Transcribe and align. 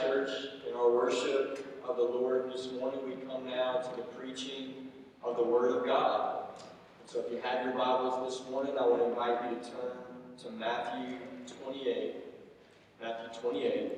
Church, 0.00 0.30
in 0.68 0.74
our 0.74 0.90
worship 0.90 1.80
of 1.88 1.96
the 1.96 2.02
Lord 2.02 2.52
this 2.52 2.72
morning, 2.72 3.00
we 3.06 3.14
come 3.26 3.46
now 3.46 3.76
to 3.76 3.96
the 3.96 4.02
preaching 4.02 4.88
of 5.22 5.36
the 5.36 5.44
Word 5.44 5.76
of 5.76 5.86
God. 5.86 6.46
So 7.06 7.20
if 7.20 7.30
you 7.30 7.40
have 7.42 7.64
your 7.64 7.74
Bibles 7.74 8.28
this 8.28 8.50
morning, 8.50 8.74
I 8.78 8.86
would 8.86 9.00
invite 9.00 9.50
you 9.50 9.56
to 9.56 9.62
turn 9.62 9.92
to 10.42 10.50
Matthew 10.50 11.18
28. 11.62 12.16
Matthew 13.00 13.40
28. 13.40 13.92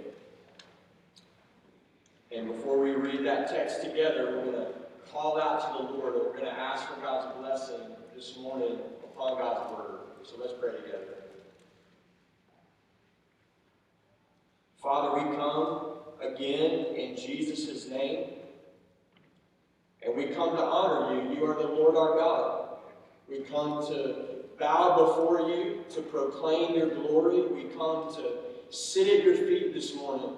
And 2.32 2.48
before 2.48 2.78
we 2.78 2.90
read 2.90 3.24
that 3.24 3.48
text 3.48 3.82
together, 3.82 4.36
we're 4.36 4.52
going 4.52 4.66
to 4.66 4.72
call 5.10 5.40
out 5.40 5.60
to 5.60 5.82
the 5.82 5.92
Lord 5.92 6.14
we're 6.14 6.32
going 6.32 6.44
to 6.44 6.60
ask 6.60 6.86
for 6.88 7.00
God's 7.00 7.34
blessing 7.38 7.96
this 8.14 8.36
morning 8.36 8.78
upon 9.02 9.38
God's 9.38 9.72
Word. 9.72 10.00
So 10.24 10.34
let's 10.38 10.52
pray 10.60 10.72
together. 10.72 11.15
Father, 14.82 15.24
we 15.24 15.36
come 15.36 15.96
again 16.20 16.94
in 16.94 17.16
Jesus' 17.16 17.88
name. 17.88 18.30
And 20.04 20.16
we 20.16 20.26
come 20.26 20.50
to 20.56 20.62
honor 20.62 21.22
you. 21.24 21.36
You 21.36 21.44
are 21.46 21.54
the 21.54 21.68
Lord 21.68 21.96
our 21.96 22.16
God. 22.16 22.68
We 23.28 23.40
come 23.40 23.84
to 23.88 24.36
bow 24.58 24.96
before 24.96 25.48
you, 25.48 25.84
to 25.94 26.02
proclaim 26.02 26.76
your 26.76 26.90
glory. 26.90 27.42
We 27.48 27.64
come 27.70 28.14
to 28.14 28.32
sit 28.70 29.08
at 29.08 29.24
your 29.24 29.34
feet 29.34 29.74
this 29.74 29.94
morning. 29.94 30.36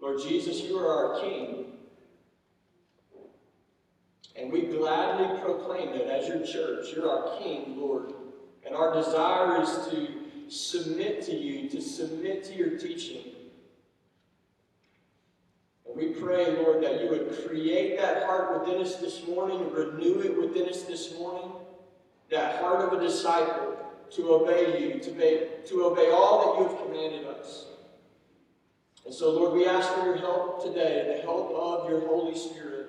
Lord 0.00 0.20
Jesus, 0.20 0.60
you 0.60 0.78
are 0.78 1.14
our 1.14 1.20
King. 1.20 1.72
And 4.34 4.52
we 4.52 4.62
gladly 4.62 5.40
proclaim 5.40 5.90
it 5.90 6.08
as 6.08 6.28
your 6.28 6.44
church. 6.44 6.88
You're 6.94 7.08
our 7.08 7.38
King, 7.38 7.76
Lord. 7.78 8.12
And 8.66 8.74
our 8.74 8.92
desire 8.92 9.62
is 9.62 9.70
to 9.90 10.08
submit 10.48 11.22
to 11.22 11.34
you, 11.34 11.68
to 11.70 11.80
submit 11.80 12.44
to 12.44 12.54
your 12.54 12.78
teaching. 12.78 13.32
And 15.86 15.96
we 15.96 16.08
pray, 16.08 16.56
Lord, 16.62 16.82
that 16.82 17.02
you 17.02 17.10
would 17.10 17.46
create 17.46 17.98
that 17.98 18.24
heart 18.24 18.60
within 18.60 18.80
us 18.80 18.96
this 18.96 19.26
morning, 19.26 19.70
renew 19.72 20.20
it 20.20 20.38
within 20.38 20.68
us 20.68 20.82
this 20.82 21.18
morning, 21.18 21.50
that 22.30 22.60
heart 22.60 22.80
of 22.80 22.98
a 22.98 23.02
disciple 23.02 23.76
to 24.10 24.34
obey 24.34 24.80
you, 24.80 25.00
to 25.00 25.10
obey, 25.10 25.48
to 25.66 25.84
obey 25.84 26.10
all 26.10 26.38
that 26.54 26.60
you 26.60 26.68
have 26.68 26.86
commanded 26.86 27.26
us. 27.26 27.66
And 29.04 29.14
so, 29.14 29.30
Lord, 29.30 29.52
we 29.52 29.66
ask 29.66 29.92
for 29.94 30.04
your 30.04 30.16
help 30.16 30.62
today, 30.62 31.14
the 31.16 31.22
help 31.22 31.52
of 31.52 31.88
your 31.88 32.00
Holy 32.06 32.36
Spirit, 32.36 32.88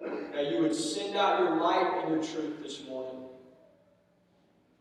that 0.00 0.50
you 0.50 0.60
would 0.60 0.74
send 0.74 1.16
out 1.16 1.40
your 1.40 1.56
light 1.56 2.02
and 2.02 2.14
your 2.14 2.22
truth 2.22 2.62
this 2.62 2.84
morning 2.88 3.13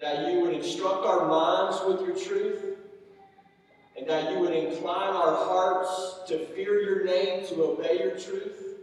that 0.03 0.29
you 0.29 0.41
would 0.41 0.53
instruct 0.53 1.05
our 1.05 1.29
minds 1.29 1.79
with 1.87 2.01
your 2.01 2.13
truth, 2.13 2.75
and 3.95 4.05
that 4.05 4.33
you 4.33 4.39
would 4.39 4.53
incline 4.53 5.13
our 5.13 5.33
hearts 5.33 6.19
to 6.27 6.45
fear 6.47 6.81
your 6.81 7.05
name, 7.05 7.47
to 7.47 7.63
obey 7.63 7.99
your 7.99 8.11
truth. 8.11 8.79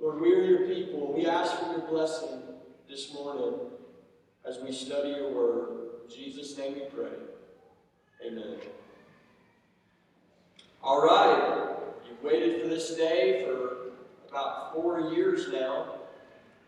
Lord, 0.00 0.22
we 0.22 0.32
are 0.32 0.42
your 0.42 0.66
people, 0.66 1.12
we 1.12 1.26
ask 1.26 1.54
for 1.58 1.72
your 1.72 1.86
blessing 1.86 2.40
this 2.88 3.12
morning 3.12 3.52
as 4.48 4.60
we 4.60 4.72
study 4.72 5.10
your 5.10 5.30
word. 5.34 5.68
In 6.04 6.10
Jesus' 6.10 6.56
name 6.56 6.72
we 6.72 6.86
pray. 6.86 7.12
Amen. 8.26 8.56
All 10.82 11.02
right. 11.04 11.76
You've 12.08 12.22
waited 12.22 12.62
for 12.62 12.68
this 12.68 12.94
day 12.96 13.44
for 13.44 13.90
about 14.30 14.72
four 14.72 15.12
years 15.12 15.52
now 15.52 16.03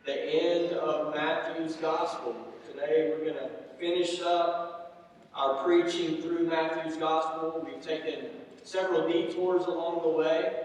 the 0.07 0.15
end 0.15 0.73
of 0.75 1.13
Matthew's 1.13 1.75
Gospel. 1.77 2.37
Today 2.71 3.11
we're 3.11 3.25
going 3.25 3.35
to 3.35 3.51
finish 3.77 4.21
up 4.23 5.19
our 5.35 5.65
preaching 5.65 6.23
through 6.23 6.47
Matthew's 6.47 6.97
Gospel. 6.97 7.67
We've 7.67 7.83
taken 7.83 8.27
several 8.63 9.09
detours 9.09 9.65
along 9.65 10.03
the 10.03 10.17
way. 10.17 10.63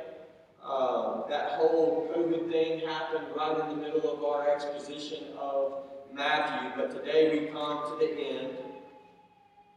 Um, 0.63 1.23
that 1.27 1.53
whole 1.53 2.07
COVID 2.15 2.51
thing 2.51 2.87
happened 2.87 3.25
right 3.35 3.59
in 3.61 3.69
the 3.69 3.83
middle 3.83 4.15
of 4.15 4.23
our 4.23 4.47
exposition 4.47 5.23
of 5.39 5.85
Matthew, 6.13 6.69
but 6.75 6.91
today 6.91 7.39
we 7.39 7.47
come 7.47 7.89
to 7.89 8.05
the 8.05 8.11
end. 8.11 8.57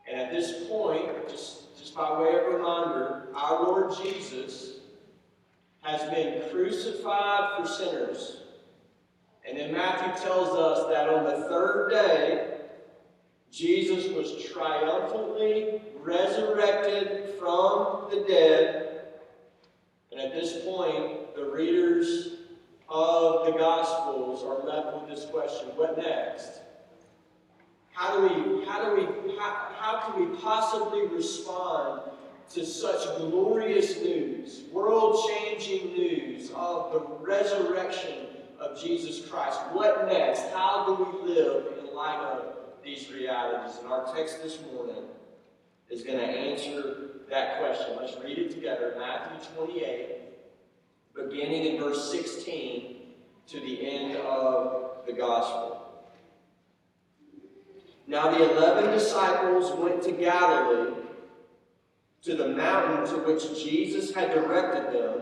And 0.06 0.20
at 0.20 0.30
this 0.30 0.68
point, 0.68 1.06
just, 1.30 1.78
just 1.78 1.94
by 1.94 2.20
way 2.20 2.38
of 2.38 2.52
reminder, 2.52 3.28
our 3.34 3.62
Lord 3.62 3.94
Jesus 4.02 4.80
has 5.80 6.02
been 6.10 6.50
crucified 6.50 7.56
for 7.56 7.66
sinners. 7.66 8.43
And 9.46 9.58
then 9.58 9.72
Matthew 9.72 10.24
tells 10.24 10.56
us 10.56 10.88
that 10.88 11.08
on 11.08 11.24
the 11.24 11.46
third 11.48 11.90
day, 11.90 12.58
Jesus 13.50 14.10
was 14.12 14.42
triumphantly 14.52 15.82
resurrected 16.00 17.34
from 17.38 18.08
the 18.10 18.24
dead. 18.26 19.04
And 20.10 20.20
at 20.20 20.32
this 20.32 20.64
point, 20.64 21.34
the 21.36 21.44
readers 21.44 22.38
of 22.88 23.46
the 23.46 23.52
Gospels 23.52 24.42
are 24.44 24.66
left 24.66 25.00
with 25.00 25.14
this 25.14 25.26
question 25.30 25.68
what 25.76 25.98
next? 25.98 26.60
How 27.92 28.16
do 28.16 28.22
we, 28.22 28.64
how 28.64 28.84
do 28.84 28.96
we, 28.96 29.36
how, 29.38 29.68
how 29.78 30.00
can 30.00 30.30
we 30.30 30.36
possibly 30.38 31.06
respond 31.06 32.02
to 32.52 32.66
such 32.66 33.04
glorious 33.18 34.00
news, 34.00 34.64
world 34.72 35.28
changing 35.28 35.94
news 35.94 36.50
of 36.54 36.92
the 36.92 37.00
resurrection 37.24 38.33
of 38.60 38.80
Jesus 38.80 39.26
Christ. 39.28 39.60
What 39.72 40.06
next? 40.06 40.42
How 40.52 40.86
do 40.86 41.04
we 41.04 41.34
live 41.34 41.66
in 41.78 41.94
light 41.94 42.18
of 42.18 42.54
these 42.82 43.10
realities? 43.10 43.78
And 43.78 43.88
our 43.88 44.14
text 44.14 44.42
this 44.42 44.58
morning 44.72 45.04
is 45.90 46.02
going 46.02 46.18
to 46.18 46.24
answer 46.24 47.10
that 47.30 47.58
question. 47.58 47.96
Let's 48.00 48.16
read 48.22 48.38
it 48.38 48.50
together. 48.50 48.94
Matthew 48.98 49.48
28, 49.56 50.16
beginning 51.14 51.74
in 51.74 51.80
verse 51.80 52.10
16 52.10 52.96
to 53.48 53.60
the 53.60 53.86
end 53.86 54.16
of 54.18 55.04
the 55.06 55.12
gospel. 55.12 55.80
Now 58.06 58.30
the 58.30 58.52
eleven 58.52 58.90
disciples 58.90 59.72
went 59.78 60.02
to 60.02 60.12
Galilee, 60.12 60.94
to 62.22 62.34
the 62.34 62.48
mountain 62.48 63.06
to 63.14 63.22
which 63.24 63.62
Jesus 63.62 64.14
had 64.14 64.30
directed 64.30 64.92
them. 64.92 65.20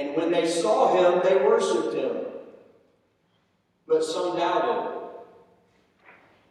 And 0.00 0.16
when 0.16 0.30
they 0.30 0.48
saw 0.48 0.94
him, 0.94 1.20
they 1.22 1.36
worshipped 1.44 1.94
him. 1.94 2.16
But 3.86 4.02
some 4.02 4.38
doubted. 4.38 4.98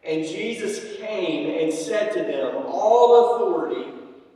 And 0.04 0.24
Jesus 0.24 0.98
came 0.98 1.60
and 1.60 1.74
said 1.74 2.14
to 2.14 2.20
them, 2.20 2.64
All 2.68 3.36
authority 3.36 3.92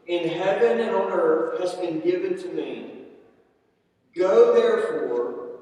in 0.07 0.29
heaven 0.29 0.79
and 0.79 0.95
on 0.95 1.11
earth 1.11 1.59
has 1.59 1.73
been 1.75 1.99
given 1.99 2.41
to 2.41 2.47
me. 2.49 2.91
Go 4.15 4.55
therefore 4.55 5.59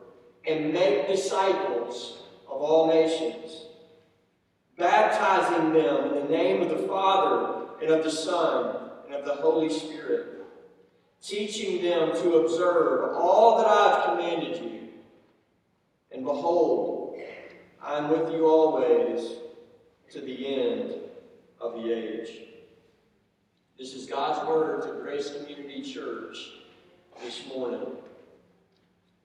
and 0.48 0.74
make 0.74 1.08
disciples 1.08 2.24
of 2.50 2.62
all 2.62 2.88
nations, 2.88 3.66
baptizing 4.78 5.74
them 5.74 6.06
in 6.06 6.16
the 6.16 6.30
name 6.30 6.62
of 6.62 6.70
the 6.70 6.88
Father 6.88 7.68
and 7.82 7.92
of 7.92 8.04
the 8.04 8.12
Son 8.12 8.92
and 9.06 9.16
of 9.16 9.26
the 9.26 9.36
Holy 9.36 9.70
Spirit 9.70 10.41
teaching 11.22 11.84
them 11.84 12.12
to 12.14 12.38
observe 12.38 13.16
all 13.16 13.58
that 13.58 13.68
I 13.68 13.90
have 13.90 14.04
commanded 14.06 14.64
you. 14.64 14.90
And 16.12 16.26
behold, 16.26 17.18
I 17.82 17.98
am 17.98 18.10
with 18.10 18.34
you 18.34 18.48
always 18.48 19.36
to 20.12 20.22
the 20.22 20.48
end 20.48 20.96
of 21.60 21.76
the 21.76 21.92
age. 21.92 22.30
This 23.78 23.94
is 23.94 24.06
God's 24.06 24.48
word 24.48 24.82
to 24.84 25.02
Grace 25.02 25.34
Community 25.36 25.82
Church 25.82 26.38
this 27.24 27.48
morning. 27.48 27.86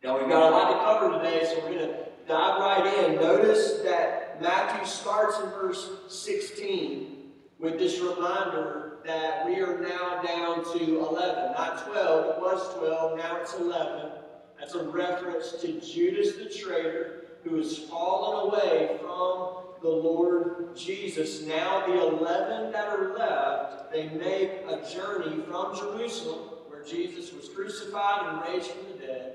Now, 0.05 0.19
we've 0.19 0.29
got 0.29 0.43
a 0.43 0.55
lot 0.55 0.73
to 0.73 0.85
cover 0.85 1.19
today, 1.19 1.45
so 1.45 1.59
we're 1.61 1.79
going 1.79 1.89
to 1.89 1.97
dive 2.29 2.61
right 2.61 3.05
in. 3.05 3.17
Notice 3.17 3.81
that 3.85 4.41
Matthew 4.41 4.87
starts 4.87 5.39
in 5.41 5.51
verse 5.51 5.91
16 6.09 7.31
with 7.59 7.79
this 7.79 8.01
reminder 8.01 8.86
that 9.07 9.47
we 9.47 9.61
are 9.61 9.81
now 9.81 10.23
down 10.23 10.65
to 10.73 11.07
11. 11.07 11.53
Not 11.53 11.87
12, 11.87 12.37
it 12.37 12.41
was 12.41 12.75
12, 12.79 13.19
now 13.19 13.37
it's 13.41 13.55
11. 13.55 14.11
That's 14.59 14.75
a 14.75 14.85
reference 14.85 15.53
to 15.61 15.81
Judas 15.81 16.37
the 16.37 16.49
traitor 16.49 17.25
who 17.45 17.57
has 17.57 17.79
fallen 17.79 18.49
away 18.49 18.99
from 19.01 19.65
the 19.83 19.89
Lord 19.89 20.77
Jesus. 20.77 21.43
Now, 21.43 21.87
the 21.87 22.07
11 22.07 22.73
that 22.73 22.89
are 22.89 23.17
left, 23.17 23.93
they 23.93 24.09
make 24.09 24.65
a 24.69 24.85
journey 24.91 25.43
from 25.49 25.77
Jerusalem, 25.77 26.51
where 26.69 26.83
Jesus 26.83 27.33
was 27.33 27.49
crucified 27.49 28.27
and 28.27 28.43
raised 28.43 28.71
from 28.71 28.93
the 28.93 29.07
dead, 29.07 29.33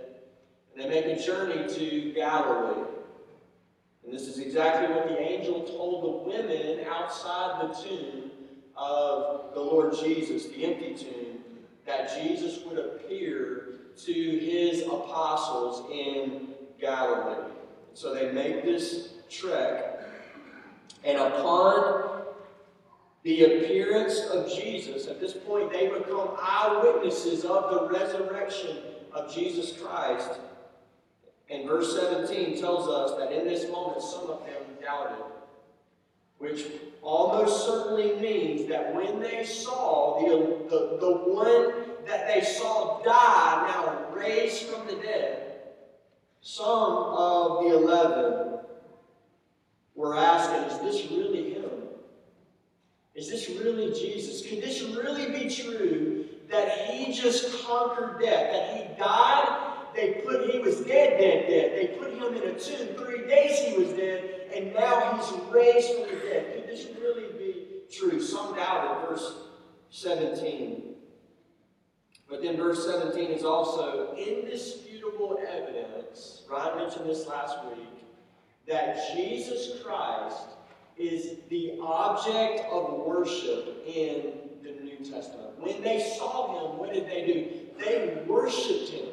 and 0.73 0.83
they 0.83 0.89
make 0.89 1.05
a 1.05 1.23
journey 1.23 1.73
to 1.73 2.13
Galilee. 2.13 2.87
And 4.03 4.13
this 4.13 4.27
is 4.27 4.39
exactly 4.39 4.93
what 4.93 5.07
the 5.07 5.19
angel 5.21 5.63
told 5.63 6.03
the 6.03 6.29
women 6.31 6.85
outside 6.89 7.61
the 7.61 7.73
tomb 7.73 8.30
of 8.81 9.53
the 9.53 9.59
Lord 9.59 9.93
Jesus, 9.95 10.47
the 10.47 10.65
empty 10.65 10.95
tomb, 10.95 11.39
that 11.85 12.11
Jesus 12.21 12.63
would 12.65 12.79
appear 12.79 13.73
to 14.05 14.13
his 14.13 14.81
apostles 14.83 15.89
in 15.91 16.49
Galilee. 16.79 17.49
So 17.93 18.13
they 18.13 18.31
make 18.31 18.63
this 18.63 19.13
trek, 19.29 19.99
and 21.03 21.17
upon 21.17 22.21
the 23.23 23.43
appearance 23.43 24.19
of 24.31 24.51
Jesus. 24.51 25.07
At 25.07 25.19
this 25.19 25.33
point, 25.33 25.71
they 25.71 25.87
become 25.87 26.31
eyewitnesses 26.41 27.45
of 27.45 27.71
the 27.71 27.97
resurrection 27.97 28.77
of 29.13 29.33
Jesus 29.33 29.79
Christ. 29.79 30.39
And 31.49 31.67
verse 31.67 31.95
17 31.99 32.59
tells 32.59 32.87
us 32.87 33.17
that 33.19 33.31
in 33.31 33.45
this 33.45 33.69
moment, 33.69 34.01
some 34.01 34.29
of 34.29 34.45
them 34.45 34.63
doubted, 34.81 35.23
which 36.41 36.65
almost 37.03 37.65
certainly 37.67 38.19
means 38.19 38.67
that 38.67 38.95
when 38.95 39.19
they 39.19 39.45
saw 39.45 40.19
the, 40.19 40.69
the, 40.69 40.97
the 40.99 41.11
one 41.11 42.05
that 42.07 42.27
they 42.27 42.41
saw 42.41 42.99
die 43.03 43.67
now 43.67 44.07
raised 44.11 44.63
from 44.63 44.87
the 44.87 44.95
dead, 44.95 45.59
some 46.41 46.65
of 46.65 47.63
the 47.63 47.75
eleven 47.75 48.59
were 49.95 50.17
asking, 50.17 50.63
Is 50.63 50.79
this 50.79 51.11
really 51.11 51.53
him? 51.53 51.69
Is 53.13 53.29
this 53.29 53.47
really 53.49 53.93
Jesus? 53.93 54.41
Could 54.41 54.63
this 54.63 54.81
really 54.81 55.29
be 55.31 55.47
true 55.47 56.25
that 56.49 56.87
he 56.87 57.13
just 57.13 57.63
conquered 57.63 58.19
death? 58.19 58.51
That 58.51 58.77
he 58.77 58.97
died? 58.97 59.67
They 59.93 60.21
put 60.25 60.49
he 60.49 60.57
was 60.57 60.77
dead, 60.81 61.19
dead, 61.19 61.47
dead. 61.47 61.77
They 61.77 61.97
put 61.97 62.13
him 62.13 62.33
in 62.33 62.49
a 62.49 62.59
tomb. 62.59 62.95
Three 62.95 63.27
days 63.27 63.59
he 63.59 63.77
was 63.77 63.89
dead, 63.89 64.40
and 64.53 64.73
now 64.73 65.17
he's 65.17 65.31
raised 65.51 65.93
from 65.93 66.03
the 66.03 66.23
dead. 66.23 66.55
Could 66.55 66.67
this 66.67 66.87
really 66.99 67.27
be 67.37 67.65
true? 67.91 68.21
Some 68.21 68.55
doubted, 68.55 69.09
verse 69.09 69.33
17. 69.89 70.95
But 72.29 72.41
then 72.41 72.57
verse 72.57 72.85
17 72.85 73.31
is 73.31 73.43
also 73.43 74.15
indisputable 74.15 75.39
evidence. 75.45 76.43
Ryan 76.49 76.77
mentioned 76.77 77.09
this 77.09 77.27
last 77.27 77.57
week 77.65 77.87
that 78.67 78.97
Jesus 79.13 79.81
Christ 79.83 80.37
is 80.97 81.37
the 81.49 81.77
object 81.81 82.61
of 82.71 82.99
worship 83.05 83.83
in 83.85 84.33
the 84.63 84.71
New 84.81 84.97
Testament. 84.97 85.59
When 85.59 85.81
they 85.81 85.99
saw 86.17 86.71
him, 86.71 86.77
what 86.77 86.93
did 86.93 87.07
they 87.07 87.25
do? 87.25 87.83
They 87.83 88.23
worshiped 88.27 88.89
him. 88.89 89.10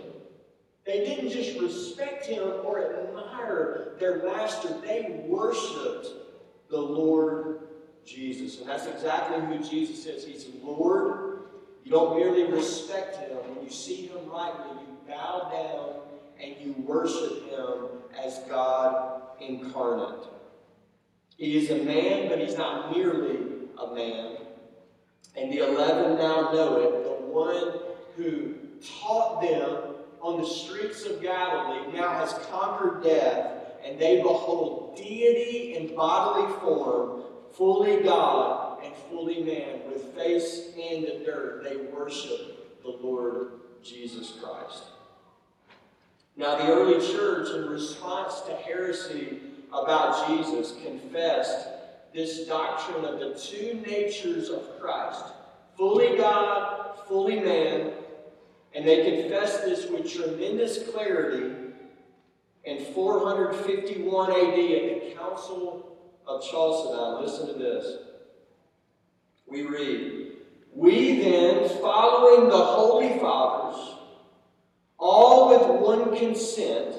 They 0.88 1.04
didn't 1.04 1.28
just 1.28 1.60
respect 1.60 2.24
him 2.24 2.50
or 2.64 2.82
admire 2.82 3.92
their 4.00 4.22
master, 4.24 4.68
they 4.80 5.22
worshiped 5.26 6.06
the 6.70 6.78
Lord 6.78 7.68
Jesus. 8.06 8.58
And 8.58 8.70
that's 8.70 8.86
exactly 8.86 9.38
who 9.44 9.62
Jesus 9.62 10.06
is. 10.06 10.24
He's 10.24 10.46
Lord. 10.62 11.40
You 11.84 11.90
don't 11.90 12.16
merely 12.16 12.44
respect 12.44 13.16
him. 13.16 13.36
When 13.36 13.62
you 13.66 13.70
see 13.70 14.06
him 14.06 14.30
rightly, 14.30 14.80
you 14.80 14.96
bow 15.06 15.50
down 15.52 16.00
and 16.42 16.56
you 16.58 16.74
worship 16.86 17.50
him 17.50 17.88
as 18.18 18.38
God 18.48 19.20
incarnate. 19.42 20.24
He 21.36 21.58
is 21.58 21.70
a 21.70 21.84
man, 21.84 22.30
but 22.30 22.38
he's 22.38 22.56
not 22.56 22.96
merely 22.96 23.40
a 23.78 23.94
man. 23.94 24.38
And 25.36 25.52
the 25.52 25.68
eleven 25.68 26.16
now 26.16 26.50
know 26.50 26.76
it. 26.80 27.04
The 27.04 27.26
one 27.26 27.74
who 28.16 28.54
taught 28.80 29.42
them 29.42 29.87
on 30.28 30.40
the 30.42 30.46
streets 30.46 31.06
of 31.06 31.22
Galilee 31.22 31.90
now 31.92 32.10
has 32.10 32.34
conquered 32.50 33.02
death, 33.02 33.50
and 33.82 33.98
they 33.98 34.18
behold 34.18 34.96
deity 34.96 35.74
in 35.74 35.94
bodily 35.94 36.52
form, 36.60 37.22
fully 37.52 38.02
God 38.02 38.84
and 38.84 38.94
fully 39.08 39.42
man, 39.42 39.80
with 39.90 40.14
face 40.14 40.68
in 40.76 41.02
the 41.02 41.22
dirt. 41.24 41.64
They 41.64 41.76
worship 41.76 42.82
the 42.82 42.90
Lord 42.90 43.52
Jesus 43.82 44.38
Christ. 44.42 44.84
Now, 46.36 46.56
the 46.58 46.72
early 46.72 47.04
church, 47.04 47.48
in 47.50 47.70
response 47.70 48.42
to 48.42 48.54
heresy 48.54 49.40
about 49.72 50.28
Jesus, 50.28 50.76
confessed 50.84 51.68
this 52.14 52.46
doctrine 52.46 53.04
of 53.04 53.18
the 53.18 53.34
two 53.34 53.82
natures 53.86 54.50
of 54.50 54.78
Christ 54.78 55.24
fully 55.76 56.16
God, 56.16 56.98
fully 57.06 57.38
man, 57.38 57.92
and 58.78 58.86
they 58.86 59.22
confessed 59.22 59.64
this 59.64 59.90
with 59.90 60.08
tremendous 60.08 60.88
clarity 60.90 61.52
in 62.62 62.84
451 62.94 64.30
AD 64.30 64.36
at 64.36 64.44
the 64.46 65.14
Council 65.16 65.98
of 66.24 66.44
Chalcedon. 66.44 67.20
Listen 67.20 67.48
to 67.48 67.54
this. 67.54 67.96
We 69.48 69.62
read, 69.62 70.36
We 70.72 71.18
then, 71.18 71.68
following 71.80 72.48
the 72.48 72.56
Holy 72.56 73.18
Fathers, 73.18 73.96
all 74.96 75.48
with 75.48 75.80
one 75.80 76.16
consent, 76.16 76.94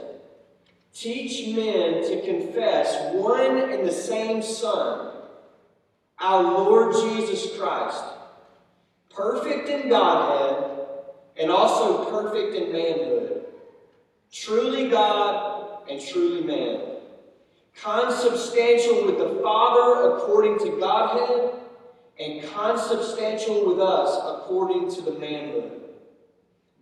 teach 0.93 1.55
men 1.55 2.03
to 2.09 2.21
confess 2.25 3.15
one 3.15 3.57
and 3.57 3.87
the 3.87 3.93
same 3.93 4.41
Son, 4.41 5.13
our 6.19 6.43
Lord 6.43 6.93
Jesus 6.93 7.57
Christ, 7.57 8.03
perfect 9.09 9.69
in 9.69 9.87
Godhead 9.87 10.78
and 11.39 11.49
also 11.49 12.09
perfect 12.11 12.53
in 12.53 12.71
manhood, 12.71 13.45
truly 14.31 14.89
God 14.89 15.89
and 15.89 15.99
truly 16.01 16.43
man, 16.43 16.81
consubstantial 17.81 19.05
with 19.05 19.17
the 19.17 19.41
Father 19.41 20.15
according 20.15 20.59
to 20.59 20.77
Godhead, 20.79 21.53
and 22.19 22.43
consubstantial 22.51 23.65
with 23.65 23.79
us 23.79 24.19
according 24.25 24.93
to 24.93 25.01
the 25.01 25.13
manhood, 25.13 25.79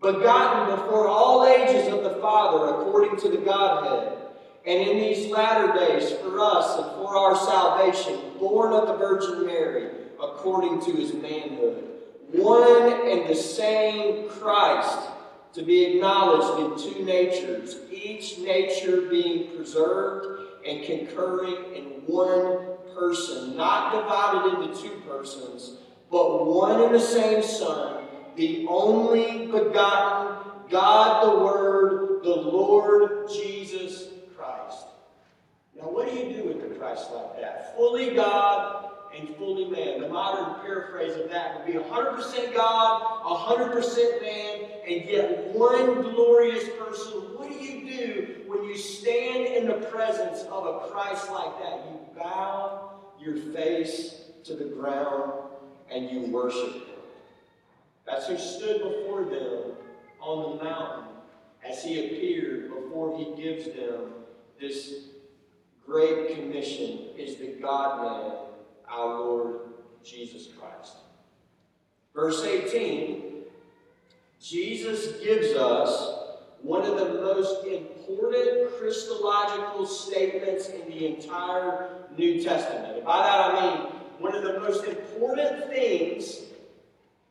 begotten 0.02 0.76
before 0.76 1.08
all 1.08 1.46
ages 1.46 1.94
of 1.94 2.04
the 2.04 2.20
Father 2.20 2.70
according 2.70 3.16
to 3.18 3.30
the 3.30 3.38
Godhead, 3.38 4.18
and 4.66 4.90
in 4.90 4.98
these 4.98 5.32
latter 5.32 5.72
days 5.74 6.12
for 6.14 6.40
us 6.40 6.80
and 6.80 6.96
for 6.96 7.16
our 7.16 7.36
salvation, 7.36 8.20
born 8.40 8.74
of 8.74 8.88
the 8.88 8.96
Virgin 8.96 9.46
Mary 9.46 9.92
according 10.20 10.84
to 10.84 10.92
his 10.94 11.14
manhood 11.14 11.97
one 12.32 13.10
and 13.10 13.30
the 13.30 13.36
same 13.36 14.30
Christ 14.30 15.10
to 15.54 15.64
be 15.64 15.86
acknowledged 15.86 16.86
in 16.86 16.94
two 16.94 17.04
natures, 17.04 17.78
each 17.92 18.38
nature 18.40 19.02
being 19.10 19.56
preserved 19.56 20.44
and 20.68 20.84
concurring 20.84 21.74
in 21.74 21.84
one 22.06 22.78
person, 22.94 23.56
not 23.56 23.94
divided 23.94 24.62
into 24.62 24.82
two 24.82 25.02
persons, 25.08 25.78
but 26.12 26.46
one 26.46 26.82
and 26.82 26.94
the 26.94 27.00
same 27.00 27.42
Son, 27.42 28.04
the 28.36 28.66
only 28.70 29.48
begotten 29.48 30.52
God 30.70 31.26
the 31.26 31.44
Word, 31.44 32.24
the 32.24 32.36
Lord 32.36 33.30
Jesus 33.30 34.10
Christ. 34.36 34.86
Now, 35.76 35.84
what 35.84 36.12
do 36.12 36.20
you 36.20 36.34
do 36.34 36.44
with 36.48 36.62
the 36.62 36.76
Christ 36.76 37.10
like 37.14 37.40
that? 37.42 37.76
Fully 37.76 38.14
God 38.14 38.92
and 39.18 39.36
fully 39.36 39.66
man. 39.66 40.02
The 40.02 40.10
modern 40.10 40.62
paraphrase 40.62 41.16
of 41.18 41.30
that 41.30 41.58
would 41.58 41.66
be 41.66 41.80
100% 41.80 42.54
God, 42.54 43.24
100% 43.24 44.22
man, 44.22 44.70
and 44.88 45.06
yet 45.06 45.48
one 45.54 46.02
glorious 46.02 46.66
person. 46.80 47.14
What 47.36 47.50
do 47.50 47.56
you 47.56 47.88
do 47.88 48.44
when 48.48 48.64
you 48.64 48.78
stand 48.78 49.46
in 49.46 49.68
the 49.68 49.86
presence 49.88 50.44
of 50.44 50.66
a 50.66 50.90
Christ 50.90 51.32
like 51.32 51.60
that? 51.60 51.86
You 51.86 52.00
bow 52.16 52.92
your 53.20 53.38
face 53.54 54.26
to 54.46 54.56
the 54.56 54.66
ground 54.66 55.34
and 55.92 56.10
you 56.10 56.32
worship 56.32 56.74
him. 56.74 56.84
That's 58.06 58.28
who 58.28 58.38
stood 58.38 58.82
before 58.82 59.26
them 59.26 59.74
on 60.22 60.58
the 60.58 60.64
mountain 60.64 61.10
as 61.68 61.84
he 61.84 62.06
appeared 62.06 62.70
before 62.70 63.18
he 63.18 63.42
gives 63.42 63.66
them 63.66 64.14
this 64.60 65.08
great 65.86 66.36
commission 66.36 67.10
is 67.18 67.38
the 67.38 67.58
God 67.62 68.02
man 68.04 68.47
our 68.90 69.20
Lord 69.20 69.60
Jesus 70.04 70.48
Christ. 70.48 70.98
Verse 72.14 72.44
18 72.44 73.24
Jesus 74.40 75.20
gives 75.24 75.56
us 75.56 76.16
one 76.62 76.84
of 76.84 76.98
the 76.98 77.22
most 77.22 77.66
important 77.66 78.72
Christological 78.80 79.86
statements 79.86 80.70
in 80.70 80.88
the 80.88 81.06
entire 81.08 81.90
New 82.18 82.42
Testament. 82.42 82.98
And 82.98 83.06
by 83.06 83.24
that 83.24 83.54
I 83.54 83.62
mean 83.62 83.92
one 84.20 84.36
of 84.36 84.44
the 84.44 84.60
most 84.60 84.84
important 84.86 85.68
things 85.70 86.42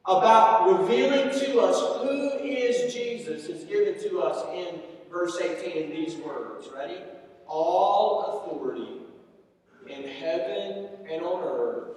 about 0.04 0.80
revealing 0.80 1.30
to 1.30 1.60
us 1.60 2.02
who 2.02 2.30
is 2.38 2.92
Jesus 2.92 3.46
is 3.46 3.64
given 3.64 4.00
to 4.08 4.20
us 4.20 4.44
in 4.54 4.80
verse 5.10 5.40
18 5.40 5.84
in 5.84 5.90
these 5.90 6.16
words. 6.16 6.68
Ready? 6.75 6.98
All 7.46 8.44
authority 8.46 8.96
in 9.88 10.09
heaven 10.09 10.88
and 11.11 11.23
on 11.23 11.43
earth 11.45 11.88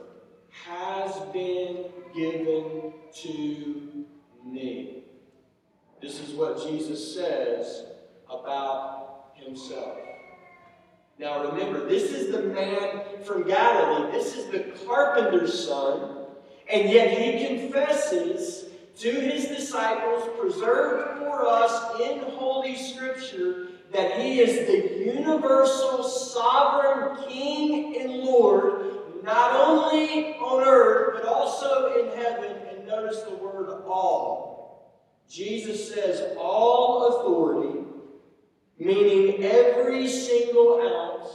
has 0.66 1.14
been 1.34 1.86
given 2.16 2.94
to 3.22 4.06
me. 4.46 5.04
This 6.02 6.20
is 6.20 6.34
what 6.34 6.66
Jesus 6.68 7.16
says 7.16 7.86
about 8.30 9.32
himself. 9.36 9.98
Now 11.18 11.52
remember, 11.52 11.88
this 11.88 12.12
is 12.12 12.32
the 12.32 12.44
man 12.44 13.02
from 13.24 13.46
Galilee. 13.46 14.12
This 14.12 14.36
is 14.36 14.48
the 14.48 14.72
carpenter's 14.86 15.68
son. 15.68 16.16
And 16.72 16.90
yet 16.90 17.18
he 17.18 17.46
confesses 17.46 18.70
to 19.00 19.12
his 19.12 19.48
disciples, 19.48 20.30
preserved 20.40 21.20
for 21.20 21.46
us 21.46 22.00
in 22.02 22.20
Holy 22.20 22.76
Scripture, 22.76 23.69
that 23.92 24.20
he 24.20 24.40
is 24.40 24.68
the 24.68 25.06
universal 25.16 26.04
sovereign 26.04 27.28
King 27.28 28.00
and 28.00 28.12
Lord, 28.24 29.24
not 29.24 29.56
only 29.56 30.36
on 30.36 30.64
earth, 30.64 31.14
but 31.16 31.26
also 31.26 32.00
in 32.00 32.18
heaven. 32.18 32.56
And 32.70 32.88
notice 32.88 33.22
the 33.24 33.36
word 33.36 33.84
all. 33.88 34.50
Jesus 35.30 35.94
says, 35.94 36.36
all 36.40 37.20
authority, 37.20 37.82
meaning 38.80 39.44
every 39.44 40.08
single 40.08 40.82
ounce, 40.82 41.30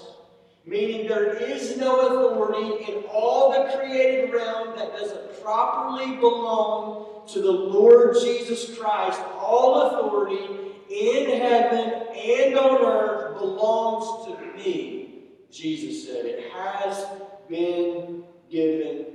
meaning 0.67 1.07
there 1.07 1.35
is 1.35 1.77
no 1.77 2.01
authority 2.01 2.93
in 2.93 3.05
all 3.05 3.53
the 3.53 3.77
created 3.77 4.33
realm 4.33 4.77
that 4.77 4.93
doesn't 4.93 5.43
properly 5.43 6.17
belong 6.17 7.27
to 7.29 7.41
the 7.41 7.53
Lord 7.53 8.17
Jesus 8.21 8.77
Christ. 8.77 9.21
All 9.39 9.83
authority 9.83 10.74
in 10.91 11.41
heaven 11.41 12.09
and 12.17 12.59
on 12.59 12.85
earth 12.85 13.39
belongs 13.39 14.27
to 14.27 14.57
me, 14.57 15.25
Jesus 15.51 16.07
said. 16.07 16.25
It 16.25 16.51
has 16.53 17.07
been 17.49 18.25
given 18.51 19.07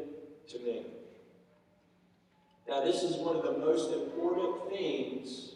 to 0.49 0.59
me. 0.59 0.85
Now, 2.67 2.83
this 2.83 3.03
is 3.03 3.15
one 3.17 3.35
of 3.35 3.43
the 3.43 3.57
most 3.57 3.91
important 3.93 4.69
things 4.69 5.53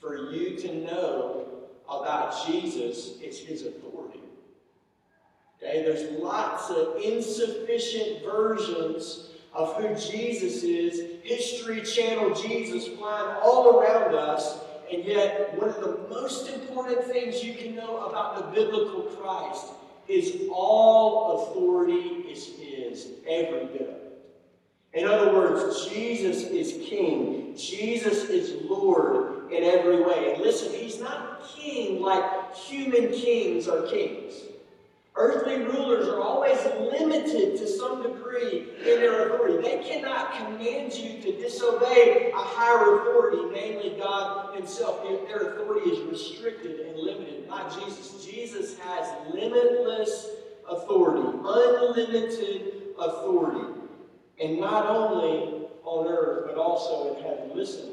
for 0.00 0.30
you 0.30 0.56
to 0.56 0.74
know 0.74 1.46
about 1.88 2.46
Jesus. 2.46 3.18
It's 3.20 3.38
his 3.38 3.66
authority. 3.66 4.20
Okay, 5.62 5.82
there's 5.82 6.10
lots 6.20 6.70
of 6.70 6.96
insufficient 7.02 8.24
versions 8.24 9.30
of 9.52 9.74
who 9.76 9.88
Jesus 9.94 10.62
is. 10.62 11.18
History 11.22 11.82
Channel 11.82 12.32
Jesus 12.34 12.86
flying 12.96 13.36
all 13.42 13.78
around 13.78 14.14
us. 14.14 14.60
And 14.92 15.04
yet, 15.04 15.58
one 15.58 15.68
of 15.68 15.80
the 15.80 16.06
most 16.08 16.48
important 16.48 17.04
things 17.04 17.44
you 17.44 17.54
can 17.54 17.74
know 17.74 18.06
about 18.06 18.36
the 18.36 18.60
biblical 18.60 19.02
Christ 19.02 19.66
is 20.08 20.48
all 20.52 21.50
authority 21.52 22.26
is 22.30 22.46
His, 22.58 23.08
every 23.28 23.66
bit 23.66 23.82
of 23.82 23.88
it. 23.88 24.08
In 24.94 25.06
other 25.06 25.32
words, 25.32 25.86
Jesus 25.88 26.44
is 26.44 26.88
King. 26.88 27.54
Jesus 27.56 28.24
is 28.24 28.62
Lord 28.62 29.52
in 29.52 29.62
every 29.62 30.02
way. 30.02 30.32
And 30.32 30.42
listen, 30.42 30.72
He's 30.72 30.98
not 31.00 31.46
King 31.54 32.00
like 32.00 32.54
human 32.54 33.12
kings 33.12 33.68
are 33.68 33.86
kings. 33.86 34.34
Earthly 35.14 35.56
rulers 35.64 36.08
are 36.08 36.20
always 36.20 36.58
limited 36.92 37.58
to 37.58 37.66
some 37.66 38.02
degree 38.02 38.68
in 38.78 38.84
their 38.84 39.28
authority. 39.28 39.68
They 39.68 39.82
cannot 39.82 40.36
command 40.36 40.94
you 40.94 41.20
to 41.22 41.32
disobey 41.68 42.30
a 42.32 42.36
higher 42.36 43.00
authority, 43.00 43.42
namely 43.52 43.96
God 43.98 44.54
Himself. 44.54 45.02
Their 45.02 45.52
authority 45.52 45.90
is 45.90 46.00
restricted 46.10 46.80
and 46.80 46.98
limited, 46.98 47.46
not 47.48 47.72
Jesus. 47.78 48.24
Jesus 48.24 48.78
has 48.78 49.12
limitless 49.32 50.28
authority, 50.68 51.38
unlimited 51.44 52.72
authority. 52.98 53.80
And 54.40 54.60
not 54.60 54.86
only 54.86 55.66
on 55.82 56.06
earth, 56.06 56.46
but 56.46 56.56
also 56.56 57.16
in 57.16 57.22
heaven. 57.22 57.50
Listen, 57.54 57.90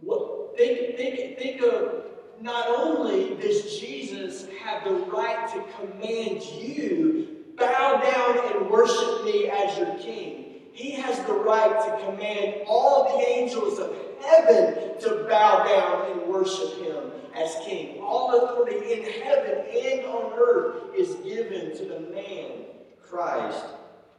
what, 0.00 0.56
think, 0.56 0.96
think, 0.96 1.38
think 1.38 1.62
of 1.62 2.04
not 2.40 2.68
only 2.68 3.34
does 3.36 3.78
Jesus 3.78 4.46
have 4.62 4.84
the 4.84 4.90
right 4.90 5.48
to 5.52 5.64
command 5.76 6.42
you, 6.42 7.28
bow 7.56 8.00
down 8.00 8.56
and 8.56 8.70
worship 8.70 9.24
me 9.24 9.48
as 9.48 9.76
your 9.76 9.94
king, 9.96 10.43
he 10.74 10.90
has 10.90 11.24
the 11.24 11.32
right 11.32 11.70
to 11.84 12.04
command 12.04 12.64
all 12.66 13.16
the 13.16 13.24
angels 13.24 13.78
of 13.78 13.96
heaven 14.20 14.98
to 15.00 15.24
bow 15.28 15.64
down 15.64 16.10
and 16.10 16.28
worship 16.28 16.82
him 16.82 17.12
as 17.32 17.54
king. 17.64 18.00
All 18.02 18.42
authority 18.42 18.92
in 18.92 19.04
heaven 19.22 19.64
and 19.72 20.04
on 20.06 20.32
earth 20.36 20.94
is 20.96 21.14
given 21.24 21.76
to 21.76 21.84
the 21.84 22.00
man, 22.12 22.64
Christ 23.08 23.66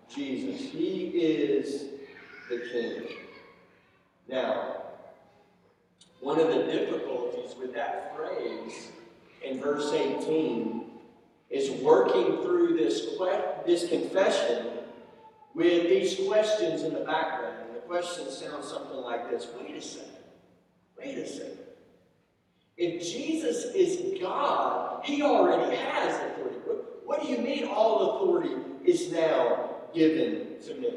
Jesus. 0.09 0.71
He 0.71 1.07
is 1.07 1.87
the 2.49 2.59
king. 2.71 3.03
Now, 4.29 4.77
one 6.21 6.39
of 6.39 6.47
the 6.47 6.63
difficulties 6.63 7.53
with 7.59 7.73
that 7.73 8.15
phrase 8.15 8.91
in 9.43 9.59
verse 9.59 9.91
18 9.91 10.85
is 11.49 11.69
working 11.81 12.41
through 12.43 12.77
this, 12.77 13.07
this 13.65 13.89
confession 13.89 14.74
with 15.55 15.89
these 15.89 16.27
questions 16.27 16.83
in 16.83 16.93
the 16.93 16.99
background. 16.99 17.55
And 17.65 17.75
the 17.75 17.79
questions 17.79 18.37
sound 18.37 18.63
something 18.63 18.97
like 18.97 19.31
this 19.31 19.47
Wait 19.57 19.75
a 19.75 19.81
second. 19.81 20.11
Wait 20.99 21.17
a 21.17 21.27
second. 21.27 21.59
If 22.77 23.01
Jesus 23.01 23.73
is 23.73 24.19
God, 24.19 25.03
he 25.05 25.21
already 25.21 25.75
has 25.77 26.15
authority. 26.15 26.57
What, 27.05 27.21
do 27.21 27.29
you 27.29 27.37
mean 27.37 27.65
all 27.65 28.17
authority 28.17 28.53
is 28.83 29.11
now 29.11 29.69
given 29.93 30.57
to 30.65 30.73
me? 30.75 30.89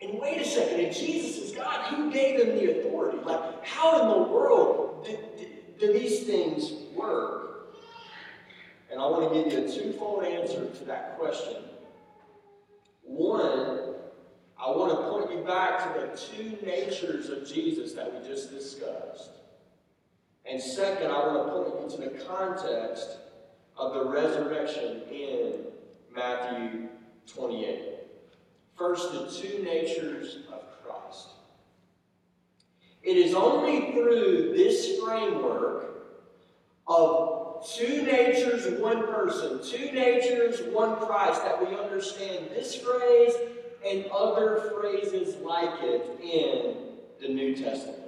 And 0.00 0.18
wait 0.18 0.40
a 0.40 0.44
second, 0.44 0.80
if 0.80 0.96
Jesus 0.96 1.36
is 1.38 1.52
God, 1.52 1.94
who 1.94 2.10
gave 2.10 2.40
him 2.40 2.56
the 2.56 2.80
authority? 2.80 3.18
Like, 3.24 3.64
how 3.64 4.02
in 4.02 4.08
the 4.08 4.28
world 4.32 5.04
do, 5.04 5.18
do, 5.36 5.46
do 5.86 5.92
these 5.92 6.24
things 6.24 6.72
work? 6.94 7.74
And 8.90 9.00
I 9.00 9.06
want 9.06 9.32
to 9.32 9.42
give 9.42 9.52
you 9.52 9.66
a 9.66 9.70
twofold 9.70 10.24
answer 10.24 10.66
to 10.66 10.84
that 10.84 11.18
question. 11.18 11.56
One, 13.06 13.94
I 14.58 14.70
want 14.70 14.90
to 14.90 15.08
point 15.08 15.30
you 15.30 15.46
back 15.46 15.94
to 15.94 16.00
the 16.00 16.16
two 16.16 16.64
natures 16.64 17.28
of 17.28 17.46
Jesus 17.46 17.92
that 17.92 18.12
we 18.12 18.26
just 18.26 18.50
discussed. 18.50 19.30
And 20.44 20.60
second, 20.60 21.10
I 21.10 21.26
want 21.26 21.46
to 21.46 21.52
point 21.52 21.90
you 21.92 21.96
to 21.96 22.10
the 22.10 22.24
context 22.24 23.18
of 23.76 23.94
the 23.94 24.04
resurrection 24.06 25.02
in 25.10 25.66
Matthew 26.14 26.88
28. 27.26 27.94
First, 28.76 29.12
the 29.12 29.30
two 29.30 29.62
natures 29.62 30.38
of 30.52 30.62
Christ. 30.82 31.28
It 33.02 33.16
is 33.16 33.34
only 33.34 33.92
through 33.92 34.54
this 34.56 34.98
framework 34.98 36.08
of 36.86 37.35
two 37.74 38.02
natures, 38.02 38.80
one 38.80 39.06
person, 39.06 39.60
two 39.64 39.92
natures, 39.92 40.60
one 40.72 40.96
Christ, 40.96 41.42
that 41.42 41.60
we 41.60 41.76
understand 41.76 42.50
this 42.50 42.74
phrase 42.76 43.32
and 43.84 44.06
other 44.06 44.72
phrases 44.74 45.36
like 45.36 45.82
it 45.82 46.20
in 46.22 46.76
the 47.20 47.32
New 47.32 47.56
Testament. 47.56 48.02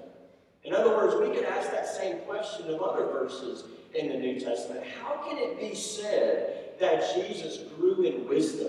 In 0.65 0.75
other 0.75 0.91
words, 0.91 1.15
we 1.17 1.35
could 1.35 1.47
ask 1.47 1.71
that 1.71 1.87
same 1.87 2.19
question 2.21 2.69
of 2.73 2.83
other 2.83 3.07
verses 3.07 3.65
in 3.95 4.09
the 4.09 4.17
New 4.17 4.39
Testament. 4.39 4.85
How 5.03 5.17
can 5.27 5.39
it 5.39 5.59
be 5.59 5.75
said 5.75 6.79
that 6.81 7.15
Jesus 7.15 7.59
grew 7.77 8.03
in 8.03 8.29
wisdom? 8.29 8.68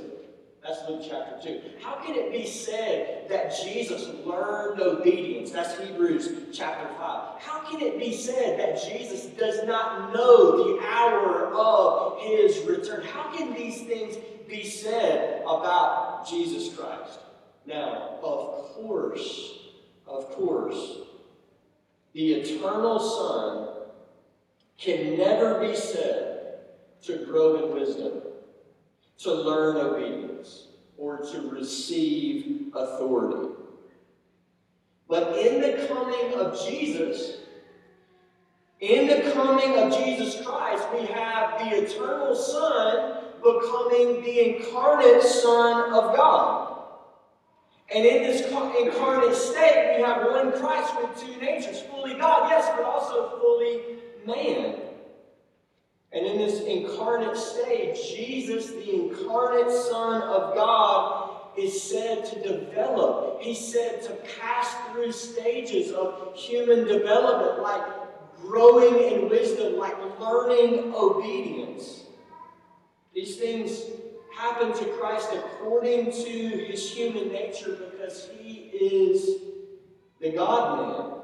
Luke 0.89 1.05
chapter 1.07 1.39
2. 1.43 1.61
How 1.83 1.95
can 2.03 2.15
it 2.15 2.31
be 2.31 2.47
said 2.47 3.29
that 3.29 3.53
Jesus 3.63 4.07
learned 4.25 4.81
obedience? 4.81 5.51
That's 5.51 5.77
Hebrews 5.77 6.29
chapter 6.51 6.87
5. 6.95 7.39
How 7.39 7.59
can 7.69 7.79
it 7.79 7.99
be 7.99 8.11
said 8.11 8.59
that 8.59 8.81
Jesus 8.83 9.25
does 9.37 9.63
not 9.65 10.13
know 10.13 10.57
the 10.57 10.83
hour 10.83 11.53
of 11.53 12.19
his 12.21 12.57
return? 12.65 13.05
How 13.05 13.31
can 13.35 13.53
these 13.53 13.83
things 13.83 14.15
be 14.47 14.63
said 14.65 15.41
about 15.43 16.27
Jesus 16.27 16.75
Christ? 16.75 17.19
Now, 17.67 18.17
of 18.23 18.73
course, 18.73 19.59
of 20.07 20.31
course, 20.31 20.97
the 22.13 22.33
eternal 22.33 22.99
Son 22.99 23.89
can 24.79 25.17
never 25.17 25.59
be 25.59 25.75
said 25.75 26.61
to 27.03 27.25
grow 27.25 27.63
in 27.63 27.75
wisdom 27.75 28.23
to 29.19 29.31
learn 29.31 29.77
obedience 29.77 30.68
or 30.99 31.17
to 31.17 31.49
receive 31.49 32.73
authority. 32.75 33.53
But 35.07 35.37
in 35.37 35.61
the 35.61 35.87
coming 35.87 36.33
of 36.35 36.59
Jesus, 36.67 37.37
in 38.79 39.07
the 39.07 39.31
coming 39.31 39.77
of 39.77 39.97
Jesus 39.97 40.45
Christ, 40.45 40.85
we 40.93 41.05
have 41.07 41.59
the 41.59 41.83
eternal 41.83 42.35
Son 42.35 43.23
becoming 43.41 44.21
the 44.23 44.57
incarnate 44.57 45.23
Son 45.23 45.93
of 45.93 46.15
God. 46.15 46.83
And 47.93 48.05
in 48.05 48.23
this 48.23 48.41
incarnate 48.43 49.35
state, 49.35 49.95
we 49.97 50.03
have 50.03 50.27
one 50.27 50.51
Christ 50.59 50.93
with 51.01 51.19
two 51.19 51.41
natures 51.41 51.81
fully 51.81 52.13
God, 52.13 52.49
yes, 52.51 52.69
but 52.75 52.85
also 52.85 53.39
fully 53.39 53.81
man. 54.27 54.75
And 56.11 56.25
in 56.25 56.37
this 56.39 56.61
incarnate 56.61 57.37
state, 57.37 57.95
Jesus, 57.95 58.67
the 58.67 58.93
incarnate 58.93 59.71
Son 59.71 60.23
of 60.23 60.55
God, 60.55 61.37
is 61.57 61.81
said 61.81 62.25
to 62.25 62.41
develop. 62.41 63.41
He's 63.41 63.71
said 63.71 64.01
to 64.03 64.17
pass 64.39 64.73
through 64.91 65.11
stages 65.11 65.91
of 65.91 66.35
human 66.35 66.87
development, 66.87 67.61
like 67.61 67.83
growing 68.41 68.95
in 69.03 69.29
wisdom, 69.29 69.77
like 69.77 69.95
learning 70.19 70.93
obedience. 70.95 72.03
These 73.13 73.37
things 73.37 73.81
happen 74.35 74.73
to 74.73 74.85
Christ 74.93 75.29
according 75.33 76.05
to 76.11 76.29
his 76.29 76.89
human 76.91 77.31
nature 77.31 77.77
because 77.91 78.29
he 78.39 78.69
is 78.73 79.41
the 80.21 80.31
God 80.31 80.79
man. 80.79 81.15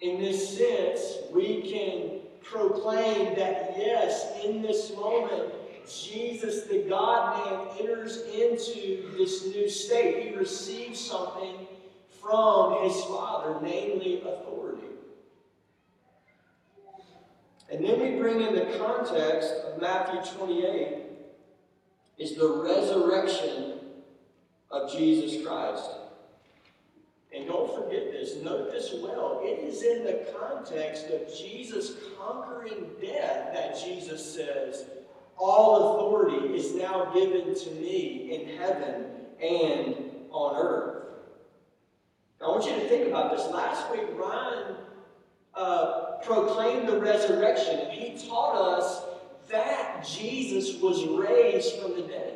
In 0.00 0.20
this 0.20 0.58
sense, 0.58 1.18
we 1.32 1.62
can 1.62 2.21
proclaim 2.44 3.34
that 3.36 3.74
yes, 3.76 4.38
in 4.44 4.62
this 4.62 4.94
moment, 4.94 5.52
Jesus, 5.88 6.64
the 6.64 6.84
God 6.88 7.46
man, 7.46 7.78
enters 7.80 8.22
into 8.26 9.12
this 9.16 9.46
new 9.46 9.68
state. 9.68 10.30
He 10.30 10.36
receives 10.36 11.00
something 11.00 11.66
from 12.20 12.84
his 12.84 13.02
Father, 13.04 13.56
namely 13.62 14.20
authority. 14.20 14.86
And 17.70 17.84
then 17.84 18.00
we 18.00 18.20
bring 18.20 18.40
in 18.40 18.54
the 18.54 18.78
context 18.78 19.50
of 19.66 19.80
Matthew 19.80 20.20
28 20.36 20.98
is 22.18 22.36
the 22.36 22.48
resurrection 22.48 23.80
of 24.70 24.92
Jesus 24.92 25.44
Christ. 25.44 25.90
And 27.34 27.46
don't 27.46 27.74
forget 27.74 28.12
this, 28.12 28.36
note 28.42 28.70
this 28.70 28.94
well. 29.02 29.40
It 29.42 29.60
is 29.60 29.82
in 29.82 30.04
the 30.04 30.26
context 30.38 31.06
of 31.06 31.34
Jesus 31.34 31.94
conquering 32.18 32.90
death 33.00 33.54
that 33.54 33.82
Jesus 33.82 34.34
says, 34.34 34.84
All 35.38 35.96
authority 35.96 36.54
is 36.54 36.74
now 36.74 37.10
given 37.14 37.54
to 37.54 37.70
me 37.72 38.34
in 38.34 38.58
heaven 38.58 39.06
and 39.42 39.96
on 40.30 40.56
earth. 40.56 41.04
Now, 42.40 42.48
I 42.48 42.50
want 42.50 42.66
you 42.66 42.74
to 42.74 42.88
think 42.88 43.08
about 43.08 43.34
this. 43.34 43.46
Last 43.48 43.90
week, 43.90 44.06
Ryan 44.14 44.76
uh, 45.54 46.16
proclaimed 46.24 46.88
the 46.88 47.00
resurrection, 47.00 47.90
he 47.90 48.18
taught 48.28 48.56
us 48.56 49.04
that 49.50 50.06
Jesus 50.06 50.80
was 50.80 51.04
raised 51.06 51.76
from 51.76 51.94
the 51.94 52.02
dead. 52.02 52.31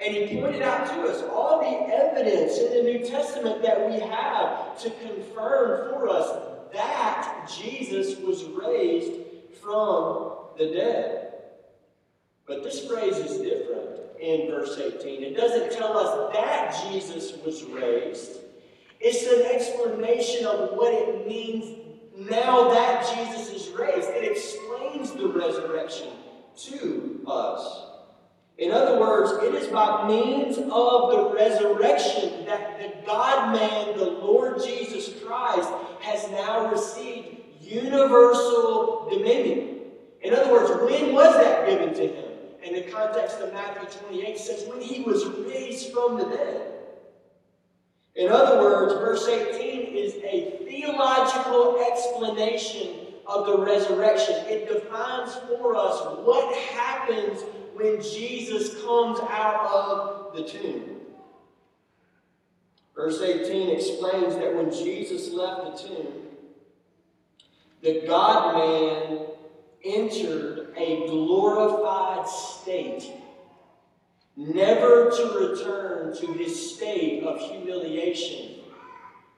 And 0.00 0.14
he 0.14 0.40
pointed 0.40 0.62
out 0.62 0.86
to 0.86 1.02
us 1.10 1.22
all 1.32 1.58
the 1.60 1.92
evidence 1.92 2.58
in 2.58 2.72
the 2.72 2.82
New 2.82 3.04
Testament 3.04 3.62
that 3.62 3.88
we 3.88 3.98
have 3.98 4.80
to 4.82 4.90
confirm 4.90 5.90
for 5.90 6.08
us 6.08 6.48
that 6.72 7.50
Jesus 7.58 8.18
was 8.18 8.44
raised 8.44 9.12
from 9.60 10.34
the 10.56 10.66
dead. 10.66 11.32
But 12.46 12.62
this 12.62 12.86
phrase 12.86 13.16
is 13.16 13.38
different 13.38 14.00
in 14.20 14.50
verse 14.50 14.78
18. 14.78 15.22
It 15.22 15.36
doesn't 15.36 15.72
tell 15.72 15.98
us 15.98 16.32
that 16.34 16.90
Jesus 16.90 17.34
was 17.44 17.64
raised, 17.64 18.38
it's 19.00 19.26
an 19.26 19.54
explanation 19.54 20.44
of 20.46 20.70
what 20.72 20.92
it 20.92 21.26
means 21.26 21.78
now 22.16 22.68
that 22.70 23.06
Jesus 23.14 23.52
is 23.52 23.68
raised. 23.68 24.08
It 24.08 24.30
explains 24.30 25.12
the 25.12 25.28
resurrection 25.28 26.08
to 26.64 27.24
us. 27.26 27.87
In 28.58 28.72
other 28.72 28.98
words, 28.98 29.30
it 29.44 29.54
is 29.54 29.68
by 29.68 30.08
means 30.08 30.58
of 30.58 31.10
the 31.12 31.30
resurrection 31.32 32.44
that 32.44 32.80
the 32.80 33.06
God 33.06 33.54
man, 33.54 33.96
the 33.96 34.04
Lord 34.04 34.60
Jesus 34.60 35.22
Christ, 35.22 35.70
has 36.00 36.28
now 36.32 36.68
received 36.68 37.38
universal 37.60 39.08
dominion. 39.10 39.76
In 40.22 40.34
other 40.34 40.50
words, 40.50 40.70
when 40.90 41.12
was 41.12 41.34
that 41.36 41.68
given 41.68 41.94
to 41.94 42.08
him? 42.08 42.24
In 42.64 42.74
the 42.74 42.90
context 42.90 43.38
of 43.38 43.52
Matthew 43.52 43.88
28 44.08 44.38
says, 44.38 44.64
when 44.68 44.80
he 44.80 45.04
was 45.04 45.24
raised 45.26 45.92
from 45.92 46.18
the 46.18 46.24
dead. 46.24 46.72
In 48.16 48.32
other 48.32 48.60
words, 48.60 48.92
verse 48.94 49.28
18 49.28 49.96
is 49.96 50.14
a 50.24 50.66
theological 50.68 51.80
explanation 51.92 53.06
of 53.28 53.46
the 53.46 53.58
resurrection. 53.58 54.34
It 54.48 54.68
defines 54.68 55.34
for 55.46 55.76
us 55.76 56.00
what 56.24 56.52
happens 56.72 57.44
when 57.78 58.02
Jesus 58.02 58.82
comes 58.82 59.20
out 59.20 59.66
of 59.66 60.36
the 60.36 60.42
tomb. 60.42 60.96
Verse 62.94 63.20
18 63.20 63.70
explains 63.76 64.34
that 64.34 64.54
when 64.54 64.72
Jesus 64.72 65.32
left 65.32 65.82
the 65.82 65.88
tomb, 65.88 66.12
the 67.80 68.02
God 68.08 68.56
man 68.56 69.26
entered 69.84 70.74
a 70.76 71.06
glorified 71.06 72.28
state, 72.28 73.12
never 74.36 75.10
to 75.10 75.50
return 75.50 76.16
to 76.16 76.32
his 76.32 76.74
state 76.74 77.22
of 77.22 77.40
humiliation. 77.40 78.56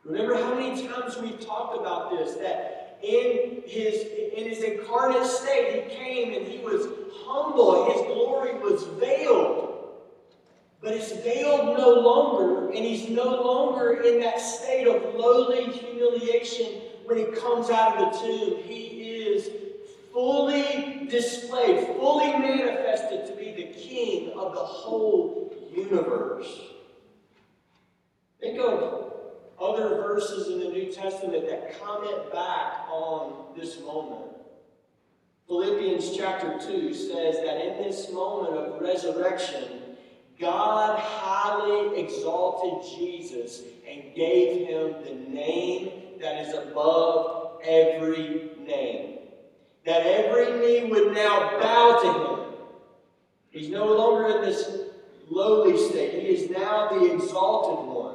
Remember 0.05 0.37
how 0.37 0.55
many 0.55 0.87
times 0.89 1.19
we've 1.19 1.41
talked 1.41 1.79
about 1.79 2.11
this 2.11 2.37
that 2.37 2.99
in 3.03 3.63
his 3.67 4.07
in 4.37 4.49
his 4.49 4.63
incarnate 4.63 5.27
state 5.27 5.85
he 5.85 5.95
came 5.95 6.35
and 6.35 6.47
he 6.47 6.59
was 6.59 6.87
humble. 7.25 7.93
His 7.93 8.03
glory 8.03 8.55
was 8.59 8.85
veiled. 8.99 9.69
But 10.83 10.95
it's 10.95 11.13
veiled 11.13 11.77
no 11.77 11.91
longer 12.01 12.69
and 12.69 12.79
he's 12.79 13.11
no 13.11 13.43
longer 13.43 14.01
in 14.03 14.21
that 14.21 14.41
state 14.41 14.87
of 14.87 15.15
lowly 15.15 15.71
humiliation 15.71 16.81
when 17.05 17.19
he 17.19 17.25
comes 17.25 17.69
out 17.69 17.99
of 17.99 18.13
the 18.13 18.19
tomb. 18.19 18.63
He 18.63 18.87
is 19.27 19.51
fully 20.13 21.07
displayed 21.11 21.87
fully 21.99 22.33
manifested 22.39 23.27
to 23.27 23.37
be 23.37 23.53
the 23.53 23.73
king 23.79 24.31
of 24.31 24.55
the 24.55 24.61
whole 24.61 25.55
universe. 25.75 26.61
Think 28.41 28.59
of 28.59 29.13
other 29.61 29.89
verses 29.97 30.49
in 30.49 30.61
the 30.61 30.69
New 30.69 30.91
Testament 30.91 31.47
that 31.47 31.79
comment 31.81 32.33
back 32.33 32.89
on 32.91 33.55
this 33.57 33.81
moment. 33.81 34.40
Philippians 35.51 36.17
chapter 36.17 36.61
2 36.65 36.95
says 36.95 37.39
that 37.45 37.61
in 37.61 37.83
this 37.83 38.13
moment 38.13 38.57
of 38.57 38.81
resurrection, 38.81 39.65
God 40.39 40.97
highly 40.97 42.01
exalted 42.01 42.89
Jesus 42.97 43.63
and 43.85 44.15
gave 44.15 44.69
him 44.69 44.95
the 45.03 45.29
name 45.29 45.91
that 46.21 46.47
is 46.47 46.55
above 46.55 47.63
every 47.65 48.53
name. 48.61 49.19
That 49.85 50.07
every 50.07 50.61
knee 50.61 50.89
would 50.89 51.15
now 51.15 51.59
bow 51.61 51.99
to 52.01 52.13
him. 52.13 52.55
He's 53.51 53.71
no 53.71 53.93
longer 53.93 54.37
in 54.37 54.43
this 54.43 54.71
lowly 55.29 55.77
state, 55.77 56.23
he 56.23 56.29
is 56.29 56.49
now 56.49 56.91
the 56.91 57.13
exalted 57.13 57.93
one. 57.93 58.15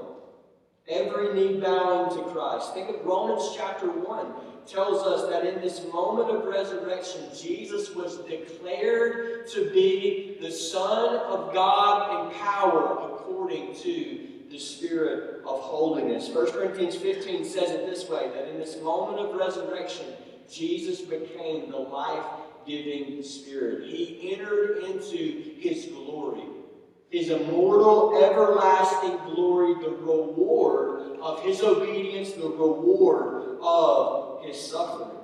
Every 0.87 1.33
knee 1.33 1.59
bowing 1.59 2.15
to 2.15 2.31
Christ. 2.31 2.73
Think 2.73 2.95
of 2.95 3.05
Romans 3.05 3.53
chapter 3.57 3.87
1 3.87 4.54
tells 4.67 5.05
us 5.05 5.29
that 5.29 5.45
in 5.45 5.61
this 5.61 5.85
moment 5.91 6.29
of 6.29 6.45
resurrection, 6.45 7.21
Jesus 7.37 7.93
was 7.93 8.17
declared 8.19 9.47
to 9.49 9.69
be 9.71 10.37
the 10.41 10.51
Son 10.51 11.15
of 11.17 11.53
God 11.53 12.27
in 12.27 12.39
power 12.39 13.13
according 13.13 13.75
to 13.77 14.27
the 14.49 14.59
Spirit 14.59 15.41
of 15.45 15.61
holiness. 15.61 16.29
1 16.29 16.51
Corinthians 16.51 16.95
15 16.95 17.45
says 17.45 17.71
it 17.71 17.85
this 17.85 18.09
way 18.09 18.29
that 18.33 18.47
in 18.47 18.59
this 18.59 18.81
moment 18.81 19.19
of 19.19 19.35
resurrection, 19.35 20.05
Jesus 20.51 21.01
became 21.01 21.71
the 21.71 21.77
life 21.77 22.25
giving 22.65 23.21
Spirit. 23.23 23.87
He 23.89 24.31
entered 24.33 24.83
into 24.83 25.55
his 25.59 25.85
glory 25.85 26.43
his 27.15 27.29
immortal, 27.29 28.21
everlasting 28.21 29.17
glory, 29.33 29.73
the 29.75 29.89
reward 29.89 31.17
of 31.21 31.41
his 31.43 31.61
obedience, 31.61 32.33
the 32.33 32.47
reward 32.47 33.34
of 33.61 34.43
his 34.43 34.59
suffering. 34.59 35.17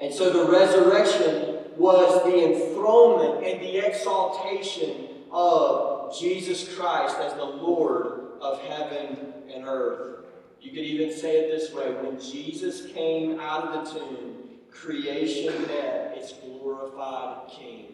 And 0.00 0.12
so 0.12 0.30
the 0.30 0.50
resurrection 0.50 1.58
was 1.76 2.22
the 2.24 2.44
enthronement 2.44 3.46
and 3.46 3.60
the 3.60 3.78
exaltation 3.78 5.08
of 5.30 6.18
Jesus 6.18 6.76
Christ 6.76 7.16
as 7.18 7.34
the 7.34 7.44
Lord 7.44 8.22
of 8.40 8.60
heaven 8.62 9.32
and 9.52 9.64
earth. 9.66 10.24
You 10.60 10.70
could 10.70 10.80
even 10.80 11.16
say 11.16 11.38
it 11.38 11.50
this 11.50 11.72
way 11.72 11.92
when 11.92 12.20
Jesus 12.20 12.86
came 12.92 13.40
out 13.40 13.68
of 13.68 13.84
the 13.84 13.98
tomb, 13.98 14.34
creation 14.70 15.52
met 15.62 16.14
its 16.16 16.32
glorified 16.34 17.48
King. 17.48 17.86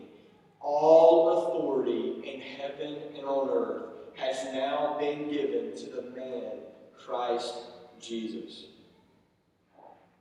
All 0.60 1.38
authority 1.38 2.20
in 2.24 2.40
heaven 2.40 2.98
and 3.16 3.24
on 3.24 3.48
earth 3.50 3.82
has 4.16 4.52
now 4.52 4.96
been 4.98 5.30
given 5.30 5.76
to 5.76 5.90
the 5.90 6.02
man, 6.16 6.58
Christ 7.06 7.54
Jesus. 8.00 8.66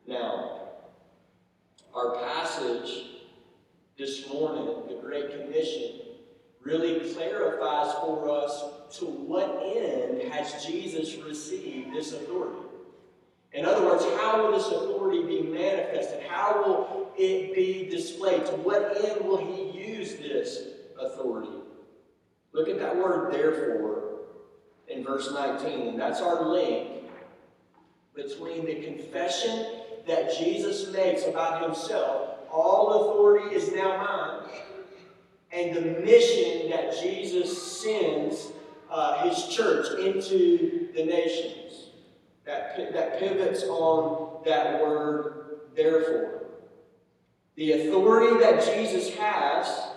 Now, 0.07 0.61
our 1.93 2.15
passage 2.15 3.07
this 3.97 4.29
morning, 4.29 4.83
the 4.87 4.95
Great 5.01 5.31
Commission, 5.31 5.99
really 6.61 7.13
clarifies 7.13 7.93
for 7.95 8.29
us 8.29 8.63
to 8.99 9.05
what 9.05 9.61
end 9.65 10.31
has 10.31 10.65
Jesus 10.65 11.15
received 11.17 11.93
this 11.93 12.13
authority. 12.13 12.61
In 13.51 13.65
other 13.65 13.85
words, 13.85 14.03
how 14.21 14.43
will 14.43 14.57
this 14.57 14.67
authority 14.67 15.23
be 15.23 15.41
manifested? 15.41 16.23
How 16.29 16.63
will 16.63 17.11
it 17.17 17.53
be 17.53 17.89
displayed? 17.89 18.45
To 18.45 18.51
what 18.53 19.03
end 19.03 19.25
will 19.25 19.37
he 19.37 19.77
use 19.77 20.15
this 20.15 20.67
authority? 20.99 21.51
Look 22.53 22.69
at 22.69 22.79
that 22.79 22.95
word 22.95 23.33
therefore 23.33 24.19
in 24.87 25.03
verse 25.03 25.31
19, 25.33 25.89
and 25.89 25.99
that's 25.99 26.21
our 26.21 26.47
link 26.47 27.03
between 28.15 28.65
the 28.65 28.75
confession 28.75 29.76
that 30.07 30.37
Jesus 30.37 30.91
makes 30.93 31.25
about 31.25 31.63
himself, 31.63 32.39
all 32.51 33.11
authority 33.11 33.55
is 33.55 33.73
now 33.73 33.97
mine, 33.97 34.49
and 35.51 35.75
the 35.75 35.81
mission 36.01 36.69
that 36.69 36.97
Jesus 37.01 37.81
sends 37.81 38.51
uh, 38.89 39.27
his 39.27 39.47
church 39.53 39.99
into 39.99 40.89
the 40.95 41.05
nations 41.05 41.89
that, 42.45 42.93
that 42.93 43.19
pivots 43.19 43.63
on 43.63 44.43
that 44.45 44.81
word, 44.81 45.59
therefore. 45.75 46.45
The 47.55 47.73
authority 47.73 48.39
that 48.39 48.63
Jesus 48.63 49.13
has 49.15 49.89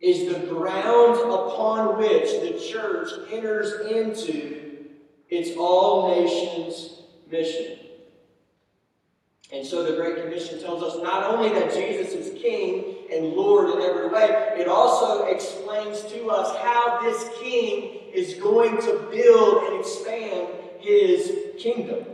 is 0.00 0.32
the 0.32 0.46
ground 0.46 1.18
upon 1.18 1.98
which 1.98 2.28
the 2.42 2.62
church 2.70 3.08
enters 3.32 3.86
into 3.90 4.86
its 5.28 5.56
all 5.56 6.14
nations 6.14 7.02
mission. 7.30 7.75
And 9.52 9.64
so 9.64 9.84
the 9.84 9.94
Great 9.94 10.22
Commission 10.22 10.60
tells 10.60 10.82
us 10.82 11.00
not 11.02 11.22
only 11.24 11.50
that 11.50 11.72
Jesus 11.72 12.12
is 12.12 12.40
King 12.42 12.96
and 13.12 13.28
Lord 13.28 13.70
in 13.70 13.80
every 13.80 14.08
way, 14.08 14.54
it 14.58 14.66
also 14.66 15.26
explains 15.26 16.02
to 16.12 16.28
us 16.28 16.56
how 16.58 17.00
this 17.00 17.28
King 17.40 18.00
is 18.12 18.34
going 18.34 18.76
to 18.78 19.08
build 19.10 19.64
and 19.64 19.80
expand 19.80 20.48
his 20.80 21.32
kingdom. 21.58 22.04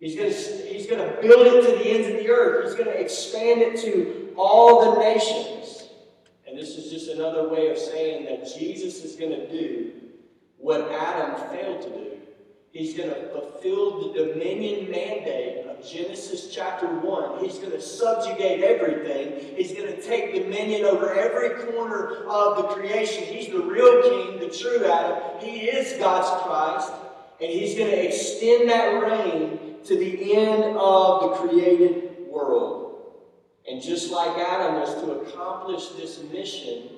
He's 0.00 0.16
going, 0.16 0.32
to, 0.32 0.38
he's 0.68 0.86
going 0.86 1.06
to 1.06 1.20
build 1.20 1.46
it 1.46 1.66
to 1.66 1.84
the 1.84 1.90
ends 1.90 2.08
of 2.08 2.14
the 2.14 2.30
earth. 2.30 2.64
He's 2.64 2.74
going 2.74 2.86
to 2.86 3.00
expand 3.00 3.60
it 3.60 3.80
to 3.82 4.32
all 4.36 4.94
the 4.94 5.00
nations. 5.00 5.88
And 6.46 6.56
this 6.56 6.76
is 6.76 6.90
just 6.90 7.10
another 7.10 7.48
way 7.48 7.68
of 7.68 7.76
saying 7.76 8.24
that 8.26 8.48
Jesus 8.56 9.04
is 9.04 9.16
going 9.16 9.32
to 9.32 9.50
do 9.50 9.92
what 10.56 10.90
Adam 10.92 11.50
failed 11.50 11.82
to 11.82 11.88
do. 11.90 12.10
He's 12.70 12.96
going 12.96 13.10
to 13.10 13.28
fulfill 13.30 14.12
the 14.12 14.24
dominion 14.24 14.90
mandate 14.90 15.67
Genesis 15.86 16.54
chapter 16.54 16.86
1. 16.86 17.44
He's 17.44 17.58
going 17.58 17.72
to 17.72 17.80
subjugate 17.80 18.62
everything. 18.62 19.54
He's 19.56 19.72
going 19.72 19.86
to 19.86 20.02
take 20.02 20.34
dominion 20.34 20.84
over 20.84 21.14
every 21.14 21.64
corner 21.72 22.24
of 22.26 22.56
the 22.56 22.62
creation. 22.74 23.24
He's 23.24 23.48
the 23.48 23.60
real 23.60 24.02
king, 24.02 24.40
the 24.40 24.54
true 24.54 24.84
Adam. 24.84 25.40
He 25.40 25.68
is 25.68 25.98
God's 25.98 26.42
Christ. 26.44 26.92
And 27.40 27.50
he's 27.50 27.76
going 27.76 27.90
to 27.90 28.06
extend 28.06 28.68
that 28.68 29.02
reign 29.02 29.76
to 29.84 29.96
the 29.96 30.34
end 30.34 30.76
of 30.76 31.20
the 31.22 31.28
created 31.36 32.26
world. 32.28 33.14
And 33.70 33.80
just 33.80 34.10
like 34.10 34.36
Adam 34.38 34.80
was 34.80 34.94
to 34.94 35.12
accomplish 35.12 35.88
this 35.90 36.22
mission 36.32 36.88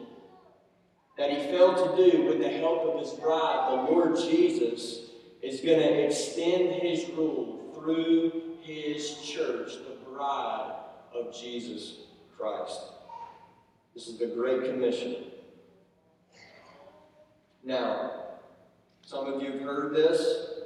that 1.18 1.30
he 1.30 1.36
failed 1.50 1.76
to 1.76 2.10
do 2.10 2.24
with 2.24 2.40
the 2.40 2.48
help 2.48 2.82
of 2.82 3.00
his 3.00 3.10
bride, 3.10 3.68
the 3.70 3.92
Lord 3.92 4.16
Jesus 4.16 5.10
is 5.42 5.60
going 5.60 5.80
to 5.80 6.04
extend 6.04 6.72
his 6.80 7.10
rule 7.10 7.72
through 7.74 8.49
his 8.70 9.18
church, 9.22 9.72
the 9.72 10.10
bride 10.10 10.76
of 11.14 11.34
Jesus 11.34 11.94
Christ. 12.36 12.80
This 13.94 14.06
is 14.06 14.18
the 14.18 14.26
Great 14.26 14.64
Commission. 14.64 15.16
Now, 17.64 18.12
some 19.04 19.26
of 19.26 19.42
you 19.42 19.52
have 19.52 19.60
heard 19.60 19.94
this 19.94 20.60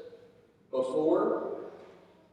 before, 0.70 1.56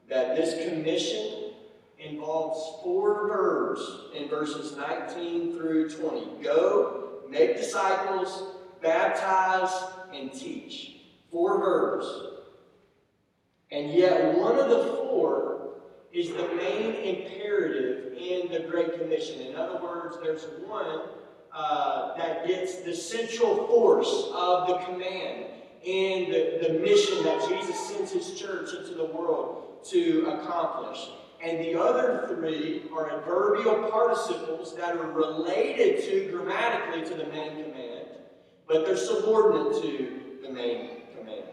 that 0.10 0.36
this 0.36 0.68
commission 0.68 1.54
involves 1.98 2.84
four 2.84 3.28
verbs 3.28 4.14
in 4.14 4.28
verses 4.28 4.76
19 4.76 5.56
through 5.56 5.90
20. 5.90 6.44
Go, 6.44 7.22
make 7.30 7.56
disciples, 7.56 8.56
baptize, 8.82 9.72
and 10.14 10.34
teach. 10.34 10.98
Four 11.32 11.60
verbs. 11.60 12.28
And 13.72 13.94
yet, 13.94 14.38
one 14.38 14.60
of 14.60 14.70
the 14.70 14.84
four 14.84 15.61
is 16.14 16.30
the 16.30 16.48
main 16.56 16.96
imperative 16.96 18.14
in 18.18 18.52
the 18.52 18.68
Great 18.70 19.00
Commission. 19.00 19.42
In 19.42 19.56
other 19.56 19.82
words, 19.82 20.18
there's 20.22 20.46
one 20.66 21.02
uh, 21.54 22.16
that 22.18 22.48
gets 22.48 22.82
the 22.82 22.94
central 22.94 23.68
force 23.68 24.30
of 24.34 24.68
the 24.68 24.78
command 24.86 25.46
and 25.86 26.32
the, 26.32 26.60
the 26.68 26.80
mission 26.80 27.24
that 27.24 27.48
Jesus 27.50 27.80
sends 27.88 28.12
his 28.12 28.40
church 28.40 28.70
into 28.74 28.94
the 28.94 29.06
world 29.06 29.84
to 29.90 30.28
accomplish. 30.28 31.10
And 31.44 31.60
the 31.60 31.80
other 31.80 32.28
three 32.36 32.84
are 32.96 33.18
adverbial 33.18 33.90
participles 33.90 34.76
that 34.76 34.96
are 34.96 35.12
related 35.12 36.04
to 36.04 36.32
grammatically 36.32 37.04
to 37.10 37.16
the 37.16 37.30
main 37.32 37.64
command, 37.64 38.06
but 38.68 38.86
they're 38.86 38.96
subordinate 38.96 39.82
to 39.82 40.22
the 40.44 40.54
main 40.54 41.02
command. 41.18 41.46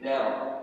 Now, 0.00 0.61